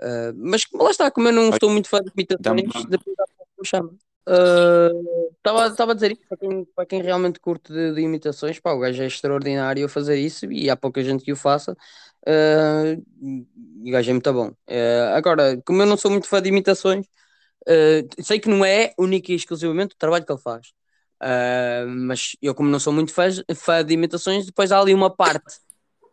Uh, 0.00 0.32
mas 0.36 0.66
lá 0.72 0.90
está, 0.90 1.10
como 1.10 1.28
eu 1.28 1.32
não 1.32 1.50
estou 1.50 1.70
muito 1.70 1.88
fã 1.88 2.00
de 2.00 2.10
imitações, 2.14 2.84
depois 2.86 3.16
me 3.58 3.66
chama. 3.66 3.94
Estava 5.38 5.68
uh, 5.68 5.90
a 5.90 5.94
dizer 5.94 6.12
isso 6.12 6.22
para 6.28 6.36
quem, 6.36 6.64
para 6.64 6.86
quem 6.86 7.02
realmente 7.02 7.40
curte 7.40 7.72
de, 7.72 7.94
de, 7.94 8.00
imitações, 8.00 8.58
pá, 8.58 8.72
o 8.72 8.80
gajo 8.80 9.02
é 9.02 9.06
extraordinário 9.06 9.86
a 9.86 9.88
fazer 9.88 10.18
isso 10.18 10.50
e 10.50 10.68
há 10.68 10.76
pouca 10.76 11.02
gente 11.02 11.24
que 11.24 11.32
o 11.32 11.36
faça. 11.36 11.76
Uh, 12.26 13.46
o 13.86 13.90
gajo 13.90 14.10
é 14.10 14.12
muito 14.12 14.32
bom. 14.32 14.48
Uh, 14.48 15.14
agora, 15.14 15.60
como 15.64 15.82
eu 15.82 15.86
não 15.86 15.96
sou 15.96 16.10
muito 16.10 16.26
fã 16.28 16.42
de 16.42 16.48
imitações, 16.48 17.06
uh, 17.68 18.22
sei 18.22 18.40
que 18.40 18.48
não 18.48 18.64
é 18.64 18.92
único 18.98 19.30
e 19.30 19.34
exclusivamente 19.34 19.94
o 19.94 19.98
trabalho 19.98 20.24
que 20.26 20.32
ele 20.32 20.40
faz, 20.40 20.72
Uh, 21.22 21.88
mas 21.88 22.36
eu, 22.42 22.54
como 22.54 22.68
não 22.68 22.78
sou 22.78 22.92
muito 22.92 23.12
fã, 23.12 23.28
fã 23.54 23.84
de 23.84 23.94
imitações, 23.94 24.44
depois 24.46 24.70
há 24.70 24.78
ali 24.78 24.92
uma 24.92 25.14
parte 25.14 25.56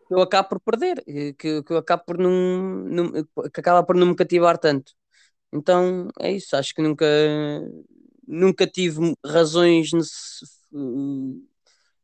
eu 0.10 0.22
acabo 0.22 0.50
por 0.50 0.60
perder, 0.60 1.04
que, 1.38 1.64
que 1.64 1.74
eu 1.74 1.78
acabo 1.78 2.04
por 2.06 2.18
não, 2.18 2.32
não, 2.32 3.12
que 3.50 3.60
acaba 3.60 3.84
por 3.84 3.96
não 3.96 4.08
me 4.08 4.16
cativar 4.16 4.58
tanto. 4.58 4.94
Então 5.52 6.10
é 6.20 6.32
isso, 6.32 6.56
acho 6.56 6.74
que 6.74 6.82
nunca, 6.82 7.06
nunca 8.28 8.66
tive 8.68 9.16
razões, 9.26 9.92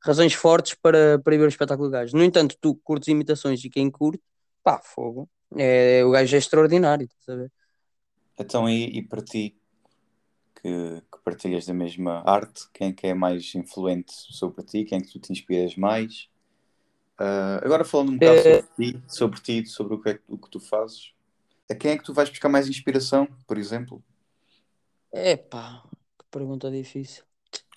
razões 0.01 0.33
fortes 0.33 0.75
para, 0.81 1.19
para 1.19 1.35
ir 1.35 1.37
ver 1.37 1.45
o 1.45 1.49
espetáculo 1.49 1.89
do 1.89 1.91
gajo. 1.91 2.15
No 2.15 2.23
entanto, 2.23 2.55
tu 2.61 2.75
curtes 2.75 3.07
imitações 3.07 3.63
e 3.63 3.69
quem 3.69 3.89
curte, 3.89 4.23
pá, 4.63 4.79
fogo. 4.79 5.29
É, 5.57 6.03
o 6.05 6.11
gajo 6.11 6.35
é 6.35 6.39
extraordinário, 6.39 7.05
estás 7.05 7.37
a 7.37 7.41
ver? 7.41 7.51
Então, 8.37 8.69
e, 8.69 8.99
e 8.99 9.01
para 9.01 9.21
ti, 9.21 9.57
que, 10.61 11.01
que, 11.01 11.23
partilhas 11.23 11.65
da 11.65 11.73
mesma 11.73 12.21
arte, 12.25 12.69
quem 12.73 12.89
é 12.89 12.93
que 12.93 13.07
é 13.07 13.13
mais 13.13 13.53
influente 13.55 14.13
sobre 14.13 14.63
ti, 14.63 14.85
quem 14.85 14.99
é 14.99 15.01
que 15.01 15.11
tu 15.11 15.19
te 15.19 15.31
inspiras 15.31 15.75
mais? 15.75 16.29
Uh, 17.19 17.59
agora 17.65 17.83
falando 17.83 18.11
um 18.11 18.17
bocado 18.17 18.39
é... 18.39 18.61
sobre 18.61 18.91
ti, 18.91 19.03
sobre 19.07 19.41
ti, 19.41 19.65
sobre 19.65 19.93
o 19.95 20.01
que, 20.01 20.09
é, 20.09 20.19
o 20.27 20.37
que 20.37 20.49
tu 20.49 20.59
fazes, 20.59 21.11
a 21.69 21.75
quem 21.75 21.91
é 21.91 21.97
que 21.97 22.03
tu 22.03 22.13
vais 22.13 22.29
buscar 22.29 22.47
mais 22.47 22.69
inspiração, 22.69 23.27
por 23.45 23.57
exemplo? 23.57 24.01
Epá, 25.11 25.83
que 26.17 26.25
pergunta 26.31 26.71
difícil. 26.71 27.23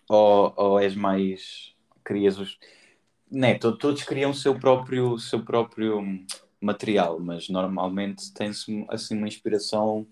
Ou, 0.09 0.53
ou 0.57 0.79
és 0.79 0.95
mais. 0.95 1.75
Crias 2.05 2.39
os. 2.39 2.59
Né, 3.31 3.59
todos 3.59 4.05
criam 4.05 4.31
o 4.31 4.35
seu 4.35 4.59
próprio, 4.59 5.19
seu 5.19 5.43
próprio 5.43 6.03
material, 6.61 7.19
mas 7.19 7.49
normalmente 7.49 8.33
tem-se 8.33 8.85
assim 8.91 9.17
uma 9.17 9.27
inspiração 9.27 10.07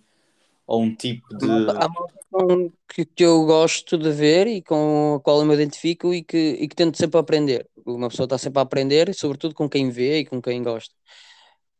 ou 0.67 0.83
um 0.83 0.95
tipo 0.95 1.37
de. 1.37 1.47
Há 1.47 1.87
uma 1.87 2.71
que, 2.89 3.05
que 3.05 3.25
eu 3.25 3.45
gosto 3.45 3.99
de 3.99 4.11
ver 4.13 4.47
e 4.47 4.63
com 4.63 5.17
a 5.17 5.21
qual 5.21 5.41
eu 5.41 5.47
me 5.47 5.55
identifico 5.55 6.15
e 6.15 6.23
que, 6.23 6.57
e 6.61 6.69
que 6.69 6.77
tento 6.77 6.97
sempre 6.97 7.19
aprender. 7.19 7.69
Uma 7.95 8.09
pessoa 8.09 8.27
está 8.27 8.39
sempre 8.39 8.59
a 8.61 8.63
aprender, 8.63 9.15
sobretudo 9.15 9.55
com 9.55 9.69
quem 9.69 9.91
vê 9.91 10.21
e 10.21 10.27
com 10.27 10.41
quem 10.43 10.63
gosta. 10.63 10.95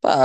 Pá, 0.01 0.17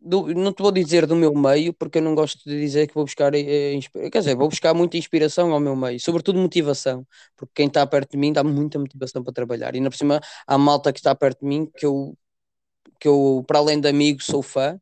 do, 0.00 0.32
não 0.34 0.52
te 0.52 0.62
vou 0.62 0.72
dizer 0.72 1.06
do 1.06 1.14
meu 1.14 1.34
meio, 1.34 1.74
porque 1.74 1.98
eu 1.98 2.02
não 2.02 2.14
gosto 2.14 2.42
de 2.48 2.58
dizer 2.58 2.86
que 2.88 2.94
vou 2.94 3.04
buscar, 3.04 3.34
eh, 3.34 3.78
quer 4.10 4.18
dizer, 4.20 4.34
vou 4.34 4.48
buscar 4.48 4.72
muita 4.74 4.96
inspiração 4.96 5.52
ao 5.52 5.60
meu 5.60 5.76
meio, 5.76 6.00
sobretudo 6.00 6.38
motivação, 6.38 7.06
porque 7.36 7.52
quem 7.56 7.66
está 7.66 7.86
perto 7.86 8.12
de 8.12 8.16
mim 8.18 8.32
dá 8.32 8.42
muita 8.42 8.78
motivação 8.78 9.22
para 9.22 9.32
trabalhar. 9.32 9.74
E 9.74 9.78
ainda 9.78 9.90
por 9.90 9.96
cima, 9.96 10.20
há 10.46 10.58
malta 10.58 10.92
que 10.92 10.98
está 11.00 11.14
perto 11.14 11.40
de 11.40 11.46
mim 11.46 11.66
que 11.76 11.84
eu, 11.84 12.16
que 12.98 13.08
eu 13.08 13.44
para 13.46 13.58
além 13.58 13.80
de 13.80 13.88
amigo, 13.88 14.22
sou 14.22 14.42
fã 14.42 14.80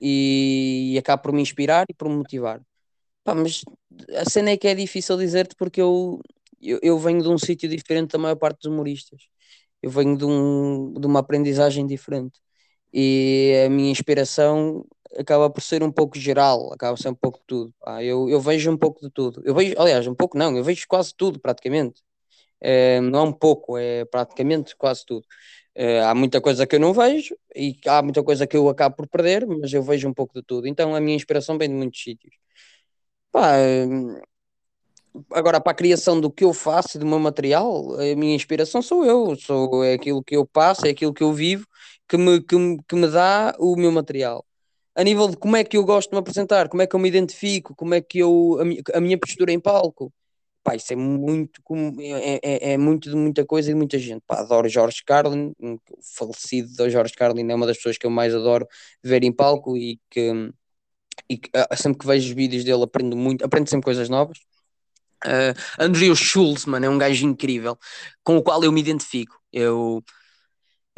e, 0.00 0.92
e 0.94 0.98
acabo 0.98 1.22
por 1.22 1.32
me 1.32 1.42
inspirar 1.42 1.86
e 1.88 1.94
por 1.94 2.08
me 2.08 2.16
motivar. 2.16 2.60
Pá, 3.24 3.34
mas 3.34 3.62
a 4.16 4.28
cena 4.28 4.50
é 4.50 4.56
que 4.56 4.68
é 4.68 4.74
difícil 4.74 5.16
dizer-te 5.16 5.54
porque 5.56 5.80
eu, 5.80 6.20
eu, 6.60 6.78
eu 6.82 6.98
venho 6.98 7.22
de 7.22 7.28
um 7.28 7.38
sítio 7.38 7.68
diferente 7.68 8.12
da 8.12 8.18
maior 8.18 8.36
parte 8.36 8.58
dos 8.58 8.66
humoristas. 8.72 9.22
Eu 9.82 9.90
venho 9.90 10.16
de, 10.16 10.24
um, 10.24 10.94
de 11.00 11.06
uma 11.06 11.20
aprendizagem 11.20 11.86
diferente 11.86 12.40
e 12.92 13.64
a 13.66 13.70
minha 13.70 13.90
inspiração 13.90 14.84
acaba 15.18 15.50
por 15.50 15.60
ser 15.62 15.82
um 15.82 15.92
pouco 15.92 16.18
geral, 16.18 16.72
acaba 16.72 16.96
por 16.96 17.02
ser 17.02 17.08
um 17.10 17.14
pouco 17.14 17.38
de 17.40 17.44
tudo. 17.46 17.74
Eu, 18.02 18.28
eu 18.28 18.40
vejo 18.40 18.70
um 18.70 18.76
pouco 18.76 19.00
de 19.00 19.10
tudo. 19.10 19.42
Eu 19.44 19.54
vejo, 19.54 19.74
aliás, 19.78 20.06
um 20.06 20.14
pouco 20.14 20.38
não, 20.38 20.56
eu 20.56 20.64
vejo 20.64 20.86
quase 20.88 21.14
tudo 21.16 21.40
praticamente. 21.40 22.02
É, 22.60 23.00
não 23.00 23.20
é 23.20 23.22
um 23.24 23.32
pouco, 23.32 23.78
é 23.78 24.04
praticamente 24.06 24.76
quase 24.76 25.04
tudo. 25.06 25.26
É, 25.74 26.02
há 26.02 26.14
muita 26.14 26.40
coisa 26.40 26.66
que 26.66 26.76
eu 26.76 26.80
não 26.80 26.92
vejo 26.92 27.36
e 27.54 27.78
há 27.86 28.02
muita 28.02 28.22
coisa 28.24 28.46
que 28.46 28.56
eu 28.56 28.68
acabo 28.68 28.96
por 28.96 29.08
perder, 29.08 29.46
mas 29.46 29.72
eu 29.72 29.82
vejo 29.82 30.08
um 30.08 30.14
pouco 30.14 30.34
de 30.34 30.42
tudo. 30.44 30.66
Então 30.66 30.94
a 30.94 31.00
minha 31.00 31.16
inspiração 31.16 31.58
vem 31.58 31.68
de 31.68 31.74
muitos 31.76 32.02
sítios. 32.02 32.34
Pá, 33.32 33.56
agora 35.32 35.60
para 35.60 35.72
a 35.72 35.74
criação 35.74 36.20
do 36.20 36.30
que 36.30 36.44
eu 36.44 36.52
faço, 36.52 36.98
do 36.98 37.06
meu 37.06 37.18
material, 37.18 37.94
a 37.94 38.16
minha 38.16 38.34
inspiração 38.34 38.82
sou 38.82 39.04
eu, 39.04 39.36
sou 39.36 39.84
é 39.84 39.94
aquilo 39.94 40.22
que 40.22 40.36
eu 40.36 40.46
passo, 40.46 40.86
é 40.86 40.90
aquilo 40.90 41.12
que 41.14 41.22
eu 41.22 41.32
vivo 41.32 41.66
que 42.08 42.16
me, 42.16 42.40
que, 42.42 42.56
me, 42.56 42.78
que 42.88 42.96
me 42.96 43.08
dá 43.08 43.54
o 43.58 43.76
meu 43.76 43.92
material. 43.92 44.44
A 44.94 45.04
nível 45.04 45.28
de 45.28 45.36
como 45.36 45.56
é 45.56 45.64
que 45.64 45.76
eu 45.76 45.84
gosto 45.84 46.10
de 46.10 46.16
me 46.16 46.20
apresentar, 46.20 46.68
como 46.68 46.82
é 46.82 46.86
que 46.86 46.96
eu 46.96 47.00
me 47.00 47.08
identifico, 47.08 47.74
como 47.76 47.94
é 47.94 48.00
que 48.00 48.18
eu. 48.18 48.58
a 48.94 49.00
minha, 49.00 49.18
postura 49.18 49.52
em 49.52 49.60
palco. 49.60 50.12
Pá, 50.62 50.74
isso 50.76 50.92
é 50.92 50.96
muito, 50.96 51.62
é, 52.00 52.40
é, 52.42 52.72
é, 52.72 52.78
muito 52.78 53.08
de 53.10 53.16
muita 53.16 53.44
coisa 53.46 53.70
e 53.70 53.74
de 53.74 53.78
muita 53.78 53.98
gente. 53.98 54.22
Pá, 54.26 54.40
adoro 54.40 54.68
Jorge 54.68 55.04
Carlin, 55.04 55.52
o 55.60 55.78
falecido 56.16 56.74
do 56.76 56.90
Jorge 56.90 57.14
Carlin 57.14 57.50
é 57.50 57.54
uma 57.54 57.66
das 57.66 57.76
pessoas 57.76 57.96
que 57.98 58.06
eu 58.06 58.10
mais 58.10 58.34
adoro 58.34 58.66
ver 59.02 59.22
em 59.24 59.32
palco 59.32 59.76
e 59.76 60.00
que, 60.10 60.52
e 61.30 61.40
ah, 61.54 61.76
sempre 61.76 61.98
que 62.00 62.06
vejo 62.06 62.28
os 62.28 62.34
vídeos 62.34 62.64
dele 62.64 62.82
aprendo 62.82 63.16
muito, 63.16 63.44
aprendo 63.44 63.68
sempre 63.68 63.84
coisas 63.84 64.08
novas. 64.08 64.38
Uh, 65.24 65.54
Andrew 65.78 66.14
Schultz, 66.14 66.64
mano, 66.66 66.86
é 66.86 66.88
um 66.88 66.98
gajo 66.98 67.26
incrível 67.26 67.78
com 68.22 68.36
o 68.36 68.42
qual 68.42 68.62
eu 68.62 68.72
me 68.72 68.80
identifico. 68.80 69.40
Eu 69.52 70.02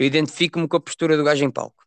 eu 0.00 0.06
identifico-me 0.06 0.66
com 0.66 0.78
a 0.78 0.80
postura 0.80 1.14
do 1.14 1.22
gajo 1.22 1.44
em 1.44 1.50
palco. 1.50 1.84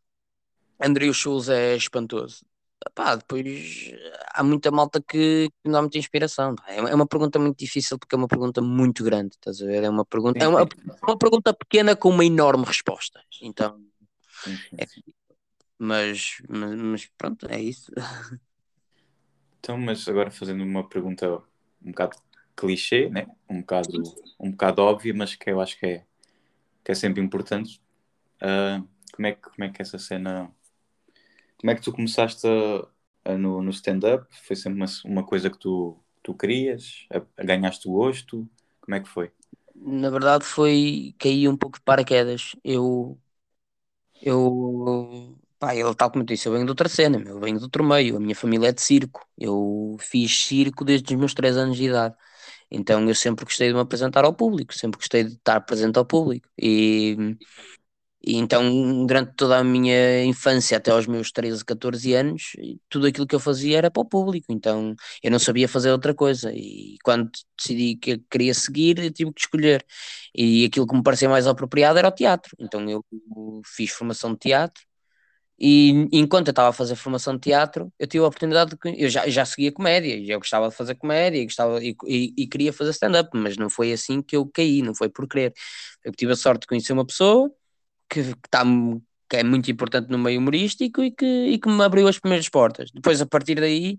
André 0.79 1.11
Schulz 1.11 1.49
é 1.49 1.75
espantoso. 1.75 2.45
Pá, 2.93 3.15
depois 3.15 3.91
há 4.35 4.43
muita 4.43 4.69
malta 4.69 5.01
que, 5.01 5.49
que 5.63 5.71
dá 5.71 5.81
muita 5.81 5.97
inspiração. 5.97 6.53
É, 6.67 6.77
é 6.77 6.93
uma 6.93 7.07
pergunta 7.07 7.39
muito 7.39 7.57
difícil 7.57 7.97
porque 7.97 8.13
é 8.13 8.17
uma 8.17 8.27
pergunta 8.27 8.61
muito 8.61 9.03
grande, 9.03 9.33
estás 9.33 9.59
a 9.63 9.65
ver? 9.65 9.83
É 9.83 9.89
uma 9.89 10.05
pergunta, 10.05 10.43
é 10.43 10.47
uma, 10.47 10.67
uma 11.01 11.17
pergunta 11.17 11.55
pequena 11.55 11.95
com 11.95 12.09
uma 12.09 12.23
enorme 12.23 12.65
resposta. 12.65 13.19
Então, 13.41 13.81
é, 14.77 14.85
mas, 15.79 16.37
mas, 16.47 16.75
mas, 16.75 17.09
pronto, 17.17 17.47
é 17.49 17.59
isso. 17.59 17.91
Então, 19.59 19.77
mas 19.77 20.05
agora 20.09 20.29
fazendo 20.29 20.61
uma 20.61 20.89
pergunta 20.89 21.41
um 21.83 21.91
bocado 21.91 22.17
clichê, 22.55 23.09
né? 23.09 23.27
um, 23.49 23.61
bocado, 23.61 24.03
um 24.39 24.51
bocado 24.51 24.81
óbvia, 24.81 25.13
mas 25.13 25.35
que 25.35 25.49
eu 25.49 25.59
acho 25.59 25.77
que 25.79 25.85
é, 25.85 26.05
que 26.83 26.91
é 26.91 26.95
sempre 26.95 27.21
importante. 27.21 27.81
Uh, 28.41 28.87
como, 29.13 29.27
é 29.27 29.33
que, 29.33 29.41
como 29.41 29.63
é 29.63 29.69
que 29.69 29.81
essa 29.81 29.97
cena. 29.97 30.51
Como 31.57 31.71
é 31.71 31.75
que 31.75 31.81
tu 31.81 31.93
começaste 31.93 32.45
a, 32.45 33.31
a, 33.31 33.37
no, 33.37 33.61
no 33.61 33.69
stand-up? 33.71 34.27
Foi 34.45 34.55
sempre 34.55 34.79
uma, 34.79 34.87
uma 35.05 35.25
coisa 35.25 35.49
que 35.49 35.57
tu, 35.57 35.97
tu 36.21 36.33
querias? 36.33 37.07
A, 37.11 37.41
a 37.41 37.45
ganhaste 37.45 37.87
o 37.87 37.93
gosto? 37.93 38.49
Como 38.81 38.95
é 38.95 38.99
que 38.99 39.07
foi? 39.07 39.31
Na 39.75 40.09
verdade, 40.09 40.45
foi. 40.45 41.15
cair 41.17 41.47
um 41.47 41.57
pouco 41.57 41.77
de 41.77 41.83
paraquedas. 41.83 42.55
Eu. 42.63 43.17
Eu. 44.21 45.37
Pá, 45.63 45.73
ele, 45.75 45.95
tal 45.95 46.11
como 46.11 46.23
eu 46.23 46.25
disse, 46.27 46.47
eu 46.47 46.51
venho 46.51 46.65
de 46.65 46.71
outra 46.71 46.89
cena, 46.89 47.17
eu 47.25 47.39
venho 47.39 47.57
de 47.57 47.63
outro 47.63 47.83
meio. 47.83 48.17
A 48.17 48.19
minha 48.19 48.35
família 48.35 48.67
é 48.69 48.71
de 48.73 48.81
circo. 48.81 49.25
Eu 49.37 49.95
fiz 49.99 50.45
circo 50.45 50.83
desde 50.83 51.13
os 51.13 51.19
meus 51.19 51.33
3 51.33 51.55
anos 51.55 51.77
de 51.77 51.85
idade. 51.85 52.15
Então 52.71 53.07
eu 53.07 53.15
sempre 53.15 53.45
gostei 53.45 53.69
de 53.69 53.73
me 53.73 53.79
apresentar 53.81 54.25
ao 54.25 54.33
público, 54.33 54.73
sempre 54.73 54.97
gostei 54.99 55.23
de 55.23 55.33
estar 55.33 55.61
presente 55.61 55.97
ao 55.97 56.05
público. 56.05 56.49
E 56.59 57.15
e 58.25 58.37
então, 58.37 59.05
durante 59.05 59.33
toda 59.35 59.57
a 59.59 59.63
minha 59.65 60.23
infância, 60.23 60.77
até 60.77 60.91
aos 60.91 61.05
meus 61.07 61.29
13, 61.31 61.63
14 61.65 62.13
anos, 62.13 62.53
tudo 62.87 63.05
aquilo 63.07 63.27
que 63.27 63.35
eu 63.35 63.39
fazia 63.39 63.77
era 63.77 63.91
para 63.91 64.01
o 64.01 64.05
público. 64.05 64.47
Então, 64.49 64.95
eu 65.21 65.29
não 65.29 65.39
sabia 65.39 65.67
fazer 65.67 65.91
outra 65.91 66.13
coisa. 66.15 66.49
E 66.53 66.95
quando 67.03 67.29
decidi 67.57 67.97
que 67.97 68.17
queria 68.31 68.53
seguir, 68.53 68.97
eu 68.99 69.11
tive 69.11 69.33
que 69.33 69.41
escolher. 69.41 69.85
E 70.33 70.63
aquilo 70.65 70.87
que 70.87 70.95
me 70.95 71.03
parecia 71.03 71.27
mais 71.29 71.47
apropriado 71.47 71.99
era 71.99 72.07
o 72.07 72.11
teatro. 72.11 72.55
Então, 72.59 72.89
eu 72.89 73.03
fiz 73.65 73.91
formação 73.91 74.31
de 74.33 74.39
teatro. 74.39 74.81
E 75.59 75.91
enquanto 76.11 76.47
eu 76.47 76.51
estava 76.51 76.69
a 76.69 76.73
fazer 76.73 76.95
formação 76.95 77.35
de 77.35 77.41
teatro, 77.41 77.91
eu 77.99 78.07
tive 78.07 78.23
a 78.23 78.27
oportunidade 78.27 78.71
de. 78.75 79.03
Eu 79.03 79.09
já, 79.09 79.27
já 79.29 79.45
seguia 79.45 79.71
comédia, 79.71 80.15
eu 80.33 80.39
gostava 80.39 80.69
de 80.69 80.75
fazer 80.75 80.95
comédia, 80.95 81.43
gostava, 81.43 81.83
e, 81.83 81.95
e, 82.07 82.33
e 82.37 82.47
queria 82.47 82.73
fazer 82.73 82.91
stand-up, 82.91 83.29
mas 83.33 83.57
não 83.57 83.69
foi 83.69 83.91
assim 83.93 84.21
que 84.21 84.35
eu 84.35 84.45
caí, 84.53 84.81
não 84.81 84.95
foi 84.95 85.09
por 85.09 85.27
querer. 85.27 85.53
Eu 86.03 86.11
tive 86.11 86.33
a 86.33 86.35
sorte 86.35 86.61
de 86.61 86.67
conhecer 86.67 86.93
uma 86.93 87.05
pessoa 87.05 87.51
que, 88.09 88.23
que, 88.23 88.49
tá, 88.49 88.63
que 89.29 89.37
é 89.37 89.43
muito 89.43 89.71
importante 89.71 90.09
no 90.11 90.17
meio 90.19 90.39
humorístico 90.39 91.03
e 91.03 91.11
que, 91.11 91.25
e 91.25 91.59
que 91.59 91.69
me 91.69 91.83
abriu 91.83 92.07
as 92.07 92.19
primeiras 92.19 92.49
portas. 92.49 92.91
Depois, 92.93 93.21
a 93.21 93.25
partir 93.25 93.55
daí, 93.55 93.97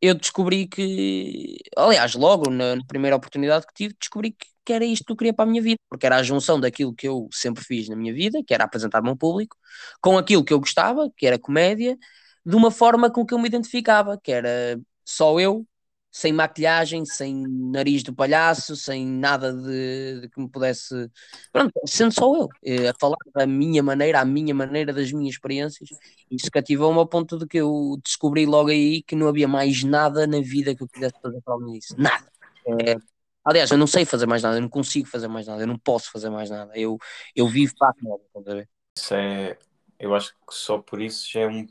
eu 0.00 0.14
descobri 0.14 0.68
que, 0.68 1.56
aliás, 1.76 2.14
logo 2.14 2.50
na, 2.50 2.76
na 2.76 2.84
primeira 2.86 3.16
oportunidade 3.16 3.66
que 3.66 3.74
tive, 3.74 3.96
descobri 4.00 4.32
que, 4.32 4.46
que, 4.64 4.72
era 4.72 4.84
isto 4.84 5.04
que 5.04 5.12
eu 5.12 5.16
queria 5.16 5.34
para 5.34 5.44
a 5.44 5.48
minha 5.48 5.62
vida, 5.62 5.78
porque 5.88 6.06
era 6.06 6.16
a 6.16 6.22
junção 6.22 6.60
daquilo 6.60 6.94
que 6.94 7.08
eu 7.08 7.28
sempre 7.32 7.64
fiz 7.64 7.88
na 7.88 7.96
minha 7.96 8.12
vida, 8.12 8.42
que 8.46 8.54
era 8.54 8.64
apresentar-me 8.64 9.08
ao 9.08 9.16
público, 9.16 9.56
com 10.00 10.18
aquilo 10.18 10.44
que 10.44 10.52
eu 10.52 10.60
gostava, 10.60 11.10
que 11.16 11.26
era 11.26 11.38
comédia, 11.38 11.96
de 12.44 12.56
uma 12.56 12.70
forma 12.70 13.10
com 13.10 13.24
que 13.26 13.34
eu 13.34 13.38
me 13.38 13.48
identificava, 13.48 14.18
que 14.22 14.32
era 14.32 14.80
só 15.04 15.38
eu 15.40 15.66
sem 16.12 16.30
maquilhagem, 16.30 17.06
sem 17.06 17.42
nariz 17.48 18.02
do 18.02 18.14
palhaço, 18.14 18.76
sem 18.76 19.06
nada 19.06 19.50
de, 19.50 20.20
de, 20.20 20.28
que 20.28 20.38
me 20.38 20.48
pudesse. 20.48 21.10
Pronto, 21.50 21.72
sendo 21.86 22.12
só 22.12 22.36
eu, 22.36 22.48
eh, 22.62 22.88
a 22.90 22.94
falar 23.00 23.16
da 23.34 23.46
minha 23.46 23.82
maneira, 23.82 24.20
à 24.20 24.24
minha 24.24 24.54
maneira, 24.54 24.92
das 24.92 25.10
minhas 25.10 25.34
experiências. 25.36 25.88
Isso 26.30 26.50
cativou-me 26.50 26.98
ao 26.98 27.08
ponto 27.08 27.38
de 27.38 27.46
que 27.46 27.56
eu 27.56 27.98
descobri 28.04 28.44
logo 28.44 28.68
aí 28.68 29.02
que 29.02 29.16
não 29.16 29.26
havia 29.26 29.48
mais 29.48 29.82
nada 29.82 30.26
na 30.26 30.40
vida 30.42 30.74
que 30.76 30.82
eu 30.82 30.88
quisesse 30.88 31.14
fazer 31.22 31.40
para 31.40 31.54
além 31.54 31.78
disso. 31.78 31.94
Nada. 31.96 32.30
É, 32.66 32.96
aliás, 33.44 33.70
eu 33.70 33.78
não 33.78 33.86
sei 33.86 34.04
fazer 34.04 34.26
mais 34.26 34.42
nada, 34.42 34.56
eu 34.56 34.62
não 34.62 34.68
consigo 34.68 35.08
fazer 35.08 35.28
mais 35.28 35.46
nada, 35.46 35.62
eu 35.62 35.66
não 35.66 35.78
posso 35.78 36.10
fazer 36.10 36.30
mais 36.30 36.50
nada. 36.50 36.72
Eu, 36.78 36.98
eu 37.34 37.46
vivo 37.48 37.74
para 37.78 37.90
a 37.90 38.64
Isso 38.96 39.14
é. 39.14 39.58
Eu 39.98 40.14
acho 40.14 40.30
que 40.30 40.54
só 40.54 40.78
por 40.78 41.00
isso 41.00 41.30
já 41.30 41.40
é 41.40 41.46
um 41.46 41.66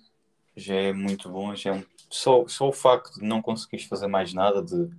já 0.56 0.76
é 0.76 0.94
muito 0.94 1.30
bom, 1.30 1.56
já 1.56 1.72
é 1.72 1.74
um 1.74 1.84
só, 2.10 2.46
só 2.48 2.68
o 2.68 2.74
facto 2.74 3.14
de 3.16 3.26
não 3.26 3.42
conseguires 3.42 3.86
fazer 3.86 4.08
mais 4.08 4.34
nada, 4.34 4.62
de 4.62 4.90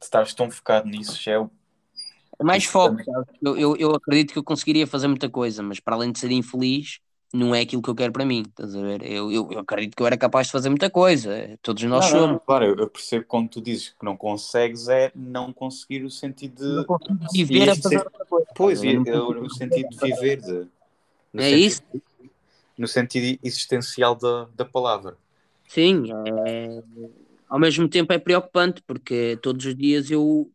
estás 0.00 0.34
tão 0.34 0.50
focado 0.50 0.88
nisso, 0.88 1.20
já 1.20 1.32
é 1.32 1.38
o. 1.38 1.50
É 2.38 2.44
mais 2.44 2.64
foco. 2.64 2.96
também. 3.04 3.24
Eu, 3.40 3.56
eu, 3.56 3.76
eu 3.76 3.94
acredito 3.94 4.32
que 4.32 4.38
eu 4.38 4.44
conseguiria 4.44 4.86
fazer 4.86 5.06
muita 5.06 5.30
coisa, 5.30 5.62
mas 5.62 5.78
para 5.78 5.94
além 5.94 6.10
de 6.10 6.18
ser 6.18 6.30
infeliz, 6.32 6.98
não 7.32 7.54
é 7.54 7.60
aquilo 7.60 7.82
que 7.82 7.88
eu 7.90 7.94
quero 7.94 8.12
para 8.12 8.24
mim. 8.24 8.42
Estás 8.46 8.74
a 8.74 8.80
ver? 8.80 9.02
Eu, 9.02 9.30
eu, 9.32 9.48
eu 9.50 9.58
acredito 9.60 9.96
que 9.96 10.02
eu 10.02 10.06
era 10.06 10.16
capaz 10.16 10.46
de 10.46 10.52
fazer 10.52 10.68
muita 10.68 10.90
coisa. 10.90 11.58
Todos 11.62 11.82
nós 11.84 12.04
Não, 12.04 12.10
somos. 12.10 12.28
não, 12.32 12.38
claro, 12.38 12.64
eu, 12.78 12.88
percebo 12.88 13.24
quando 13.26 13.48
tu 13.48 13.60
dizes 13.60 13.90
que 13.90 14.04
não 14.04 14.16
consegues 14.16 14.88
é 14.88 15.10
não 15.14 15.52
conseguir 15.52 16.04
o 16.04 16.10
sentido 16.10 16.60
Não 16.62 16.84
de. 16.84 16.86
consigo 16.86 17.46
viver 17.46 17.70
a 17.70 17.74
fazer 17.76 17.98
outra 17.98 18.24
coisa. 18.26 18.46
Pois, 18.54 18.82
e 18.82 18.88
é 18.94 19.18
o, 19.20 19.48
sentido 19.48 19.88
de 19.88 19.96
viver, 19.98 20.40
de, 20.40 20.66
no 21.32 21.40
É 21.40 21.50
sentido, 21.50 21.58
isso? 21.58 21.82
no 22.78 22.88
sentido 22.88 23.38
existencial 23.42 24.14
da, 24.14 24.44
da 24.54 24.64
palavra. 24.64 25.16
Sim, 25.68 26.04
é... 26.46 26.82
ao 27.48 27.58
mesmo 27.58 27.88
tempo 27.88 28.12
é 28.12 28.18
preocupante 28.18 28.82
porque 28.86 29.38
todos 29.42 29.64
os 29.66 29.74
dias 29.76 30.10
eu, 30.10 30.50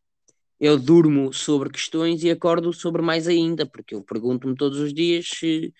eu 0.59 0.77
durmo 0.79 1.33
sobre 1.33 1.69
questões 1.69 2.23
e 2.23 2.31
acordo 2.31 2.73
sobre 2.73 3.01
mais 3.01 3.27
ainda, 3.27 3.65
porque 3.65 3.95
eu 3.95 4.03
pergunto-me 4.03 4.55
todos 4.55 4.79
os 4.79 4.93
dias 4.93 5.27
se, 5.29 5.73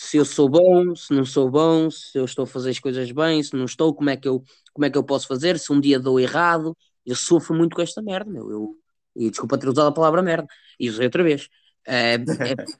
se 0.00 0.16
eu 0.16 0.24
sou 0.24 0.48
bom, 0.48 0.94
se 0.94 1.12
não 1.12 1.24
sou 1.24 1.50
bom, 1.50 1.90
se 1.90 2.16
eu 2.16 2.24
estou 2.24 2.44
a 2.44 2.46
fazer 2.46 2.70
as 2.70 2.78
coisas 2.78 3.10
bem, 3.10 3.42
se 3.42 3.56
não 3.56 3.64
estou, 3.64 3.92
como 3.92 4.08
é 4.08 4.16
que 4.16 4.28
eu, 4.28 4.44
como 4.72 4.84
é 4.84 4.90
que 4.90 4.96
eu 4.96 5.02
posso 5.02 5.26
fazer, 5.26 5.58
se 5.58 5.72
um 5.72 5.80
dia 5.80 5.98
dou 5.98 6.20
errado. 6.20 6.76
Eu 7.04 7.16
sofro 7.16 7.52
muito 7.56 7.74
com 7.74 7.82
esta 7.82 8.00
merda, 8.00 8.30
meu. 8.30 8.48
Eu, 8.48 8.76
e 9.16 9.28
desculpa 9.28 9.58
ter 9.58 9.68
usado 9.68 9.88
a 9.88 9.92
palavra 9.92 10.22
merda, 10.22 10.46
e 10.78 10.88
usei 10.88 11.06
outra 11.06 11.24
vez. 11.24 11.48
É, 11.84 12.14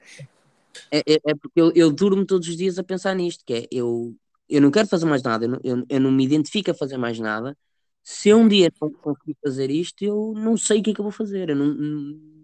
é, 0.93 0.99
é, 0.99 1.15
é 1.27 1.35
porque 1.35 1.61
eu, 1.61 1.73
eu 1.75 1.91
durmo 1.91 2.25
todos 2.25 2.47
os 2.47 2.57
dias 2.57 2.79
a 2.79 2.85
pensar 2.85 3.17
nisto, 3.17 3.45
que 3.45 3.53
é 3.53 3.67
eu, 3.73 4.15
eu 4.49 4.63
não 4.63 4.71
quero 4.71 4.87
fazer 4.87 5.05
mais 5.05 5.23
nada, 5.25 5.45
eu 5.45 5.49
não, 5.49 5.61
eu, 5.65 5.85
eu 5.89 6.01
não 6.01 6.13
me 6.13 6.25
identifico 6.25 6.71
a 6.71 6.75
fazer 6.75 6.99
mais 6.99 7.19
nada. 7.19 7.59
Se 8.05 8.29
eu 8.29 8.39
um 8.39 8.47
dia 8.47 8.73
não 8.81 8.93
conseguir 8.93 9.37
fazer 9.43 9.73
isto, 9.73 10.03
eu 10.05 10.35
não 10.37 10.57
sei 10.57 10.79
o 10.79 10.83
que 10.85 10.91
é 10.91 10.95
que 10.95 11.01
eu 11.01 11.05
vou 11.05 11.13
fazer, 11.13 11.51
eu 11.51 11.57
não, 11.57 11.75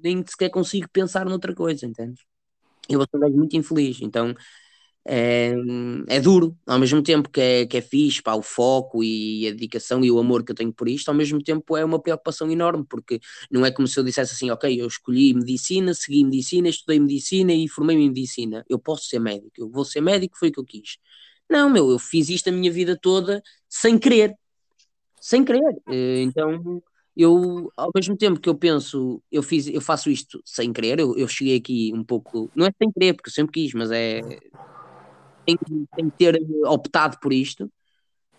nem 0.02 0.24
sequer 0.26 0.50
consigo 0.50 0.88
pensar 0.92 1.24
noutra 1.26 1.54
coisa, 1.54 1.86
entendes? 1.86 2.24
Eu 2.88 2.98
vou 2.98 3.06
ser 3.08 3.16
um 3.16 3.20
gajo 3.20 3.36
muito 3.36 3.56
infeliz, 3.56 4.00
então 4.02 4.34
é, 5.06 5.52
é 6.08 6.20
duro, 6.20 6.56
ao 6.66 6.78
mesmo 6.78 7.02
tempo 7.02 7.28
que 7.28 7.40
é, 7.40 7.66
que 7.66 7.76
é 7.76 7.80
fixe, 7.82 8.22
pá, 8.22 8.34
o 8.34 8.42
foco 8.42 9.04
e 9.04 9.46
a 9.48 9.50
dedicação 9.50 10.04
e 10.04 10.10
o 10.10 10.18
amor 10.18 10.42
que 10.44 10.52
eu 10.52 10.56
tenho 10.56 10.72
por 10.72 10.88
isto, 10.88 11.08
ao 11.08 11.14
mesmo 11.14 11.42
tempo 11.42 11.76
é 11.76 11.84
uma 11.84 12.00
preocupação 12.00 12.50
enorme, 12.50 12.84
porque 12.88 13.20
não 13.50 13.64
é 13.66 13.70
como 13.70 13.86
se 13.86 13.98
eu 13.98 14.04
dissesse 14.04 14.32
assim, 14.32 14.50
ok, 14.50 14.80
eu 14.80 14.86
escolhi 14.86 15.34
medicina, 15.34 15.92
segui 15.92 16.24
medicina, 16.24 16.68
estudei 16.68 16.98
medicina 16.98 17.52
e 17.52 17.68
formei-me 17.68 18.04
em 18.04 18.08
medicina, 18.08 18.64
eu 18.68 18.78
posso 18.78 19.04
ser 19.06 19.18
médico, 19.18 19.52
eu 19.58 19.68
vou 19.70 19.84
ser 19.84 20.00
médico, 20.00 20.38
foi 20.38 20.48
o 20.48 20.52
que 20.52 20.60
eu 20.60 20.64
quis. 20.64 20.96
Não, 21.50 21.68
meu, 21.68 21.90
eu 21.90 21.98
fiz 21.98 22.30
isto 22.30 22.48
a 22.48 22.52
minha 22.52 22.72
vida 22.72 22.98
toda 23.00 23.42
sem 23.68 23.98
querer, 23.98 24.34
sem 25.20 25.44
querer, 25.44 25.76
Eh, 25.88 26.22
então 26.22 26.82
eu, 27.16 27.70
ao 27.76 27.90
mesmo 27.94 28.16
tempo 28.16 28.40
que 28.40 28.48
eu 28.48 28.54
penso, 28.56 29.22
eu 29.30 29.42
fiz, 29.42 29.68
eu 29.68 29.80
faço 29.80 30.10
isto 30.10 30.40
sem 30.44 30.72
querer, 30.72 30.98
eu, 30.98 31.16
eu 31.16 31.28
cheguei 31.28 31.56
aqui 31.56 31.92
um 31.94 32.02
pouco, 32.04 32.50
não 32.56 32.66
é 32.66 32.70
sem 32.76 32.90
querer, 32.90 33.14
porque 33.14 33.28
eu 33.28 33.32
sempre 33.32 33.52
quis, 33.52 33.72
mas 33.74 33.90
é 33.90 34.20
tem, 35.44 35.58
tem 35.96 36.10
que 36.10 36.16
ter 36.16 36.40
optado 36.66 37.18
por 37.20 37.32
isto. 37.32 37.70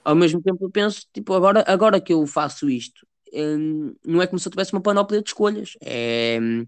Ao 0.03 0.16
mesmo 0.16 0.41
tempo 0.41 0.64
eu 0.66 0.70
penso, 0.70 1.06
tipo, 1.14 1.34
agora, 1.34 1.64
agora 1.68 1.99
que 1.99 2.14
eu 2.14 2.26
faço 2.28 2.70
isto, 2.70 3.06
hum, 3.34 3.95
não 4.06 4.22
é 4.22 4.28
como 4.28 4.39
se 4.39 4.47
eu 4.47 4.51
tivesse 4.51 4.74
uma 4.74 4.82
panóplia 4.82 5.22
de 5.22 5.30
escolhas. 5.30 5.78
É, 5.82 6.38
hum, 6.41 6.68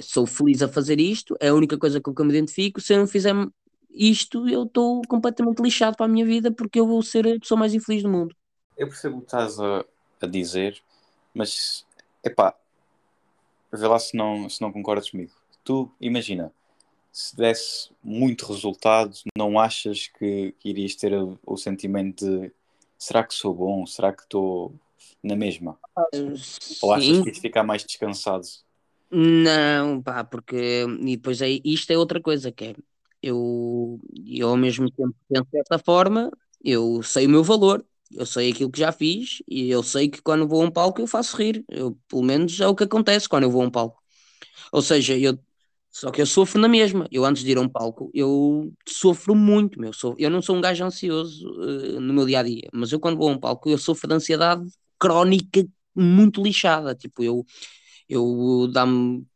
sou 0.00 0.26
feliz 0.26 0.62
a 0.62 0.68
fazer 0.68 1.00
isto, 1.00 1.36
é 1.40 1.48
a 1.48 1.54
única 1.54 1.78
coisa 1.78 2.00
com 2.00 2.14
que 2.14 2.20
eu 2.20 2.26
me 2.26 2.32
identifico. 2.32 2.80
Se 2.80 2.94
eu 2.94 2.98
não 2.98 3.06
fizer 3.06 3.34
isto, 3.90 4.48
eu 4.48 4.64
estou 4.64 5.02
completamente 5.08 5.60
lixado 5.60 5.96
para 5.96 6.06
a 6.06 6.08
minha 6.08 6.24
vida 6.24 6.52
porque 6.52 6.78
eu 6.78 6.86
vou 6.86 7.02
ser 7.02 7.26
a 7.26 7.38
pessoa 7.38 7.58
mais 7.58 7.74
infeliz 7.74 8.02
do 8.02 8.08
mundo. 8.08 8.34
Eu 8.76 8.88
percebo 8.88 9.16
o 9.16 9.20
que 9.20 9.26
estás 9.26 9.58
a, 9.58 9.84
a 10.20 10.26
dizer, 10.26 10.80
mas 11.34 11.84
epá, 12.24 12.54
vê 13.72 13.86
lá 13.86 13.98
se 13.98 14.16
não, 14.16 14.48
se 14.48 14.60
não 14.60 14.72
concordas 14.72 15.10
comigo. 15.10 15.32
Tu, 15.64 15.90
imagina, 16.00 16.52
se 17.12 17.36
desse 17.36 17.90
muito 18.02 18.46
resultado, 18.46 19.14
não 19.36 19.58
achas 19.58 20.08
que, 20.08 20.54
que 20.58 20.68
irias 20.68 20.94
ter 20.94 21.12
o, 21.14 21.38
o 21.44 21.56
sentimento 21.56 22.24
de 22.24 22.52
será 22.98 23.24
que 23.24 23.34
sou 23.34 23.54
bom? 23.54 23.86
Será 23.86 24.12
que 24.12 24.22
estou 24.22 24.74
na 25.22 25.36
mesma? 25.36 25.78
Ou 26.82 26.92
achas 26.92 27.18
que 27.20 27.28
ias 27.28 27.38
ficar 27.38 27.62
mais 27.62 27.84
descansado? 27.84 28.46
Não, 29.10 30.00
pá, 30.00 30.22
porque 30.22 30.84
e 31.00 31.16
depois 31.16 31.42
aí 31.42 31.60
isto 31.64 31.90
é 31.90 31.98
outra 31.98 32.20
coisa 32.20 32.52
que 32.52 32.64
é 32.66 32.74
eu, 33.22 34.00
eu 34.26 34.48
ao 34.48 34.56
mesmo 34.56 34.90
tempo 34.90 35.14
penso 35.28 35.46
dessa 35.52 35.78
forma, 35.78 36.30
eu 36.64 37.02
sei 37.02 37.26
o 37.26 37.30
meu 37.30 37.44
valor, 37.44 37.84
eu 38.10 38.24
sei 38.24 38.50
aquilo 38.50 38.70
que 38.70 38.78
já 38.78 38.92
fiz 38.92 39.42
e 39.48 39.70
eu 39.70 39.82
sei 39.82 40.08
que 40.08 40.22
quando 40.22 40.48
vou 40.48 40.62
a 40.62 40.66
um 40.66 40.70
palco 40.70 41.00
eu 41.00 41.06
faço 41.06 41.36
rir. 41.36 41.64
Eu, 41.68 41.96
pelo 42.08 42.22
menos 42.22 42.58
é 42.60 42.66
o 42.66 42.74
que 42.74 42.84
acontece 42.84 43.28
quando 43.28 43.44
eu 43.44 43.50
vou 43.50 43.62
a 43.62 43.66
um 43.66 43.70
palco. 43.70 44.02
Ou 44.72 44.82
seja, 44.82 45.16
eu 45.18 45.38
só 45.90 46.10
que 46.10 46.22
eu 46.22 46.26
sofro 46.26 46.60
na 46.60 46.68
mesma. 46.68 47.06
Eu 47.10 47.24
antes 47.24 47.42
de 47.42 47.50
ir 47.50 47.58
a 47.58 47.60
um 47.60 47.68
palco, 47.68 48.10
eu 48.14 48.72
sofro 48.88 49.34
muito, 49.34 49.80
meu. 49.80 49.90
Eu 50.18 50.30
não 50.30 50.40
sou 50.42 50.56
um 50.56 50.60
gajo 50.60 50.84
ansioso 50.84 51.46
eh, 51.62 52.00
no 52.00 52.12
meu 52.14 52.26
dia 52.26 52.40
a 52.40 52.42
dia, 52.42 52.68
mas 52.72 52.92
eu 52.92 53.00
quando 53.00 53.16
vou 53.18 53.28
a 53.28 53.32
um 53.32 53.38
palco 53.40 53.68
eu 53.68 53.78
sofro 53.78 54.08
de 54.08 54.14
ansiedade 54.14 54.64
crónica 54.98 55.66
muito 55.94 56.42
lixada. 56.42 56.94
Tipo, 56.94 57.22
eu 57.24 57.44
eu 58.08 58.68
dá-me 58.72 59.26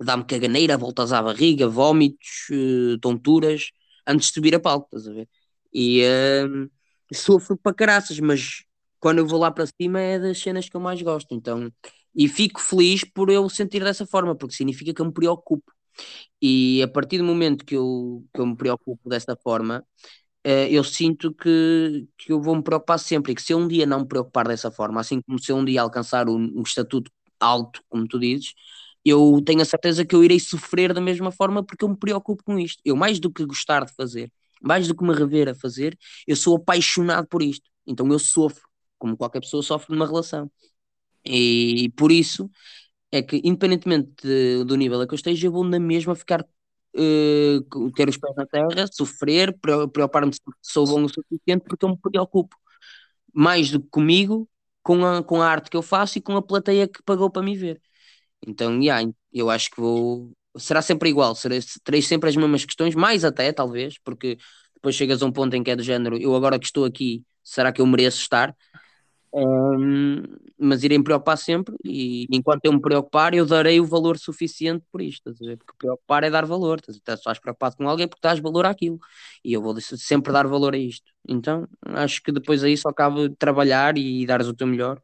dá-me 0.00 0.24
caganeira, 0.24 0.76
voltas 0.78 1.12
à 1.12 1.22
barriga, 1.22 1.68
vómitos, 1.68 2.48
eh, 2.52 2.96
tonturas, 3.00 3.70
antes 4.06 4.28
de 4.28 4.34
subir 4.34 4.54
a 4.54 4.60
palco, 4.60 4.86
estás 4.96 5.08
a 5.08 5.12
ver? 5.12 5.28
E 5.72 6.02
eh, 6.02 6.46
sofro 7.12 7.56
para 7.56 7.74
caraças, 7.74 8.18
mas 8.20 8.64
quando 8.98 9.18
eu 9.18 9.26
vou 9.26 9.38
lá 9.40 9.50
para 9.50 9.66
cima 9.66 10.00
é 10.00 10.18
das 10.18 10.38
cenas 10.38 10.68
que 10.68 10.76
eu 10.76 10.80
mais 10.80 11.00
gosto, 11.02 11.34
então, 11.34 11.70
e 12.14 12.28
fico 12.28 12.60
feliz 12.60 13.04
por 13.04 13.30
eu 13.30 13.48
sentir 13.48 13.82
dessa 13.84 14.06
forma, 14.06 14.34
porque 14.36 14.54
significa 14.54 14.92
que 14.94 15.00
eu 15.00 15.06
me 15.06 15.12
preocupo. 15.12 15.72
E 16.42 16.82
a 16.82 16.88
partir 16.88 17.18
do 17.18 17.24
momento 17.24 17.64
que 17.64 17.76
eu, 17.76 18.24
que 18.34 18.40
eu 18.40 18.46
me 18.46 18.56
preocupo 18.56 19.08
dessa 19.08 19.36
forma, 19.36 19.84
eh, 20.44 20.68
eu 20.70 20.84
sinto 20.84 21.32
que, 21.34 22.08
que 22.18 22.32
eu 22.32 22.40
vou 22.40 22.56
me 22.56 22.62
preocupar 22.62 22.98
sempre, 22.98 23.32
e 23.32 23.34
que 23.34 23.42
se 23.42 23.52
eu 23.52 23.58
um 23.58 23.68
dia 23.68 23.86
não 23.86 24.00
me 24.00 24.06
preocupar 24.08 24.48
dessa 24.48 24.70
forma, 24.70 25.00
assim 25.00 25.20
como 25.22 25.38
se 25.38 25.52
eu 25.52 25.56
um 25.56 25.64
dia 25.64 25.82
alcançar 25.82 26.28
um, 26.28 26.36
um 26.58 26.62
estatuto 26.62 27.10
alto, 27.40 27.82
como 27.88 28.06
tu 28.08 28.18
dizes, 28.18 28.54
eu 29.04 29.40
tenho 29.44 29.62
a 29.62 29.64
certeza 29.64 30.04
que 30.04 30.14
eu 30.14 30.22
irei 30.24 30.38
sofrer 30.40 30.92
da 30.92 31.00
mesma 31.00 31.30
forma 31.32 31.64
porque 31.64 31.84
eu 31.84 31.88
me 31.88 31.96
preocupo 31.96 32.42
com 32.44 32.58
isto. 32.58 32.80
Eu, 32.84 32.96
mais 32.96 33.18
do 33.20 33.32
que 33.32 33.44
gostar 33.46 33.84
de 33.84 33.94
fazer, 33.94 34.30
mais 34.62 34.86
do 34.88 34.94
que 34.94 35.02
me 35.04 35.14
rever 35.14 35.48
a 35.48 35.54
fazer, 35.54 35.96
eu 36.26 36.36
sou 36.36 36.56
apaixonado 36.56 37.26
por 37.28 37.42
isto. 37.42 37.68
Então 37.86 38.06
eu 38.12 38.18
sofro, 38.18 38.62
como 38.98 39.16
qualquer 39.16 39.40
pessoa 39.40 39.62
sofre 39.62 39.92
numa 39.94 40.06
relação. 40.06 40.50
E 41.24 41.90
por 41.96 42.10
isso 42.12 42.50
é 43.12 43.22
que, 43.22 43.40
independentemente 43.44 44.10
de- 44.22 44.64
do 44.64 44.76
nível 44.76 45.00
a 45.00 45.06
que 45.06 45.14
eu 45.14 45.16
esteja, 45.16 45.46
eu 45.46 45.52
vou 45.52 45.64
na 45.64 45.78
mesma 45.80 46.14
ficar, 46.14 46.44
com- 47.70 47.90
ter 47.90 48.08
os 48.08 48.16
pés 48.16 48.34
na 48.36 48.46
terra, 48.46 48.86
sofrer, 48.92 49.56
pre- 49.60 49.88
preocupar-me 49.88 50.32
se 50.32 50.40
sou 50.62 50.86
bom 50.86 51.04
o 51.04 51.08
suficiente, 51.08 51.64
porque 51.68 51.84
eu 51.84 51.90
me 51.90 51.98
preocupo 51.98 52.56
mais 53.34 53.70
do 53.70 53.80
que 53.82 53.88
comigo, 53.90 54.48
com 54.82 55.04
a, 55.06 55.22
com 55.24 55.42
a 55.42 55.48
arte 55.48 55.70
que 55.70 55.76
eu 55.78 55.82
faço 55.82 56.18
e 56.18 56.22
com 56.22 56.36
a 56.36 56.42
plateia 56.42 56.88
que 56.88 57.02
pagou 57.04 57.30
para 57.30 57.42
me 57.42 57.56
ver. 57.56 57.80
Então, 58.46 58.80
yeah, 58.82 59.08
eu 59.32 59.50
acho 59.50 59.70
que 59.70 59.80
vou. 59.80 60.32
Será 60.58 60.82
sempre 60.82 61.10
igual, 61.10 61.34
terei 61.84 62.02
sempre 62.02 62.28
as 62.30 62.36
mesmas 62.36 62.64
questões, 62.64 62.94
mais 62.94 63.24
até, 63.24 63.52
talvez, 63.52 63.98
porque 64.04 64.38
depois 64.74 64.96
chegas 64.96 65.22
a 65.22 65.26
um 65.26 65.32
ponto 65.32 65.54
em 65.56 65.62
que 65.64 65.70
é 65.70 65.76
do 65.76 65.82
género, 65.82 66.18
eu 66.18 66.34
agora 66.36 66.58
que 66.58 66.66
estou 66.66 66.84
aqui, 66.86 67.24
será 67.44 67.72
que 67.72 67.80
eu 67.80 67.86
mereço 67.86 68.18
estar? 68.20 68.56
Hum, 69.32 70.22
mas 70.58 70.82
irei 70.82 70.98
me 70.98 71.04
preocupar 71.04 71.38
sempre 71.38 71.76
e 71.84 72.26
enquanto 72.32 72.64
eu 72.64 72.72
me 72.72 72.80
preocupar, 72.80 73.32
eu 73.32 73.46
darei 73.46 73.78
o 73.80 73.86
valor 73.86 74.18
suficiente 74.18 74.84
por 74.90 75.00
isto, 75.00 75.30
estás? 75.30 75.56
Porque 75.56 75.72
preocupar 75.78 76.24
é 76.24 76.30
dar 76.30 76.44
valor, 76.44 76.80
estás, 76.88 77.18
estás 77.18 77.38
preocupado 77.38 77.76
com 77.76 77.88
alguém 77.88 78.08
porque 78.08 78.20
dás 78.26 78.40
valor 78.40 78.66
àquilo 78.66 78.98
e 79.44 79.52
eu 79.52 79.62
vou 79.62 79.80
sempre 79.80 80.32
dar 80.32 80.46
valor 80.48 80.74
a 80.74 80.78
isto. 80.78 81.12
Então, 81.28 81.68
acho 81.86 82.20
que 82.22 82.32
depois 82.32 82.64
aí 82.64 82.76
só 82.76 82.92
cabe 82.92 83.30
trabalhar 83.36 83.96
e 83.96 84.26
dares 84.26 84.48
o 84.48 84.54
teu 84.54 84.66
melhor 84.66 85.00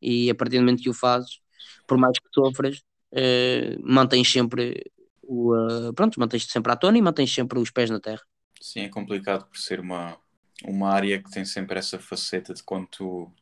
e 0.00 0.30
a 0.30 0.34
partir 0.34 0.56
do 0.58 0.62
momento 0.62 0.82
que 0.82 0.90
o 0.90 0.94
fazes, 0.94 1.40
por 1.86 1.98
mais 1.98 2.18
que 2.18 2.28
sofras, 2.32 2.82
eh, 3.12 3.76
mantens 3.82 4.30
sempre 4.30 4.90
o, 5.22 5.54
eh, 5.54 5.92
pronto, 5.94 6.18
mantens 6.18 6.46
sempre 6.46 6.72
à 6.72 6.76
tona 6.76 6.98
e 6.98 7.02
mantens 7.02 7.32
sempre 7.34 7.58
os 7.58 7.70
pés 7.70 7.90
na 7.90 8.00
terra. 8.00 8.22
Sim, 8.60 8.80
é 8.80 8.88
complicado 8.88 9.46
por 9.46 9.58
ser 9.58 9.80
uma, 9.80 10.16
uma 10.64 10.90
área 10.90 11.22
que 11.22 11.30
tem 11.30 11.44
sempre 11.44 11.78
essa 11.78 11.98
faceta 11.98 12.54
de 12.54 12.62
quando 12.62 12.86
tu 12.88 13.32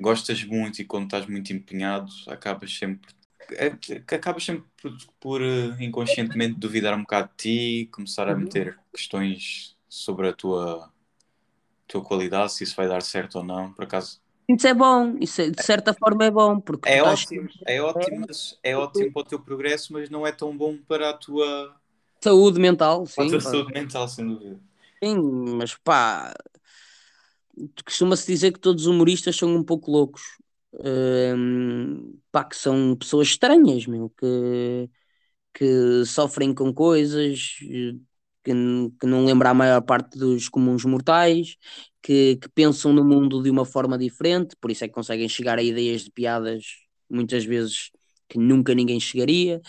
gostas 0.00 0.42
muito 0.44 0.80
e 0.82 0.84
quando 0.84 1.04
estás 1.04 1.26
muito 1.26 1.52
empenhado, 1.52 2.10
acabas 2.28 2.76
sempre. 2.76 3.12
é- 3.52 3.72
acabas 4.16 4.44
sempre 4.44 4.64
por, 4.80 4.96
por, 5.20 5.42
eh, 5.42 5.76
inconscientemente 5.84 6.58
duvidar 6.58 6.94
um 6.94 7.00
bocado 7.02 7.30
de 7.30 7.36
ti, 7.84 7.90
começar 7.92 8.28
a 8.28 8.34
Uhum. 8.34 8.36
meter 8.36 8.78
questões 8.94 9.76
sobre 9.88 10.28
a 10.28 10.32
tua, 10.32 10.92
tua 11.88 12.02
qualidade, 12.04 12.52
se 12.54 12.64
isso 12.64 12.76
vai 12.76 12.88
dar 12.88 13.02
certo 13.02 13.36
ou 13.38 13.44
não. 13.44 13.72
Por 13.74 13.84
acaso, 13.84 14.20
Isso 14.48 14.66
é 14.66 14.74
bom, 14.74 15.16
isso 15.20 15.40
é- 15.42 15.50
de 15.50 15.62
certa 15.62 15.94
forma 15.94 16.24
é 16.24 16.30
bom, 16.30 16.60
porque 16.60 16.88
é 16.94 17.02
estás 17.02 17.20
ótimo, 17.20 17.48
é 17.66 17.80
ótimo, 17.80 18.26
mas 18.28 18.58
é 18.62 18.76
ótimo 18.76 19.12
para 19.12 19.22
o 19.22 19.24
teu 19.24 19.40
progresso, 19.40 19.92
mas 19.92 20.10
não 20.10 20.26
é 20.26 20.32
tão 20.32 20.56
bom 20.56 20.76
para 20.78 21.10
a 21.10 21.14
tua, 21.14 21.80
saúde 22.22 22.58
mental, 22.60 23.06
para 23.14 23.24
a 23.24 23.26
sim, 23.26 23.30
tua 23.30 23.40
pá. 23.40 23.50
saúde 23.50 23.72
mental, 23.72 24.08
sem 24.08 24.26
dúvida. 24.26 24.60
Sim, 25.02 25.56
mas 25.56 25.74
pá, 25.76 26.34
costuma-se 27.84 28.26
dizer 28.26 28.52
que 28.52 28.60
todos 28.60 28.82
os 28.86 28.88
humoristas 28.88 29.36
são 29.36 29.54
um 29.54 29.64
pouco 29.64 29.90
loucos. 29.90 30.22
hum, 31.36 32.18
pá, 32.30 32.44
que 32.44 32.56
são 32.56 32.96
pessoas 32.96 33.28
estranhas, 33.28 33.86
meu, 33.86 34.10
que, 34.10 34.90
que 35.54 36.04
sofrem 36.06 36.54
com 36.54 36.72
coisas 36.72 37.56
que, 38.44 38.52
que 39.00 39.06
não 39.06 39.24
lembra 39.24 39.50
a 39.50 39.54
maior 39.54 39.82
parte 39.82 40.18
dos 40.18 40.48
comuns 40.48 40.84
mortais, 40.84 41.56
que, 42.02 42.36
que 42.36 42.48
pensam 42.50 42.92
no 42.92 43.04
mundo 43.04 43.42
de 43.42 43.50
uma 43.50 43.64
forma 43.64 43.98
diferente, 43.98 44.56
por 44.60 44.70
isso 44.70 44.84
é 44.84 44.88
que 44.88 44.94
conseguem 44.94 45.28
chegar 45.28 45.58
a 45.58 45.62
ideias 45.62 46.02
de 46.04 46.10
piadas 46.10 46.64
muitas 47.08 47.44
vezes 47.44 47.90
que 48.28 48.38
nunca 48.38 48.74
ninguém 48.74 49.00
chegaria, 49.00 49.60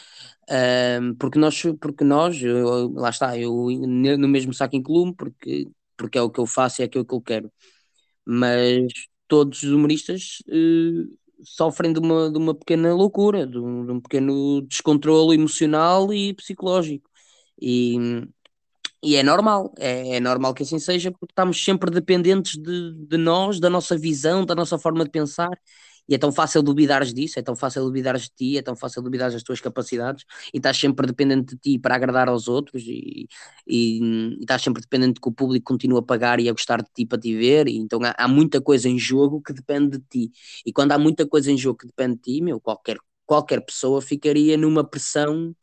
um, 1.01 1.15
porque 1.15 1.39
nós, 1.39 1.61
porque 1.79 2.03
nós 2.03 2.41
eu, 2.41 2.91
lá 2.93 3.09
está, 3.09 3.37
eu 3.37 3.53
no 3.87 4.27
mesmo 4.27 4.53
saco 4.53 4.75
incluo 4.75 5.13
porque, 5.15 5.67
porque 5.97 6.17
é 6.17 6.21
o 6.21 6.29
que 6.29 6.39
eu 6.39 6.45
faço 6.45 6.81
e 6.81 6.83
é 6.83 6.85
aquilo 6.85 7.05
que 7.05 7.13
eu 7.15 7.21
quero, 7.21 7.51
mas 8.25 8.91
todos 9.27 9.63
os 9.63 9.71
humoristas 9.71 10.39
uh, 10.47 11.17
sofrem 11.43 11.93
de 11.93 11.99
uma, 11.99 12.31
de 12.31 12.37
uma 12.37 12.55
pequena 12.55 12.93
loucura, 12.93 13.47
de 13.47 13.57
um, 13.57 13.85
de 13.85 13.91
um 13.93 14.01
pequeno 14.01 14.61
descontrole 14.61 15.35
emocional 15.35 16.13
e 16.13 16.33
psicológico. 16.33 17.09
E, 17.61 17.97
e 19.03 19.15
é 19.15 19.23
normal, 19.23 19.73
é, 19.79 20.17
é, 20.17 20.19
normal 20.19 20.53
que 20.53 20.63
assim 20.63 20.79
seja, 20.79 21.11
porque 21.11 21.31
estamos 21.31 21.63
sempre 21.63 21.89
dependentes 21.91 22.57
de, 22.57 22.93
de 23.07 23.17
nós, 23.17 23.59
da 23.59 23.69
nossa 23.69 23.97
visão, 23.97 24.45
da 24.45 24.53
nossa 24.55 24.77
forma 24.77 25.03
de 25.03 25.09
pensar, 25.09 25.49
e 26.11 26.13
é 26.13 26.17
tão 26.17 26.29
fácil 26.29 26.61
duvidares 26.61 27.13
disso, 27.13 27.39
é 27.39 27.41
tão 27.41 27.55
fácil 27.55 27.85
duvidares 27.85 28.23
de 28.23 28.31
ti, 28.31 28.57
é 28.57 28.61
tão 28.61 28.75
fácil 28.75 29.01
duvidares 29.01 29.33
das 29.33 29.43
tuas 29.43 29.61
capacidades, 29.61 30.25
e 30.53 30.57
estás 30.57 30.77
sempre 30.77 31.07
dependente 31.07 31.55
de 31.55 31.61
ti 31.61 31.79
para 31.79 31.95
agradar 31.95 32.27
aos 32.27 32.49
outros, 32.49 32.83
e, 32.85 33.29
e, 33.65 33.99
e 34.37 34.41
estás 34.41 34.61
sempre 34.61 34.81
dependente 34.81 35.13
de 35.13 35.21
que 35.21 35.29
o 35.29 35.31
público 35.31 35.63
continue 35.63 35.99
a 35.99 36.01
pagar 36.01 36.41
e 36.41 36.49
a 36.49 36.51
gostar 36.51 36.81
de 36.81 36.89
ti 36.93 37.05
para 37.05 37.17
te 37.17 37.33
ver, 37.33 37.69
e 37.69 37.77
então 37.77 38.01
há, 38.03 38.13
há, 38.17 38.27
muita 38.27 38.59
coisa 38.59 38.89
em 38.89 38.99
jogo 38.99 39.41
que 39.41 39.53
depende 39.53 39.99
de 39.99 40.03
ti, 40.09 40.31
e 40.65 40.73
quando 40.73 40.91
há 40.91 40.99
muita 40.99 41.25
coisa 41.25 41.49
em 41.49 41.57
jogo 41.57 41.77
que 41.77 41.87
depende 41.87 42.15
de 42.15 42.21
ti, 42.23 42.41
meu, 42.41 42.59
qualquer, 42.59 42.97
qualquer 43.25 43.61
pessoa 43.61 44.01
ficaria 44.01 44.57
numa 44.57 44.83
pressão 44.83 45.55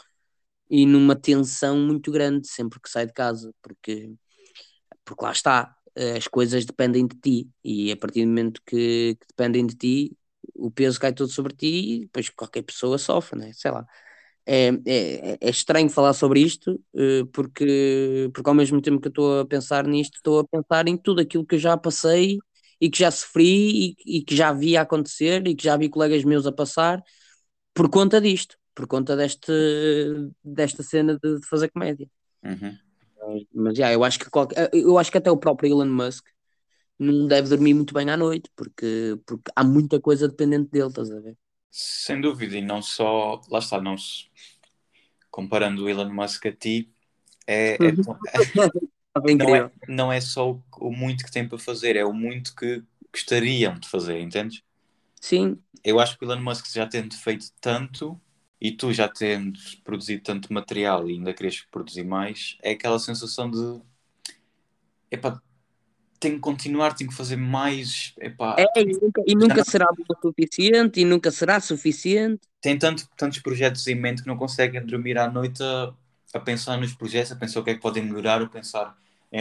e 0.70 0.86
numa 0.86 1.14
tensão 1.14 1.78
muito 1.78 2.10
grande 2.10 2.48
sempre 2.48 2.80
que 2.80 2.88
sai 2.88 3.04
de 3.06 3.12
casa, 3.12 3.52
porque, 3.60 4.14
porque 5.04 5.24
lá 5.24 5.32
está, 5.32 5.76
as 6.16 6.28
coisas 6.28 6.64
dependem 6.64 7.06
de 7.06 7.16
ti 7.16 7.50
e 7.64 7.92
a 7.92 7.96
partir 7.96 8.22
do 8.22 8.28
momento 8.28 8.62
que, 8.64 9.16
que 9.20 9.26
dependem 9.28 9.66
de 9.66 9.74
ti, 9.74 10.17
o 10.54 10.70
peso 10.70 11.00
cai 11.00 11.12
todo 11.12 11.30
sobre 11.30 11.54
ti 11.54 11.94
e 11.94 12.00
depois 12.00 12.28
qualquer 12.30 12.62
pessoa 12.62 12.98
sofre, 12.98 13.38
né? 13.38 13.52
sei 13.54 13.70
lá. 13.70 13.86
É, 14.46 14.68
é, 14.86 15.38
é 15.40 15.50
estranho 15.50 15.90
falar 15.90 16.14
sobre 16.14 16.40
isto 16.40 16.80
eh, 16.96 17.24
porque, 17.32 18.30
porque 18.32 18.48
ao 18.48 18.54
mesmo 18.54 18.80
tempo 18.80 18.98
que 18.98 19.08
eu 19.08 19.10
estou 19.10 19.40
a 19.40 19.46
pensar 19.46 19.86
nisto, 19.86 20.14
estou 20.16 20.40
a 20.40 20.44
pensar 20.46 20.88
em 20.88 20.96
tudo 20.96 21.20
aquilo 21.20 21.44
que 21.44 21.56
eu 21.56 21.58
já 21.58 21.76
passei 21.76 22.38
e 22.80 22.88
que 22.88 22.98
já 22.98 23.10
sofri 23.10 23.96
e, 24.06 24.18
e 24.18 24.22
que 24.22 24.34
já 24.34 24.52
vi 24.52 24.76
acontecer 24.76 25.46
e 25.46 25.54
que 25.54 25.64
já 25.64 25.76
vi 25.76 25.90
colegas 25.90 26.24
meus 26.24 26.46
a 26.46 26.52
passar 26.52 27.02
por 27.74 27.90
conta 27.90 28.20
disto 28.20 28.56
por 28.78 28.86
conta 28.86 29.16
deste, 29.16 29.52
desta 30.44 30.84
cena 30.84 31.18
de, 31.20 31.40
de 31.40 31.46
fazer 31.48 31.68
comédia. 31.68 32.08
Uhum. 32.44 32.78
Mas, 33.52 33.76
já, 33.76 33.92
eu 33.92 34.04
acho 34.04 34.20
que 34.20 34.30
qualquer, 34.30 34.70
eu 34.72 34.96
acho 34.96 35.10
que 35.10 35.18
até 35.18 35.28
o 35.28 35.36
próprio 35.36 35.68
Elon 35.68 35.86
Musk 35.86 36.24
não 36.98 37.26
deve 37.26 37.48
dormir 37.48 37.74
muito 37.74 37.94
bem 37.94 38.10
à 38.10 38.16
noite, 38.16 38.50
porque, 38.56 39.18
porque 39.24 39.50
há 39.54 39.62
muita 39.62 40.00
coisa 40.00 40.28
dependente 40.28 40.70
dele, 40.70 40.88
estás 40.88 41.10
a 41.10 41.20
ver? 41.20 41.36
Sem 41.70 42.20
dúvida, 42.20 42.56
e 42.56 42.62
não 42.62 42.82
só, 42.82 43.40
lá 43.48 43.58
está, 43.58 43.80
não 43.80 43.96
se, 43.96 44.26
comparando 45.30 45.84
o 45.84 45.88
Elon 45.88 46.12
Musk 46.12 46.46
a 46.46 46.52
ti, 46.52 46.92
é, 47.46 47.74
é, 47.74 47.78
não, 49.36 49.56
é, 49.56 49.70
não 49.88 50.12
é 50.12 50.20
só 50.20 50.50
o, 50.50 50.62
o, 50.78 50.90
muito 50.90 51.24
que 51.24 51.30
tem 51.30 51.46
para 51.46 51.58
fazer, 51.58 51.96
é 51.96 52.04
o 52.04 52.12
muito 52.12 52.54
que 52.54 52.82
gostariam 53.12 53.78
de 53.78 53.88
fazer, 53.88 54.20
entendes? 54.20 54.62
Sim. 55.20 55.58
Eu 55.84 56.00
acho 56.00 56.18
que 56.18 56.24
o 56.24 56.30
Elon 56.30 56.42
Musk 56.42 56.66
já 56.66 56.86
tendo 56.86 57.14
feito 57.14 57.46
tanto, 57.60 58.20
e 58.60 58.72
tu 58.72 58.92
já 58.92 59.08
tendo 59.08 59.58
produzido 59.84 60.22
tanto 60.22 60.52
material 60.52 61.08
e 61.08 61.12
ainda 61.12 61.32
queres 61.32 61.60
produzir 61.70 62.04
mais, 62.04 62.58
é 62.62 62.72
aquela 62.72 62.98
sensação 62.98 63.50
de 63.50 63.80
epá, 65.10 65.40
tenho 66.18 66.34
que 66.34 66.40
continuar, 66.40 66.94
tenho 66.94 67.10
que 67.10 67.16
fazer 67.16 67.36
mais. 67.36 68.14
Epá, 68.20 68.56
é, 68.58 68.80
e 68.80 68.86
nunca, 68.86 69.22
e 69.26 69.34
nunca 69.34 69.64
será 69.64 69.86
o 69.86 70.20
suficiente, 70.20 71.00
e 71.00 71.04
nunca 71.04 71.30
será 71.30 71.60
suficiente. 71.60 72.40
Tem 72.60 72.78
tanto, 72.78 73.08
tantos 73.16 73.38
projetos 73.38 73.86
em 73.86 73.94
mente 73.94 74.22
que 74.22 74.28
não 74.28 74.36
conseguem 74.36 74.84
dormir 74.84 75.18
à 75.18 75.30
noite 75.30 75.62
a, 75.62 75.92
a 76.34 76.40
pensar 76.40 76.76
nos 76.76 76.92
projetos, 76.92 77.32
a 77.32 77.36
pensar 77.36 77.60
o 77.60 77.64
que 77.64 77.70
é 77.70 77.74
que 77.74 77.80
podem 77.80 78.04
melhorar, 78.04 78.42
a 78.42 78.46
pensar 78.46 78.96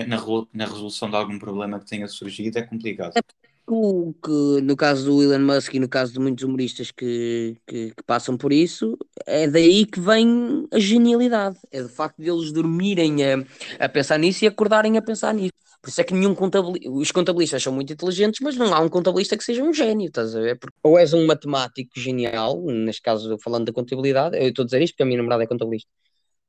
na, 0.07 0.17
na 0.53 0.65
resolução 0.65 1.09
de 1.09 1.15
algum 1.15 1.39
problema 1.39 1.79
que 1.79 1.85
tenha 1.85 2.07
surgido, 2.07 2.59
é 2.59 2.61
complicado. 2.61 3.13
É 3.15 3.21
o 3.67 4.13
que 4.23 4.61
no 4.61 4.77
caso 4.77 5.05
do 5.05 5.21
Elon 5.21 5.45
Musk 5.45 5.73
e 5.73 5.79
no 5.79 5.89
caso 5.89 6.13
de 6.13 6.19
muitos 6.19 6.43
humoristas 6.43 6.89
que, 6.89 7.57
que, 7.67 7.91
que, 7.91 8.03
passam 8.05 8.37
por 8.37 8.53
isso, 8.53 8.97
é 9.25 9.47
daí 9.47 9.85
que 9.85 9.99
vem 9.99 10.65
a 10.71 10.79
genialidade. 10.79 11.57
É 11.71 11.81
do 11.81 11.89
facto 11.89 12.17
de 12.21 12.29
eles 12.29 12.51
dormirem 12.51 13.23
a, 13.25 13.43
a 13.79 13.89
pensar 13.89 14.17
nisso 14.17 14.45
e 14.45 14.47
acordarem 14.47 14.97
a 14.97 15.01
pensar 15.01 15.33
nisso. 15.33 15.51
Por 15.81 15.89
isso 15.89 16.01
é 16.01 16.03
que 16.03 16.13
nenhum 16.13 16.33
contabilista, 16.33 16.89
os 16.89 17.11
contabilistas 17.11 17.61
são 17.61 17.73
muito 17.73 17.91
inteligentes, 17.91 18.39
mas 18.41 18.55
não 18.55 18.73
há 18.73 18.79
um 18.79 18.89
contabilista 18.89 19.37
que 19.37 19.43
seja 19.43 19.63
um 19.63 19.73
gênio, 19.73 20.07
estás 20.07 20.35
a 20.35 20.41
ver? 20.41 20.57
Porque 20.57 20.75
ou 20.81 20.97
és 20.97 21.13
um 21.13 21.25
matemático 21.25 21.91
genial, 21.95 22.61
neste 22.63 23.01
caso 23.01 23.37
falando 23.43 23.65
da 23.65 23.73
contabilidade, 23.73 24.37
eu 24.37 24.49
estou 24.49 24.63
a 24.63 24.65
dizer 24.65 24.81
isto 24.81 24.93
porque 24.93 25.03
a 25.03 25.05
minha 25.05 25.17
namorada 25.17 25.43
é 25.43 25.47
contabilista, 25.47 25.89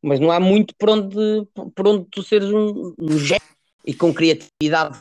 mas 0.03 0.19
não 0.21 0.31
há 0.31 0.41
muito 0.41 0.75
por 0.79 0.91
onde, 0.91 1.47
por 1.75 1.89
onde 1.89 2.07
tu 2.11 2.23
seres 2.23 2.49
um, 2.51 2.95
um 2.99 3.19
gênio 3.19 3.43
e 3.85 3.93
com 3.93 4.15
criatividade 4.15 4.99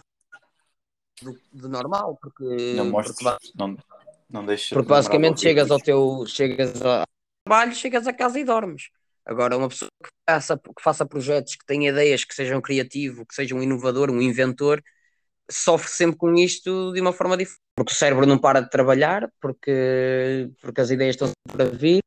do, 1.21 1.39
do 1.51 1.69
normal, 1.69 2.17
porque. 2.21 2.73
Não 2.75 2.89
mostres, 2.89 3.17
porque, 3.17 3.51
não, 3.55 3.77
não 4.29 4.45
Porque 4.45 4.89
basicamente 4.89 5.41
chegas 5.41 5.71
ao 5.71 5.79
teu. 5.79 6.25
chegas 6.27 6.81
ao 6.81 7.05
trabalho, 7.45 7.75
chegas 7.75 8.07
a 8.07 8.13
casa 8.13 8.39
e 8.39 8.43
dormes. 8.43 8.89
Agora, 9.25 9.57
uma 9.57 9.67
pessoa 9.67 9.91
que 10.01 10.09
faça, 10.29 10.57
que 10.57 10.81
faça 10.81 11.05
projetos, 11.05 11.55
que 11.55 11.65
tenha 11.65 11.89
ideias, 11.89 12.23
que 12.23 12.33
sejam 12.33 12.61
criativo, 12.61 13.25
que 13.25 13.35
seja 13.35 13.53
um 13.53 13.61
inovador, 13.61 14.09
um 14.09 14.21
inventor, 14.21 14.81
sofre 15.51 15.89
sempre 15.89 16.17
com 16.17 16.33
isto 16.35 16.93
de 16.93 17.01
uma 17.01 17.11
forma 17.11 17.35
diferente. 17.35 17.61
Porque 17.75 17.91
o 17.91 17.95
cérebro 17.95 18.25
não 18.25 18.37
para 18.37 18.61
de 18.61 18.69
trabalhar, 18.69 19.29
porque, 19.41 20.49
porque 20.61 20.81
as 20.81 20.89
ideias 20.89 21.15
estão 21.15 21.27
sempre 21.27 21.63
a 21.63 21.69
vir, 21.69 21.99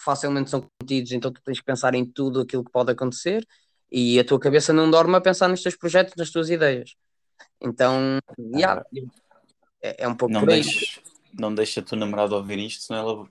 facilmente 0.00 0.50
são 0.50 0.66
contidos, 0.80 1.12
então 1.12 1.32
tu 1.32 1.40
tens 1.42 1.58
que 1.58 1.66
pensar 1.66 1.94
em 1.94 2.04
tudo 2.04 2.40
aquilo 2.40 2.64
que 2.64 2.70
pode 2.70 2.92
acontecer 2.92 3.46
e 3.90 4.18
a 4.18 4.24
tua 4.24 4.38
cabeça 4.38 4.72
não 4.72 4.90
dorme 4.90 5.16
a 5.16 5.20
pensar 5.20 5.48
nos 5.48 5.62
teus 5.62 5.76
projetos, 5.76 6.14
nas 6.16 6.30
tuas 6.30 6.48
ideias. 6.50 6.94
Então, 7.60 8.18
yeah, 8.38 8.84
é, 9.82 10.04
é, 10.04 10.08
um 10.08 10.14
pouco 10.14 10.32
não. 10.32 10.44
Deixa, 10.44 11.00
não 11.32 11.54
deixa 11.54 11.80
a 11.80 11.82
tua 11.82 11.98
namorada 11.98 12.34
ouvir 12.34 12.58
isto, 12.58 12.84
senão 12.84 13.00
ela 13.00 13.28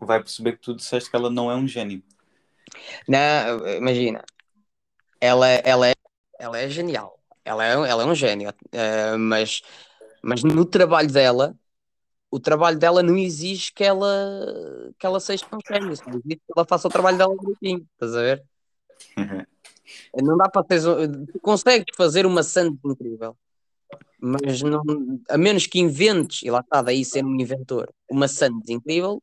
vai 0.00 0.20
perceber 0.20 0.52
que 0.52 0.62
tu 0.62 0.74
disseste 0.74 1.10
que 1.10 1.16
ela 1.16 1.30
não 1.30 1.50
é 1.50 1.56
um 1.56 1.66
gênio. 1.66 2.02
Não, 3.06 3.66
imagina, 3.76 4.24
ela, 5.20 5.48
ela, 5.48 5.88
é, 5.88 5.94
ela 6.38 6.58
é 6.58 6.68
genial, 6.68 7.18
ela 7.44 7.64
é, 7.64 7.72
ela 7.72 8.02
é 8.02 8.06
um 8.06 8.14
gênio, 8.14 8.50
uh, 8.50 9.18
mas, 9.18 9.62
mas 10.22 10.42
no 10.42 10.64
trabalho 10.64 11.10
dela, 11.10 11.56
o 12.30 12.40
trabalho 12.40 12.78
dela 12.78 13.02
não 13.02 13.16
exige 13.16 13.72
que 13.72 13.84
ela, 13.84 14.08
que 14.98 15.04
ela 15.04 15.20
seja 15.20 15.44
um 15.52 15.58
gênio, 15.66 15.92
exige 15.92 16.36
que 16.36 16.52
ela 16.56 16.66
faça 16.66 16.88
o 16.88 16.90
trabalho 16.90 17.18
dela 17.18 17.36
direitinho, 17.36 17.86
estás 17.94 18.16
a 18.16 18.22
ver? 18.22 18.44
Não 20.22 20.36
dá 20.36 20.48
para 20.48 20.64
ter. 20.64 20.80
Tu 20.80 21.40
consegues 21.40 21.86
fazer 21.96 22.26
uma 22.26 22.42
Sands 22.42 22.78
incrível, 22.84 23.36
mas 24.20 24.62
não, 24.62 24.82
a 25.28 25.36
menos 25.36 25.66
que 25.66 25.80
inventes, 25.80 26.42
e 26.42 26.50
lá 26.50 26.60
está, 26.60 26.82
daí 26.82 27.04
ser 27.04 27.24
um 27.24 27.34
inventor, 27.40 27.92
uma 28.10 28.28
Sands 28.28 28.68
incrível, 28.68 29.22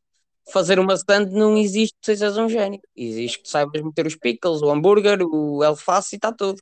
fazer 0.50 0.78
uma 0.78 0.94
stand 0.94 1.26
não 1.30 1.56
existe 1.56 1.96
que 2.00 2.06
sejas 2.06 2.36
um 2.36 2.48
gênio. 2.48 2.80
Existe 2.94 3.40
que 3.40 3.48
saibas 3.48 3.82
meter 3.82 4.06
os 4.06 4.16
pickles, 4.16 4.62
o 4.62 4.70
hambúrguer, 4.70 5.22
o 5.22 5.62
alface 5.62 6.16
e 6.16 6.18
está 6.18 6.32
tudo. 6.32 6.60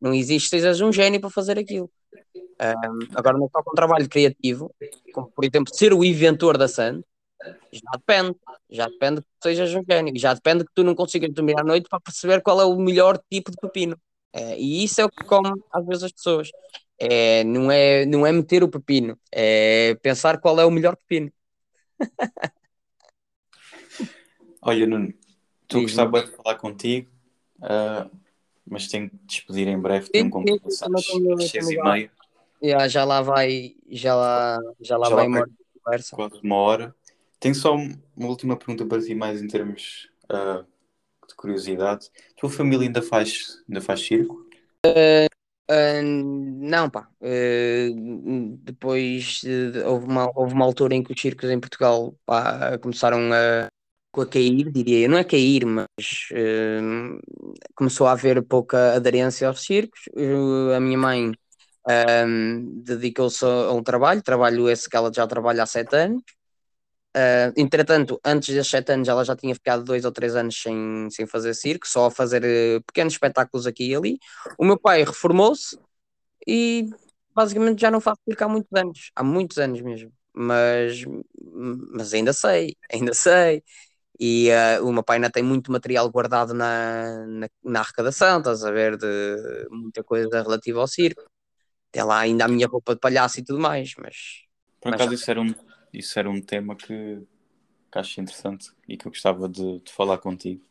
Não 0.00 0.14
existe 0.14 0.50
que 0.50 0.56
sejas 0.56 0.80
um 0.80 0.92
gênio 0.92 1.20
para 1.20 1.30
fazer 1.30 1.58
aquilo. 1.58 1.90
Um, 2.24 2.98
agora, 3.14 3.36
não 3.36 3.48
só 3.50 3.62
com 3.62 3.74
trabalho 3.74 4.08
criativo, 4.08 4.74
como 5.12 5.30
por 5.30 5.44
exemplo 5.44 5.74
ser 5.74 5.92
o 5.92 6.04
inventor 6.04 6.56
da 6.56 6.66
stand, 6.66 7.02
já 7.72 7.90
depende. 7.92 8.36
Já 8.70 8.88
depende 8.88 9.20
que 9.20 9.26
tu 9.26 9.42
sejas 9.42 9.74
um 9.74 9.82
gênio. 9.88 10.18
Já 10.18 10.34
depende 10.34 10.64
que 10.64 10.72
tu 10.74 10.82
não 10.82 10.94
consigas 10.94 11.32
dormir 11.32 11.58
à 11.58 11.64
noite 11.64 11.88
para 11.88 12.00
perceber 12.00 12.42
qual 12.42 12.60
é 12.60 12.64
o 12.64 12.76
melhor 12.76 13.20
tipo 13.30 13.50
de 13.50 13.56
pepino. 13.60 13.98
É, 14.32 14.58
e 14.58 14.84
isso 14.84 15.00
é 15.00 15.04
o 15.04 15.08
que 15.08 15.24
come 15.24 15.50
às 15.72 15.86
vezes 15.86 16.04
as 16.04 16.12
pessoas. 16.12 16.50
É, 16.98 17.44
não, 17.44 17.70
é, 17.70 18.04
não 18.06 18.26
é 18.26 18.32
meter 18.32 18.64
o 18.64 18.68
pepino, 18.68 19.18
é 19.30 19.94
pensar 20.02 20.40
qual 20.40 20.58
é 20.58 20.64
o 20.64 20.70
melhor 20.70 20.96
pepino. 20.96 21.30
Olha, 24.62 24.86
Nuno, 24.86 25.12
estou 25.62 25.80
a 25.80 25.82
gostar 25.82 26.06
de 26.06 26.36
falar 26.36 26.54
contigo, 26.56 27.10
uh, 27.58 28.10
mas 28.66 28.88
tenho 28.88 29.10
que 29.10 29.16
despedir 29.24 29.68
em 29.68 29.78
breve. 29.78 30.08
Tenho 30.10 30.26
um 30.26 30.30
compromisso 30.30 30.84
às 30.84 31.50
seis 31.50 31.70
e 31.70 31.82
meia. 31.82 32.10
Yeah, 32.62 32.88
já 32.88 33.04
lá 33.04 33.20
vai, 33.20 33.76
já 33.88 34.14
lá, 34.14 34.58
já 34.80 34.96
lá 34.96 35.08
já 35.08 35.14
vai, 35.14 35.26
uma 35.26 35.46
conversa. 35.84 36.16
Quase 36.16 36.40
uma 36.42 36.56
hora. 36.56 36.94
Tenho 37.38 37.54
só 37.54 37.74
uma 37.74 38.28
última 38.28 38.56
pergunta 38.56 38.84
para 38.86 39.02
ti, 39.02 39.14
mais 39.14 39.42
em 39.42 39.48
termos 39.48 40.08
uh, 40.24 40.64
de 41.28 41.34
curiosidade. 41.36 42.10
Tua 42.36 42.50
família 42.50 42.86
ainda 42.86 43.02
faz, 43.02 43.62
ainda 43.68 43.80
faz 43.80 44.00
circo? 44.00 44.46
Uh, 44.86 45.26
Uh, 45.68 46.00
não, 46.60 46.88
pá. 46.88 47.08
Depois 48.62 49.42
houve, 49.84 50.06
uma, 50.06 50.30
houve 50.34 50.54
uma 50.54 50.64
altura 50.64 50.94
em 50.94 51.02
que 51.02 51.12
os 51.12 51.20
circos 51.20 51.50
em 51.50 51.58
Portugal 51.58 52.14
pá, 52.24 52.78
começaram 52.78 53.32
a, 53.32 53.66
a 53.66 54.26
cair, 54.26 54.70
diria 54.70 55.04
eu. 55.06 55.10
Não 55.10 55.18
é 55.18 55.24
cair, 55.24 55.66
mas 55.66 55.88
começou 57.74 58.06
a 58.06 58.12
haver 58.12 58.42
pouca 58.44 58.94
aderência 58.94 59.48
aos 59.48 59.62
circos. 59.62 60.00
a 60.76 60.80
minha 60.80 60.98
mãe 60.98 61.32
dedicou-se 62.84 63.44
a 63.44 63.72
um 63.72 63.82
trabalho, 63.82 64.22
trabalho 64.22 64.68
esse 64.70 64.88
que 64.88 64.96
ela 64.96 65.12
já 65.12 65.26
trabalha 65.26 65.62
há 65.64 65.66
sete 65.66 65.96
anos. 65.96 66.22
Uh, 67.16 67.48
entretanto, 67.56 68.20
antes 68.22 68.54
desses 68.54 68.70
sete 68.70 68.92
anos, 68.92 69.08
ela 69.08 69.24
já 69.24 69.34
tinha 69.34 69.54
ficado 69.54 69.82
dois 69.82 70.04
ou 70.04 70.12
três 70.12 70.36
anos 70.36 70.60
sem, 70.60 71.08
sem 71.10 71.26
fazer 71.26 71.54
circo, 71.54 71.88
só 71.88 72.06
a 72.06 72.10
fazer 72.10 72.44
uh, 72.44 72.82
pequenos 72.82 73.14
espetáculos 73.14 73.66
aqui 73.66 73.88
e 73.88 73.94
ali. 73.94 74.18
O 74.58 74.66
meu 74.66 74.78
pai 74.78 75.02
reformou-se 75.02 75.78
e 76.46 76.90
basicamente 77.34 77.80
já 77.80 77.90
não 77.90 78.02
faço 78.02 78.20
circo 78.28 78.44
há 78.44 78.48
muitos 78.48 78.72
anos, 78.74 79.10
há 79.16 79.24
muitos 79.24 79.56
anos 79.56 79.80
mesmo. 79.80 80.12
Mas, 80.34 81.04
mas 81.90 82.12
ainda 82.12 82.34
sei, 82.34 82.76
ainda 82.92 83.14
sei. 83.14 83.62
E 84.20 84.50
uh, 84.50 84.86
o 84.86 84.92
meu 84.92 85.02
pai 85.02 85.16
ainda 85.16 85.30
tem 85.30 85.42
muito 85.42 85.72
material 85.72 86.10
guardado 86.10 86.52
na, 86.52 87.24
na, 87.26 87.48
na 87.64 87.80
arrecadação, 87.80 88.40
estás 88.40 88.62
a 88.62 88.70
ver, 88.70 88.98
de 88.98 89.66
muita 89.70 90.04
coisa 90.04 90.42
relativa 90.42 90.80
ao 90.80 90.86
circo. 90.86 91.22
Tem 91.90 92.02
lá 92.02 92.18
ainda 92.18 92.44
a 92.44 92.48
minha 92.48 92.66
roupa 92.66 92.94
de 92.94 93.00
palhaço 93.00 93.40
e 93.40 93.44
tudo 93.44 93.58
mais, 93.58 93.94
mas. 93.96 94.44
Por 94.82 94.92
acaso, 94.92 95.14
isso 95.14 95.30
era 95.30 95.40
um 95.40 95.54
isso 95.92 96.18
era 96.18 96.30
um 96.30 96.40
tema 96.40 96.76
que, 96.76 97.22
que 97.90 97.98
acho 97.98 98.20
interessante 98.20 98.70
e 98.88 98.96
que 98.96 99.06
eu 99.06 99.10
gostava 99.10 99.48
de, 99.48 99.80
de 99.80 99.92
falar 99.92 100.18
contigo 100.18 100.62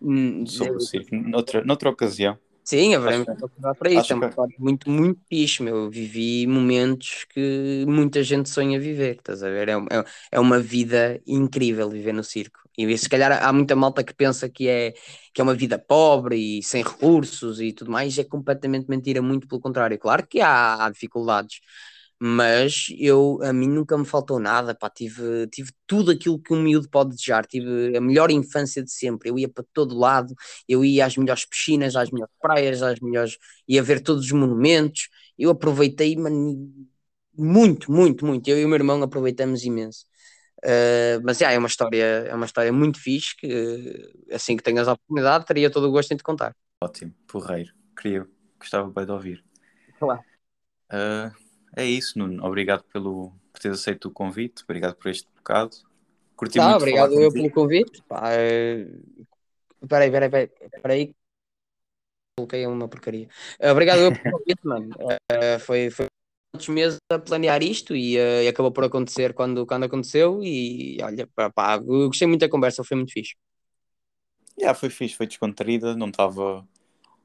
hum, 0.00 0.46
sobre 0.46 0.76
o 0.76 0.80
circo, 0.80 1.14
noutra, 1.14 1.64
noutra 1.64 1.90
ocasião. 1.90 2.38
Sim, 2.64 2.94
haveremos 2.94 3.26
que 3.26 3.60
falar 3.60 3.74
para 3.74 3.90
isso. 3.90 4.12
É 4.12 4.16
uma 4.16 4.28
história 4.28 4.54
muito, 4.58 4.88
muito 4.88 5.20
fixe, 5.28 5.62
meu. 5.62 5.76
Eu 5.76 5.90
vivi 5.90 6.46
momentos 6.46 7.24
que 7.24 7.84
muita 7.88 8.22
gente 8.22 8.48
sonha 8.48 8.78
viver, 8.78 9.16
estás 9.16 9.42
a 9.42 9.48
ver? 9.48 9.68
É, 9.68 9.72
é, 9.72 10.04
é 10.32 10.40
uma 10.40 10.60
vida 10.60 11.20
incrível 11.26 11.90
viver 11.90 12.12
no 12.12 12.22
circo. 12.22 12.60
E 12.78 12.96
se 12.96 13.08
calhar 13.08 13.44
há 13.44 13.52
muita 13.52 13.74
malta 13.74 14.04
que 14.04 14.14
pensa 14.14 14.48
que 14.48 14.68
é, 14.68 14.92
que 15.34 15.40
é 15.40 15.42
uma 15.42 15.54
vida 15.54 15.78
pobre 15.78 16.58
e 16.58 16.62
sem 16.62 16.82
recursos 16.82 17.60
e 17.60 17.72
tudo 17.72 17.90
mais, 17.90 18.16
é 18.18 18.24
completamente 18.24 18.88
mentira, 18.88 19.20
muito 19.20 19.48
pelo 19.48 19.60
contrário. 19.60 19.98
Claro 19.98 20.26
que 20.26 20.40
há, 20.40 20.84
há 20.84 20.90
dificuldades, 20.90 21.60
mas 22.22 22.88
eu, 22.98 23.38
a 23.42 23.50
mim 23.50 23.66
nunca 23.68 23.96
me 23.96 24.04
faltou 24.04 24.38
nada, 24.38 24.74
pá, 24.74 24.90
tive, 24.90 25.46
tive 25.48 25.72
tudo 25.86 26.10
aquilo 26.10 26.38
que 26.38 26.52
um 26.52 26.62
miúdo 26.62 26.86
pode 26.90 27.10
desejar, 27.10 27.46
tive 27.46 27.96
a 27.96 28.00
melhor 28.00 28.30
infância 28.30 28.82
de 28.82 28.92
sempre, 28.92 29.30
eu 29.30 29.38
ia 29.38 29.48
para 29.48 29.64
todo 29.72 29.96
lado, 29.98 30.34
eu 30.68 30.84
ia 30.84 31.06
às 31.06 31.16
melhores 31.16 31.46
piscinas, 31.46 31.96
às 31.96 32.10
melhores 32.10 32.34
praias, 32.38 32.82
às 32.82 33.00
melhores, 33.00 33.38
ia 33.66 33.82
ver 33.82 34.02
todos 34.02 34.26
os 34.26 34.32
monumentos, 34.32 35.08
eu 35.38 35.48
aproveitei 35.50 36.14
muito, 37.34 37.90
muito, 37.90 38.26
muito, 38.26 38.48
eu 38.50 38.58
e 38.58 38.64
o 38.66 38.68
meu 38.68 38.76
irmão 38.76 39.02
aproveitamos 39.02 39.64
imenso. 39.64 40.04
Uh, 40.62 41.24
mas 41.24 41.40
yeah, 41.40 41.54
é 41.54 41.58
uma 41.58 41.68
história 41.68 42.04
é 42.04 42.34
uma 42.34 42.44
história 42.44 42.70
muito 42.70 43.00
fixe 43.00 43.34
que 43.34 44.12
assim 44.30 44.58
que 44.58 44.62
tenhas 44.62 44.86
a 44.88 44.92
oportunidade 44.92 45.46
teria 45.46 45.70
todo 45.70 45.88
o 45.88 45.90
gosto 45.90 46.12
em 46.12 46.18
te 46.18 46.22
contar 46.22 46.54
ótimo, 46.84 47.14
porreiro, 47.26 47.72
queria, 47.96 48.26
gostava 48.58 48.90
bem 48.90 49.06
de 49.06 49.10
ouvir 49.10 49.42
claro. 49.98 50.20
Uh, 50.92 51.49
é 51.76 51.84
isso, 51.84 52.18
Nuno. 52.18 52.44
Obrigado 52.44 52.84
pelo, 52.92 53.32
por 53.52 53.60
teres 53.60 53.80
aceito 53.80 54.08
o 54.08 54.10
convite. 54.10 54.62
Obrigado 54.64 54.96
por 54.96 55.10
este 55.10 55.28
bocado. 55.36 55.76
Curti 56.36 56.58
tá, 56.58 56.64
muito 56.64 56.76
obrigado 56.76 57.20
eu 57.20 57.32
pelo 57.32 57.50
convite. 57.50 58.02
Pá, 58.08 58.32
é... 58.32 58.86
Peraí, 59.88 60.10
peraí, 60.10 60.30
peraí, 60.30 60.50
peraí. 60.82 61.14
Coloquei 62.36 62.66
uma 62.66 62.88
porcaria. 62.88 63.28
Obrigado 63.70 64.00
eu 64.00 64.12
pelo 64.12 64.38
convite, 64.38 64.60
mano. 64.64 64.90
Uh, 64.98 65.60
foi, 65.60 65.90
foi 65.90 66.06
muitos 66.54 66.68
meses 66.68 66.98
a 67.10 67.18
planear 67.18 67.62
isto 67.62 67.94
e, 67.94 68.16
uh, 68.16 68.42
e, 68.42 68.48
acabou 68.48 68.72
por 68.72 68.84
acontecer 68.84 69.34
quando, 69.34 69.66
quando 69.66 69.84
aconteceu. 69.84 70.42
E 70.42 70.98
olha, 71.02 71.26
pá, 71.34 71.50
pá, 71.50 71.76
gostei 71.78 72.26
muito 72.26 72.40
da 72.40 72.48
conversa, 72.48 72.84
foi 72.84 72.96
muito 72.96 73.12
fixe. 73.12 73.34
Yeah, 74.58 74.78
foi 74.78 74.90
fixe, 74.90 75.16
foi 75.16 75.26
descontraída, 75.26 75.96
não 75.96 76.08
estava 76.08 76.66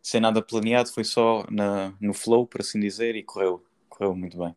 sem 0.02 0.22
nada 0.22 0.41
planeado, 0.41 0.91
foi 0.91 1.04
só 1.04 1.46
na, 1.50 1.93
no 2.00 2.14
flow, 2.14 2.46
por 2.46 2.62
assim 2.62 2.80
dizer, 2.80 3.16
e 3.16 3.24
correu 3.24 3.66
correu 3.98 4.16
muito 4.16 4.38
bem. 4.38 4.56